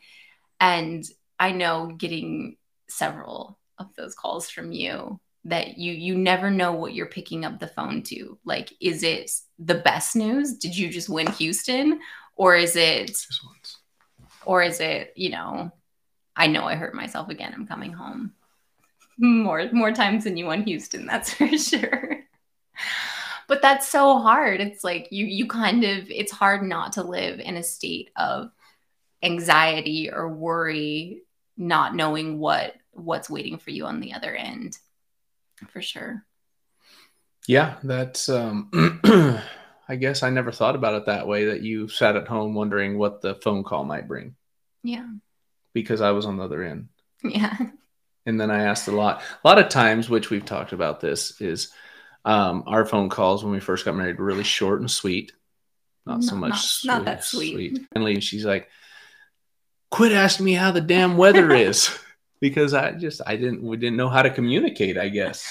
and 0.60 1.04
i 1.38 1.52
know 1.52 1.94
getting 1.96 2.56
several 2.88 3.58
of 3.78 3.94
those 3.96 4.14
calls 4.14 4.50
from 4.50 4.72
you 4.72 5.18
that 5.44 5.76
you 5.76 5.92
you 5.92 6.16
never 6.16 6.50
know 6.50 6.72
what 6.72 6.94
you're 6.94 7.06
picking 7.06 7.44
up 7.44 7.58
the 7.58 7.66
phone 7.66 8.02
to. 8.04 8.38
Like 8.44 8.72
is 8.80 9.02
it 9.02 9.30
the 9.58 9.74
best 9.74 10.16
news? 10.16 10.54
Did 10.54 10.76
you 10.76 10.88
just 10.88 11.08
win 11.08 11.30
houston? 11.32 12.00
Or 12.36 12.56
is 12.56 12.76
it 12.76 13.16
or 14.44 14.62
is 14.62 14.80
it 14.80 15.12
you 15.16 15.30
know 15.30 15.70
i 16.36 16.46
know 16.46 16.64
i 16.64 16.74
hurt 16.74 16.94
myself 16.94 17.28
again 17.28 17.52
i'm 17.54 17.66
coming 17.66 17.92
home. 17.92 18.32
More 19.18 19.68
more 19.72 19.92
times 19.92 20.24
than 20.24 20.36
you 20.36 20.46
won 20.46 20.62
houston 20.64 21.06
that's 21.10 21.34
for 21.34 21.48
sure. 21.56 22.24
But 23.46 23.60
that's 23.60 23.88
so 23.88 24.18
hard. 24.18 24.60
It's 24.60 24.82
like 24.82 25.08
you 25.10 25.26
you 25.26 25.46
kind 25.46 25.84
of 25.84 26.10
it's 26.10 26.32
hard 26.32 26.62
not 26.62 26.92
to 26.94 27.02
live 27.02 27.38
in 27.40 27.56
a 27.56 27.62
state 27.62 28.10
of 28.16 28.50
anxiety 29.22 30.10
or 30.10 30.28
worry 30.28 31.22
not 31.56 31.94
knowing 31.94 32.38
what 32.38 32.74
what's 32.92 33.30
waiting 33.30 33.58
for 33.58 33.70
you 33.70 33.86
on 33.86 34.00
the 34.00 34.12
other 34.12 34.34
end 34.34 34.76
for 35.68 35.80
sure 35.82 36.24
Yeah, 37.46 37.76
that's 37.82 38.28
um 38.28 38.70
I 39.86 39.96
guess 39.96 40.22
I 40.22 40.30
never 40.30 40.50
thought 40.50 40.76
about 40.76 40.94
it 40.94 41.06
that 41.06 41.26
way 41.28 41.46
that 41.46 41.62
you 41.62 41.88
sat 41.88 42.16
at 42.16 42.26
home 42.28 42.54
wondering 42.54 42.96
what 42.98 43.20
the 43.20 43.34
phone 43.36 43.62
call 43.64 43.84
might 43.84 44.08
bring 44.08 44.34
yeah 44.82 45.06
because 45.72 46.00
I 46.00 46.12
was 46.12 46.24
on 46.26 46.36
the 46.36 46.44
other 46.44 46.62
end. 46.62 46.88
yeah 47.22 47.56
And 48.26 48.40
then 48.40 48.50
I 48.50 48.64
asked 48.64 48.88
a 48.88 48.92
lot. 48.92 49.22
A 49.44 49.48
lot 49.48 49.58
of 49.58 49.68
times, 49.68 50.08
which 50.08 50.30
we've 50.30 50.44
talked 50.44 50.72
about 50.72 51.00
this, 51.00 51.40
is 51.42 51.72
um, 52.24 52.64
our 52.66 52.86
phone 52.86 53.10
calls 53.10 53.44
when 53.44 53.52
we 53.52 53.60
first 53.60 53.84
got 53.84 53.94
married 53.96 54.18
were 54.18 54.24
really 54.24 54.44
short 54.44 54.80
and 54.80 54.90
sweet. 54.90 55.32
Not 56.06 56.24
so 56.24 56.34
much 56.36 56.84
not- 56.86 56.98
not 56.98 57.04
that 57.04 57.24
sweet. 57.24 57.80
Finally, 57.92 58.20
she's 58.20 58.44
like, 58.46 58.68
"Quit 59.94 60.12
asking 60.12 60.46
me 60.46 60.54
how 60.54 60.70
the 60.72 60.80
damn 60.80 61.16
weather 61.16 61.52
is," 61.68 61.96
because 62.40 62.74
I 62.74 62.92
just 62.92 63.20
I 63.26 63.36
didn't 63.36 63.62
we 63.62 63.76
didn't 63.76 63.96
know 63.96 64.08
how 64.08 64.22
to 64.22 64.30
communicate. 64.30 64.98
I 64.98 65.08
guess 65.08 65.46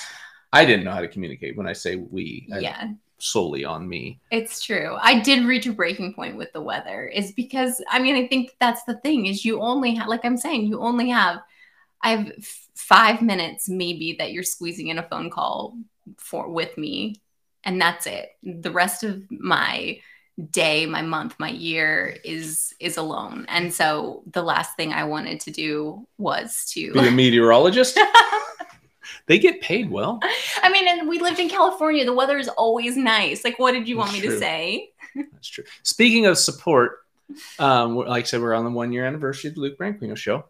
I 0.51 0.65
didn't 0.65 0.85
know 0.85 0.91
how 0.91 1.01
to 1.01 1.07
communicate. 1.07 1.55
When 1.57 1.67
I 1.67 1.73
say 1.73 1.95
we, 1.95 2.47
I- 2.53 2.59
yeah 2.59 2.87
solely 3.23 3.63
on 3.63 3.87
me. 3.87 4.19
It's 4.31 4.61
true. 4.61 4.97
I 4.99 5.19
did 5.21 5.45
reach 5.45 5.65
a 5.65 5.71
breaking 5.71 6.13
point 6.13 6.35
with 6.35 6.51
the 6.51 6.61
weather 6.61 7.05
is 7.05 7.31
because 7.31 7.81
I 7.89 7.99
mean 7.99 8.15
I 8.17 8.27
think 8.27 8.51
that's 8.59 8.83
the 8.83 8.97
thing 8.97 9.27
is 9.27 9.45
you 9.45 9.61
only 9.61 9.95
have 9.95 10.09
like 10.09 10.25
I'm 10.25 10.35
saying 10.37 10.65
you 10.65 10.81
only 10.81 11.09
have 11.09 11.39
I 12.01 12.09
have 12.17 12.31
f- 12.37 12.67
5 12.75 13.21
minutes 13.21 13.69
maybe 13.69 14.17
that 14.19 14.33
you're 14.33 14.43
squeezing 14.43 14.89
in 14.89 14.97
a 14.97 15.07
phone 15.07 15.29
call 15.29 15.77
for 16.17 16.49
with 16.49 16.77
me 16.77 17.15
and 17.63 17.79
that's 17.79 18.07
it. 18.07 18.31
The 18.43 18.71
rest 18.71 19.05
of 19.05 19.23
my 19.31 19.99
day, 20.51 20.85
my 20.85 21.01
month, 21.01 21.35
my 21.39 21.49
year 21.49 22.17
is 22.23 22.73
is 22.79 22.97
alone. 22.97 23.45
And 23.49 23.73
so 23.73 24.23
the 24.31 24.41
last 24.41 24.75
thing 24.75 24.93
I 24.93 25.03
wanted 25.03 25.39
to 25.41 25.51
do 25.51 26.07
was 26.17 26.65
to 26.73 26.93
Be 26.93 27.07
a 27.07 27.11
meteorologist. 27.11 27.99
they 29.27 29.37
get 29.37 29.61
paid 29.61 29.91
well. 29.91 30.19
I 30.61 30.71
mean 30.71 30.87
and 30.87 31.07
we 31.07 31.19
lived 31.19 31.39
in 31.39 31.49
California. 31.49 32.05
The 32.05 32.13
weather 32.13 32.37
is 32.37 32.49
always 32.49 32.97
nice. 32.97 33.43
Like 33.43 33.59
what 33.59 33.73
did 33.73 33.87
you 33.87 33.97
want 33.97 34.11
That's 34.11 34.23
me 34.23 34.29
to 34.29 34.39
say? 34.39 34.89
That's 35.31 35.47
true. 35.47 35.65
Speaking 35.83 36.25
of 36.25 36.37
support, 36.37 36.99
um, 37.59 37.95
like 37.95 38.23
I 38.23 38.27
said, 38.27 38.41
we're 38.41 38.53
on 38.53 38.65
the 38.65 38.71
one 38.71 38.91
year 38.91 39.05
anniversary 39.05 39.49
of 39.49 39.55
the 39.55 39.61
Luke 39.61 39.77
Branquinho 39.77 40.17
show. 40.17 40.45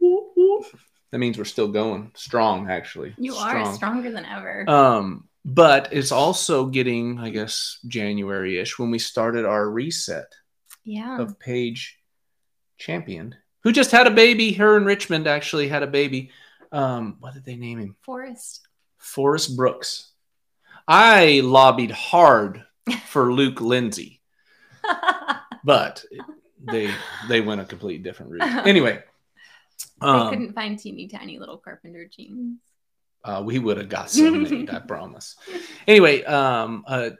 Whoop, 0.00 0.32
whoop. 0.36 0.64
That 1.10 1.18
means 1.18 1.36
we're 1.36 1.44
still 1.44 1.68
going 1.68 2.10
strong, 2.14 2.70
actually. 2.70 3.14
You 3.18 3.34
are 3.34 3.72
stronger 3.74 4.10
than 4.10 4.24
ever. 4.24 4.68
Um, 4.68 5.28
but 5.44 5.92
it's 5.92 6.12
also 6.12 6.66
getting, 6.66 7.18
I 7.18 7.30
guess, 7.30 7.78
January 7.86 8.58
ish 8.58 8.78
when 8.78 8.90
we 8.90 8.98
started 8.98 9.44
our 9.44 9.68
reset 9.68 10.32
yeah. 10.84 11.18
of 11.18 11.38
Paige 11.38 11.98
Champion, 12.78 13.34
who 13.62 13.72
just 13.72 13.90
had 13.90 14.06
a 14.06 14.10
baby. 14.10 14.52
Her 14.52 14.76
in 14.76 14.84
Richmond 14.84 15.26
actually 15.26 15.68
had 15.68 15.82
a 15.82 15.88
baby. 15.88 16.30
Um, 16.70 17.16
what 17.20 17.34
did 17.34 17.44
they 17.44 17.56
name 17.56 17.78
him? 17.78 17.96
Forest. 18.02 18.66
Forrest 18.98 19.56
Brooks. 19.56 20.12
I 20.86 21.40
lobbied 21.44 21.90
hard 21.90 22.64
for 23.06 23.32
Luke 23.32 23.60
Lindsay, 23.60 24.20
but 25.64 26.04
they 26.64 26.92
they 27.28 27.40
went 27.40 27.60
a 27.60 27.64
completely 27.64 28.02
different 28.02 28.32
route. 28.32 28.66
Anyway, 28.66 29.02
I 30.00 30.18
um, 30.18 30.30
couldn't 30.30 30.54
find 30.54 30.78
teeny 30.78 31.08
tiny 31.08 31.38
little 31.38 31.58
carpenter 31.58 32.08
jeans. 32.08 32.58
Uh, 33.24 33.42
we 33.44 33.58
would 33.58 33.76
have 33.76 33.88
got 33.88 34.10
some 34.10 34.42
made, 34.42 34.70
I 34.70 34.78
promise. 34.86 35.36
Anyway, 35.86 36.24
um, 36.24 36.84
uh, 36.86 37.10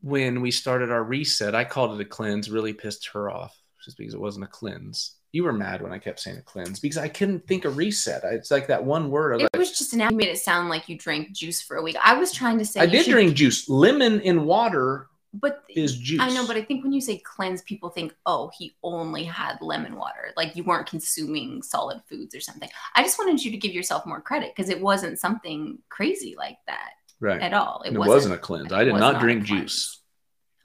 when 0.00 0.40
we 0.40 0.50
started 0.50 0.90
our 0.90 1.04
reset, 1.04 1.54
I 1.54 1.64
called 1.64 1.98
it 1.98 2.02
a 2.02 2.08
cleanse. 2.08 2.50
Really 2.50 2.72
pissed 2.72 3.08
her 3.08 3.30
off 3.30 3.56
just 3.84 3.96
because 3.98 4.14
it 4.14 4.20
wasn't 4.20 4.44
a 4.44 4.48
cleanse. 4.48 5.16
You 5.32 5.44
were 5.44 5.52
mad 5.52 5.80
when 5.80 5.92
I 5.92 5.98
kept 5.98 6.20
saying 6.20 6.36
a 6.36 6.42
cleanse 6.42 6.78
because 6.78 6.98
I 6.98 7.08
couldn't 7.08 7.46
think 7.46 7.64
of 7.64 7.76
reset. 7.78 8.22
It's 8.24 8.50
like 8.50 8.66
that 8.66 8.84
one 8.84 9.10
word. 9.10 9.40
It 9.40 9.44
like, 9.44 9.56
was 9.56 9.78
just 9.78 9.94
an 9.94 10.00
you 10.00 10.10
made 10.10 10.28
it 10.28 10.38
sound 10.38 10.68
like 10.68 10.88
you 10.88 10.98
drank 10.98 11.32
juice 11.32 11.62
for 11.62 11.76
a 11.76 11.82
week. 11.82 11.96
I 12.02 12.14
was 12.14 12.32
trying 12.32 12.58
to 12.58 12.66
say 12.66 12.80
I 12.80 12.86
did 12.86 13.04
should- 13.04 13.12
drink 13.12 13.34
juice. 13.34 13.68
Lemon 13.68 14.20
in 14.20 14.44
water 14.44 15.08
but 15.34 15.64
is 15.68 15.96
juice. 15.96 16.20
I 16.20 16.30
know, 16.30 16.46
but 16.46 16.56
I 16.56 16.62
think 16.62 16.82
when 16.82 16.92
you 16.92 17.00
say 17.00 17.18
cleanse, 17.18 17.62
people 17.62 17.88
think, 17.88 18.14
oh, 18.26 18.50
he 18.56 18.76
only 18.82 19.24
had 19.24 19.56
lemon 19.60 19.96
water. 19.96 20.32
Like 20.36 20.56
you 20.56 20.64
weren't 20.64 20.86
consuming 20.86 21.62
solid 21.62 22.02
foods 22.08 22.34
or 22.34 22.40
something. 22.40 22.68
I 22.94 23.02
just 23.02 23.18
wanted 23.18 23.42
you 23.42 23.50
to 23.50 23.56
give 23.56 23.72
yourself 23.72 24.04
more 24.04 24.20
credit 24.20 24.52
because 24.54 24.68
it 24.68 24.80
wasn't 24.80 25.18
something 25.18 25.78
crazy 25.88 26.34
like 26.36 26.58
that 26.66 26.90
right. 27.20 27.40
at 27.40 27.54
all. 27.54 27.82
It, 27.86 27.96
wasn't, 27.96 28.34
a 28.34 28.38
cleanse. 28.38 28.72
I 28.72 28.84
did 28.84 28.94
not 28.94 29.20
drink 29.20 29.44
juice. 29.44 30.00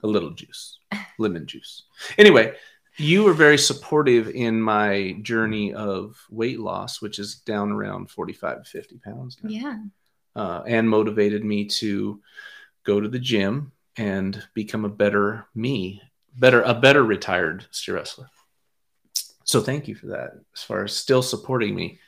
A 0.04 0.06
little 0.06 0.30
juice, 0.30 0.78
lemon 1.18 1.46
juice. 1.46 1.84
Anyway, 2.18 2.54
you 2.98 3.24
were 3.24 3.32
very 3.32 3.58
supportive 3.58 4.28
in 4.28 4.60
my 4.60 5.16
journey 5.22 5.72
of 5.72 6.24
weight 6.30 6.60
loss, 6.60 7.00
which 7.02 7.18
is 7.18 7.36
down 7.36 7.72
around 7.72 8.10
45 8.10 8.62
to 8.62 8.70
50 8.70 8.98
pounds 8.98 9.38
now, 9.42 9.50
Yeah. 9.50 9.78
uh, 10.36 10.62
and 10.66 10.88
motivated 10.88 11.44
me 11.44 11.64
to 11.64 12.20
go 12.84 13.00
to 13.00 13.08
the 13.08 13.18
gym 13.18 13.72
and 13.98 14.46
become 14.54 14.84
a 14.84 14.88
better 14.88 15.46
me, 15.54 16.00
better 16.36 16.62
a 16.62 16.72
better 16.72 17.02
retired 17.02 17.66
steer 17.70 17.96
wrestler. 17.96 18.30
So 19.44 19.60
thank 19.60 19.88
you 19.88 19.94
for 19.94 20.06
that. 20.08 20.32
As 20.54 20.62
far 20.62 20.84
as 20.84 20.94
still 20.94 21.22
supporting 21.22 21.74
me. 21.74 21.98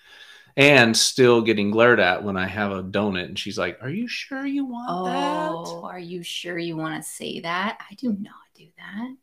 And 0.57 0.97
still 0.97 1.43
getting 1.43 1.71
glared 1.71 2.01
at 2.01 2.25
when 2.25 2.37
I 2.37 2.47
have 2.47 2.73
a 2.73 2.83
donut, 2.83 3.25
and 3.25 3.39
she's 3.39 3.57
like, 3.57 3.79
"Are 3.83 3.89
you 3.89 4.09
sure 4.09 4.45
you 4.45 4.65
want 4.65 5.07
that?" 5.07 5.53
Oh, 5.53 5.85
are 5.85 5.99
you 5.99 6.25
sure 6.25 6.59
you 6.59 6.77
want 6.77 7.03
to 7.03 7.09
say 7.09 7.41
that? 7.41 7.79
I 7.89 7.95
do 7.95 8.13
not 8.13 8.35
do 8.55 8.67
that. 8.77 9.17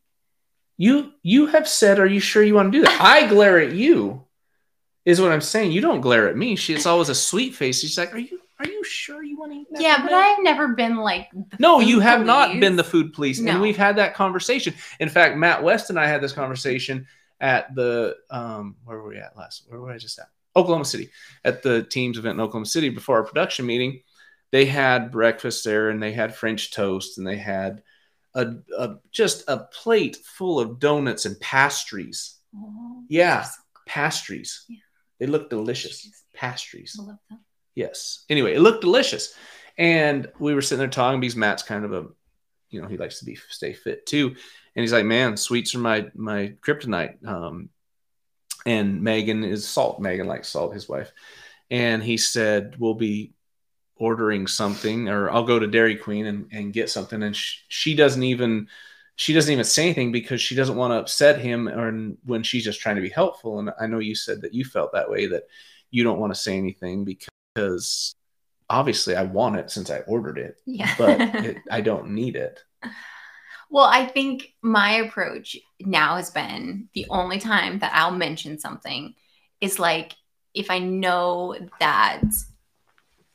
You 0.77 1.11
you 1.23 1.47
have 1.47 1.67
said, 1.67 1.99
"Are 1.99 2.07
you 2.07 2.21
sure 2.21 2.41
you 2.41 2.55
want 2.55 2.71
to 2.71 2.77
do 2.79 2.85
that?" 2.85 3.01
I 3.01 3.27
glare 3.27 3.59
at 3.59 3.73
you, 3.73 4.25
is 5.03 5.19
what 5.19 5.33
I'm 5.33 5.41
saying. 5.41 5.73
You 5.73 5.81
don't 5.81 6.01
glare 6.01 6.29
at 6.29 6.37
me. 6.37 6.55
She 6.55 6.73
it's 6.73 6.85
always 6.85 7.09
a 7.09 7.15
sweet 7.15 7.55
face. 7.55 7.81
She's 7.81 7.97
like, 7.97 8.15
"Are 8.15 8.19
you 8.19 8.39
are 8.59 8.65
you 8.67 8.83
sure 8.83 9.23
you 9.23 9.37
want 9.37 9.51
to 9.53 9.57
eat 9.59 9.67
that?" 9.71 9.81
Yeah, 9.81 10.01
but? 10.03 10.13
I've 10.13 10.43
never 10.43 10.69
been 10.69 10.97
like. 10.97 11.29
the 11.31 11.45
No, 11.59 11.79
food 11.79 11.87
you 11.89 11.99
have 11.99 12.25
not 12.25 12.59
been 12.59 12.75
the 12.75 12.83
food 12.83 13.13
police, 13.13 13.39
and 13.39 13.61
we've 13.61 13.77
had 13.77 13.95
that 13.97 14.13
conversation. 14.15 14.73
In 14.99 15.09
fact, 15.09 15.37
Matt 15.37 15.63
West 15.63 15.89
and 15.89 15.99
I 15.99 16.07
had 16.07 16.21
this 16.21 16.33
conversation 16.33 17.07
at 17.39 17.73
the 17.75 18.15
um 18.31 18.75
where 18.83 18.97
were 18.99 19.09
we 19.09 19.17
at 19.17 19.37
last? 19.37 19.65
Where 19.67 19.79
were 19.79 19.91
I 19.91 19.97
just 19.97 20.17
at? 20.19 20.29
Oklahoma 20.55 20.85
City 20.85 21.11
at 21.45 21.61
the 21.61 21.83
team's 21.83 22.17
event 22.17 22.35
in 22.35 22.41
Oklahoma 22.41 22.65
City 22.65 22.89
before 22.89 23.17
our 23.17 23.23
production 23.23 23.65
meeting. 23.67 24.01
They 24.51 24.65
had 24.65 25.11
breakfast 25.11 25.63
there, 25.65 25.89
and 25.89 26.01
they 26.01 26.11
had 26.13 26.35
French 26.35 26.71
toast, 26.71 27.17
and 27.19 27.27
they 27.27 27.37
had 27.37 27.83
a, 28.33 28.53
a 28.77 28.95
just 29.11 29.43
a 29.47 29.57
plate 29.71 30.17
full 30.23 30.59
of 30.59 30.79
donuts 30.79 31.25
and 31.25 31.39
pastries. 31.39 32.35
Oh, 32.55 33.03
Yeah. 33.09 33.43
so. 33.43 33.51
Pastries. 33.85 34.65
Yeah. 34.67 34.77
They 35.19 35.27
look 35.27 35.49
delicious. 35.49 36.01
Pastries. 36.01 36.23
Pastries. 36.33 36.97
I 36.99 37.03
love 37.03 37.17
them. 37.29 37.39
Yes. 37.77 38.25
Anyway, 38.27 38.55
it 38.55 38.59
looked 38.59 38.81
delicious. 38.81 39.35
And 39.77 40.27
we 40.39 40.55
were 40.55 40.63
sitting 40.63 40.79
there 40.79 40.87
talking 40.87 41.19
because 41.19 41.35
Matt's 41.35 41.61
kind 41.61 41.85
of 41.85 41.93
a, 41.93 42.07
you 42.71 42.81
know, 42.81 42.87
he 42.87 42.97
likes 42.97 43.19
to 43.19 43.25
be 43.25 43.37
stay 43.49 43.73
fit 43.73 44.07
too. 44.07 44.29
And 44.29 44.81
he's 44.81 44.91
like, 44.91 45.05
man, 45.05 45.37
sweets 45.37 45.75
are 45.75 45.79
my 45.79 46.07
my 46.15 46.55
kryptonite. 46.65 47.23
Um, 47.23 47.69
and 48.65 49.03
Megan 49.03 49.43
is 49.43 49.67
salt. 49.67 50.01
Megan 50.01 50.25
likes 50.25 50.49
salt, 50.49 50.73
his 50.73 50.89
wife. 50.89 51.11
And 51.69 52.01
he 52.01 52.17
said, 52.17 52.77
we'll 52.79 52.95
be 52.95 53.33
ordering 53.95 54.47
something, 54.47 55.07
or 55.07 55.29
I'll 55.29 55.43
go 55.43 55.59
to 55.59 55.67
Dairy 55.67 55.97
Queen 55.97 56.25
and, 56.25 56.47
and 56.51 56.73
get 56.73 56.89
something. 56.89 57.21
And 57.21 57.35
sh- 57.35 57.59
she 57.67 57.93
doesn't 57.95 58.23
even 58.23 58.69
she 59.17 59.33
doesn't 59.33 59.53
even 59.53 59.63
say 59.63 59.83
anything 59.83 60.11
because 60.11 60.41
she 60.41 60.55
doesn't 60.55 60.77
want 60.77 60.93
to 60.93 60.99
upset 60.99 61.39
him 61.39 61.69
or 61.69 61.91
when 62.25 62.41
she's 62.41 62.63
just 62.63 62.81
trying 62.81 62.95
to 62.95 63.03
be 63.03 63.09
helpful. 63.09 63.59
And 63.59 63.69
I 63.79 63.85
know 63.85 63.99
you 63.99 64.15
said 64.15 64.41
that 64.41 64.55
you 64.55 64.65
felt 64.65 64.93
that 64.93 65.11
way 65.11 65.27
that 65.27 65.43
you 65.91 66.03
don't 66.03 66.19
want 66.19 66.33
to 66.33 66.39
say 66.39 66.57
anything 66.57 67.05
because 67.05 67.29
obviously 68.69 69.15
I 69.15 69.23
want 69.23 69.55
it 69.57 69.71
since 69.71 69.89
I 69.89 69.99
ordered 69.99 70.37
it, 70.37 70.57
Yeah. 70.65 70.93
but 70.97 71.19
it, 71.45 71.57
I 71.71 71.81
don't 71.81 72.11
need 72.11 72.35
it. 72.35 72.59
Well, 73.69 73.85
I 73.85 74.05
think 74.05 74.53
my 74.61 74.91
approach 74.95 75.57
now 75.81 76.15
has 76.15 76.29
been 76.31 76.87
the 76.93 77.05
only 77.09 77.39
time 77.39 77.79
that 77.79 77.91
I'll 77.93 78.11
mention 78.11 78.59
something 78.59 79.13
is 79.59 79.77
like 79.79 80.13
if 80.53 80.71
I 80.71 80.79
know 80.79 81.55
that 81.79 82.21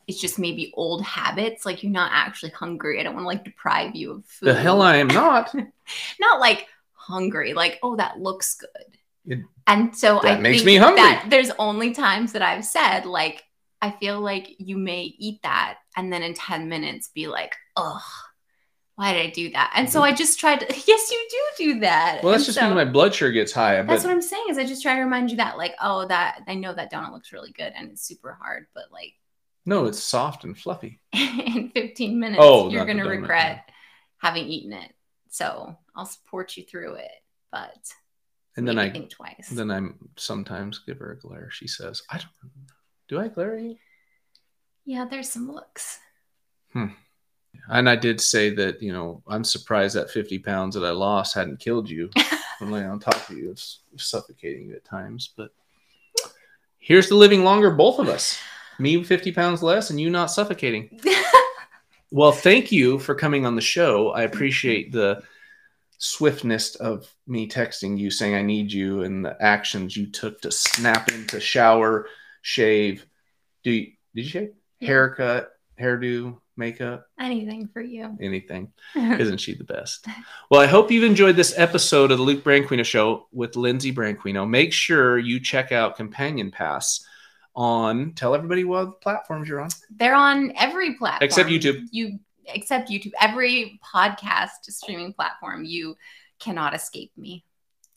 it's 0.09 0.21
just 0.21 0.39
maybe 0.39 0.73
old 0.75 1.05
habits, 1.05 1.65
like 1.65 1.83
you're 1.83 1.93
not 1.93 2.11
actually 2.13 2.51
hungry. 2.51 2.99
I 2.99 3.03
don't 3.03 3.15
want 3.15 3.25
to 3.25 3.29
like 3.29 3.45
deprive 3.45 3.95
you 3.95 4.13
of 4.13 4.25
food. 4.27 4.49
The 4.49 4.55
hell 4.55 4.83
I 4.83 4.97
am 4.97 5.07
not. 5.09 5.55
not 6.21 6.41
like 6.41 6.67
hungry, 6.93 7.53
like, 7.55 7.79
oh, 7.83 7.97
that 7.97 8.19
looks 8.19 8.55
good. 8.57 8.97
It- 9.27 9.45
and 9.67 9.95
so 9.97 10.19
that 10.25 10.39
I 10.39 10.41
makes 10.41 10.65
me 10.65 10.75
hungry. 10.77 11.03
That 11.03 11.27
there's 11.29 11.53
only 11.59 11.93
times 11.93 12.33
that 12.33 12.43
I've 12.43 12.65
said, 12.65 13.07
like, 13.07 13.45
I 13.83 13.91
feel 13.91 14.21
like 14.21 14.55
you 14.59 14.79
may 14.79 15.13
eat 15.19 15.43
that 15.43 15.79
and 15.97 16.13
then 16.13 16.23
in 16.23 16.35
10 16.35 16.69
minutes 16.69 17.09
be 17.09 17.27
like, 17.27 17.57
ugh, 17.77 18.01
why 18.95 19.13
did 19.13 19.27
I 19.27 19.31
do 19.31 19.51
that? 19.51 19.73
And 19.75 19.91
so 19.91 20.01
mm-hmm. 20.01 20.13
I 20.13 20.17
just 20.17 20.39
tried 20.39 20.61
to, 20.61 20.67
yes, 20.87 21.11
you 21.11 21.29
do 21.31 21.65
do 21.65 21.81
that. 21.81 22.21
Well, 22.23 22.31
that's 22.31 22.43
And 22.43 22.47
just 22.47 22.59
so 22.59 22.69
because 22.69 22.77
my 22.77 22.91
blood 22.91 23.13
sugar 23.13 23.33
gets 23.33 23.53
high. 23.53 23.83
that's 23.83 24.05
what 24.05 24.13
I'm 24.13 24.23
saying 24.23 24.45
is 24.49 24.57
I 24.57 24.65
just 24.65 24.83
try 24.83 24.95
to 24.95 25.03
remind 25.03 25.33
you 25.33 25.39
that, 25.39 25.59
like, 25.59 25.75
oh, 25.83 26.07
that 26.07 26.43
I 26.47 26.55
know 26.55 26.73
that 26.73 26.93
donut 26.93 27.13
looks 27.13 27.33
really 27.33 27.51
good 27.51 27.73
and 27.77 27.91
it's 27.91 28.07
super 28.07 28.39
hard, 28.41 28.67
but 28.73 28.85
like 28.93 29.15
no, 29.65 29.87
it's 29.87 30.03
soft 30.03 30.45
and 30.45 30.59
fluffy. 30.59 31.01
in 31.13 31.71
15 31.75 32.19
minutes, 32.19 32.43
Oh, 32.43 32.71
you're 32.71 32.85
going 32.85 32.99
to 32.99 33.09
regret 33.09 33.69
having 34.19 34.47
eaten 34.47 34.73
it. 34.73 34.93
So 35.29 35.77
I'll 35.95 36.07
support 36.07 36.57
you 36.57 36.65
through 36.65 36.95
it. 36.95 37.11
But 37.51 37.93
And 38.57 38.67
then 38.67 38.79
I 38.79 38.91
think 38.91 39.11
twice. 39.11 39.49
then 39.51 39.71
I'm 39.71 40.11
sometimes 40.17 40.81
give 40.81 40.99
her 40.99 41.13
a 41.13 41.19
glare. 41.19 41.49
She 41.51 41.69
says, 41.69 42.03
"I 42.11 42.19
don't. 42.19 42.29
Do 43.13 43.21
I 43.21 43.29
glare 43.29 43.57
at 43.57 43.63
you?" 43.63 43.77
yeah, 44.87 45.05
there's 45.05 45.29
some 45.29 45.53
looks. 45.53 45.99
Hmm. 46.73 46.87
And 47.69 47.87
I 47.87 47.95
did 47.95 48.23
say 48.23 48.49
that 48.55 48.83
you 48.83 48.91
know 48.91 49.23
I'm 49.29 49.45
surprised 49.45 49.97
that 49.97 50.11
50 50.11 50.39
pounds 50.39 50.75
that 50.75 50.87
I 50.87 50.93
lost 50.93 51.35
hadn't 51.35 51.61
killed 51.61 51.91
you. 51.91 52.09
I'm 52.63 52.73
laying 52.73 52.87
on 52.87 53.01
top 53.01 53.29
of 53.29 53.37
you. 53.37 53.51
It's 53.51 53.81
suffocating 53.97 54.69
you 54.69 54.77
at 54.77 54.85
times, 54.87 55.35
but 55.37 55.51
here's 56.79 57.11
the 57.11 57.15
living 57.15 57.45
longer, 57.45 57.71
both 57.71 57.99
of 57.99 58.09
us. 58.09 58.39
Me 58.79 59.05
50 59.05 59.33
pounds 59.33 59.63
less, 59.63 59.91
and 59.91 60.01
you 60.01 60.09
not 60.09 60.31
suffocating. 60.31 60.99
Well, 62.15 62.33
thank 62.33 62.71
you 62.71 62.99
for 62.99 63.15
coming 63.15 63.47
on 63.47 63.55
the 63.55 63.63
show. 63.63 64.11
I 64.11 64.25
appreciate 64.25 64.93
the 64.93 65.23
swiftness 65.97 66.75
of 66.75 67.11
me 67.27 67.49
texting 67.49 67.97
you 67.97 68.11
saying 68.11 68.35
I 68.35 68.43
need 68.43 68.71
you 68.71 69.03
and 69.03 69.25
the 69.25 69.35
actions 69.41 69.97
you 69.97 70.07
took 70.07 70.43
to 70.43 70.53
snap 70.53 71.11
into 71.11 71.41
shower, 71.41 72.09
shave. 72.43 73.07
Do 73.65 73.71
you, 73.71 73.93
did 74.15 74.23
you 74.25 74.29
shave? 74.29 74.51
Yeah. 74.81 74.89
Haircut, 74.89 75.51
hairdo, 75.81 76.39
makeup, 76.57 77.07
Anything 77.19 77.69
for 77.73 77.81
you. 77.81 78.17
anything. 78.21 78.73
Isn't 78.95 79.39
she 79.39 79.55
the 79.55 79.65
best? 79.65 80.07
Well, 80.51 80.61
I 80.61 80.67
hope 80.67 80.91
you've 80.91 81.05
enjoyed 81.05 81.37
this 81.37 81.55
episode 81.57 82.11
of 82.11 82.19
the 82.19 82.25
Luke 82.25 82.45
Branquinho 82.45 82.85
Show 82.85 83.27
with 83.33 83.57
Lindsay 83.57 83.93
Branquinho. 83.93 84.47
Make 84.49 84.73
sure 84.73 85.19
you 85.19 85.41
check 85.41 85.73
out 85.73 85.97
Companion 85.97 86.51
Pass 86.51 87.07
on. 87.55 88.13
Tell 88.15 88.35
everybody 88.35 88.65
what 88.65 89.01
platforms 89.01 89.49
you're 89.49 89.61
on. 89.61 89.71
They're 89.97 90.15
on 90.15 90.53
every 90.57 90.95
platform 90.95 91.25
Except 91.25 91.49
YouTube. 91.49 91.87
You 91.91 92.19
except 92.47 92.91
YouTube. 92.91 93.13
Every 93.21 93.79
podcast 93.95 94.49
streaming 94.69 95.13
platform. 95.15 95.65
You 95.65 95.97
cannot 96.39 96.75
escape 96.75 97.13
me. 97.17 97.45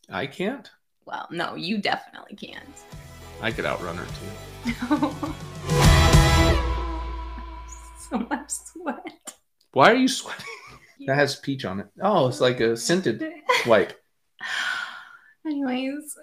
I 0.08 0.28
can't. 0.28 0.70
Well, 1.06 1.28
no, 1.32 1.56
you 1.56 1.80
definitely 1.80 2.36
can't. 2.36 2.66
I 3.42 3.52
could 3.52 3.66
outrun 3.66 3.98
her 3.98 4.06
too. 4.06 4.72
so 8.00 8.18
much 8.30 8.50
sweat. 8.50 9.36
Why 9.72 9.92
are 9.92 9.96
you 9.96 10.08
sweating? 10.08 10.46
That 11.08 11.16
has 11.16 11.36
peach 11.36 11.66
on 11.66 11.80
it. 11.82 11.88
Oh, 12.02 12.28
it's 12.28 12.40
like 12.42 12.60
a 12.62 12.78
scented 12.78 13.24
wipe. 13.68 13.94
Anyways, 15.46 16.18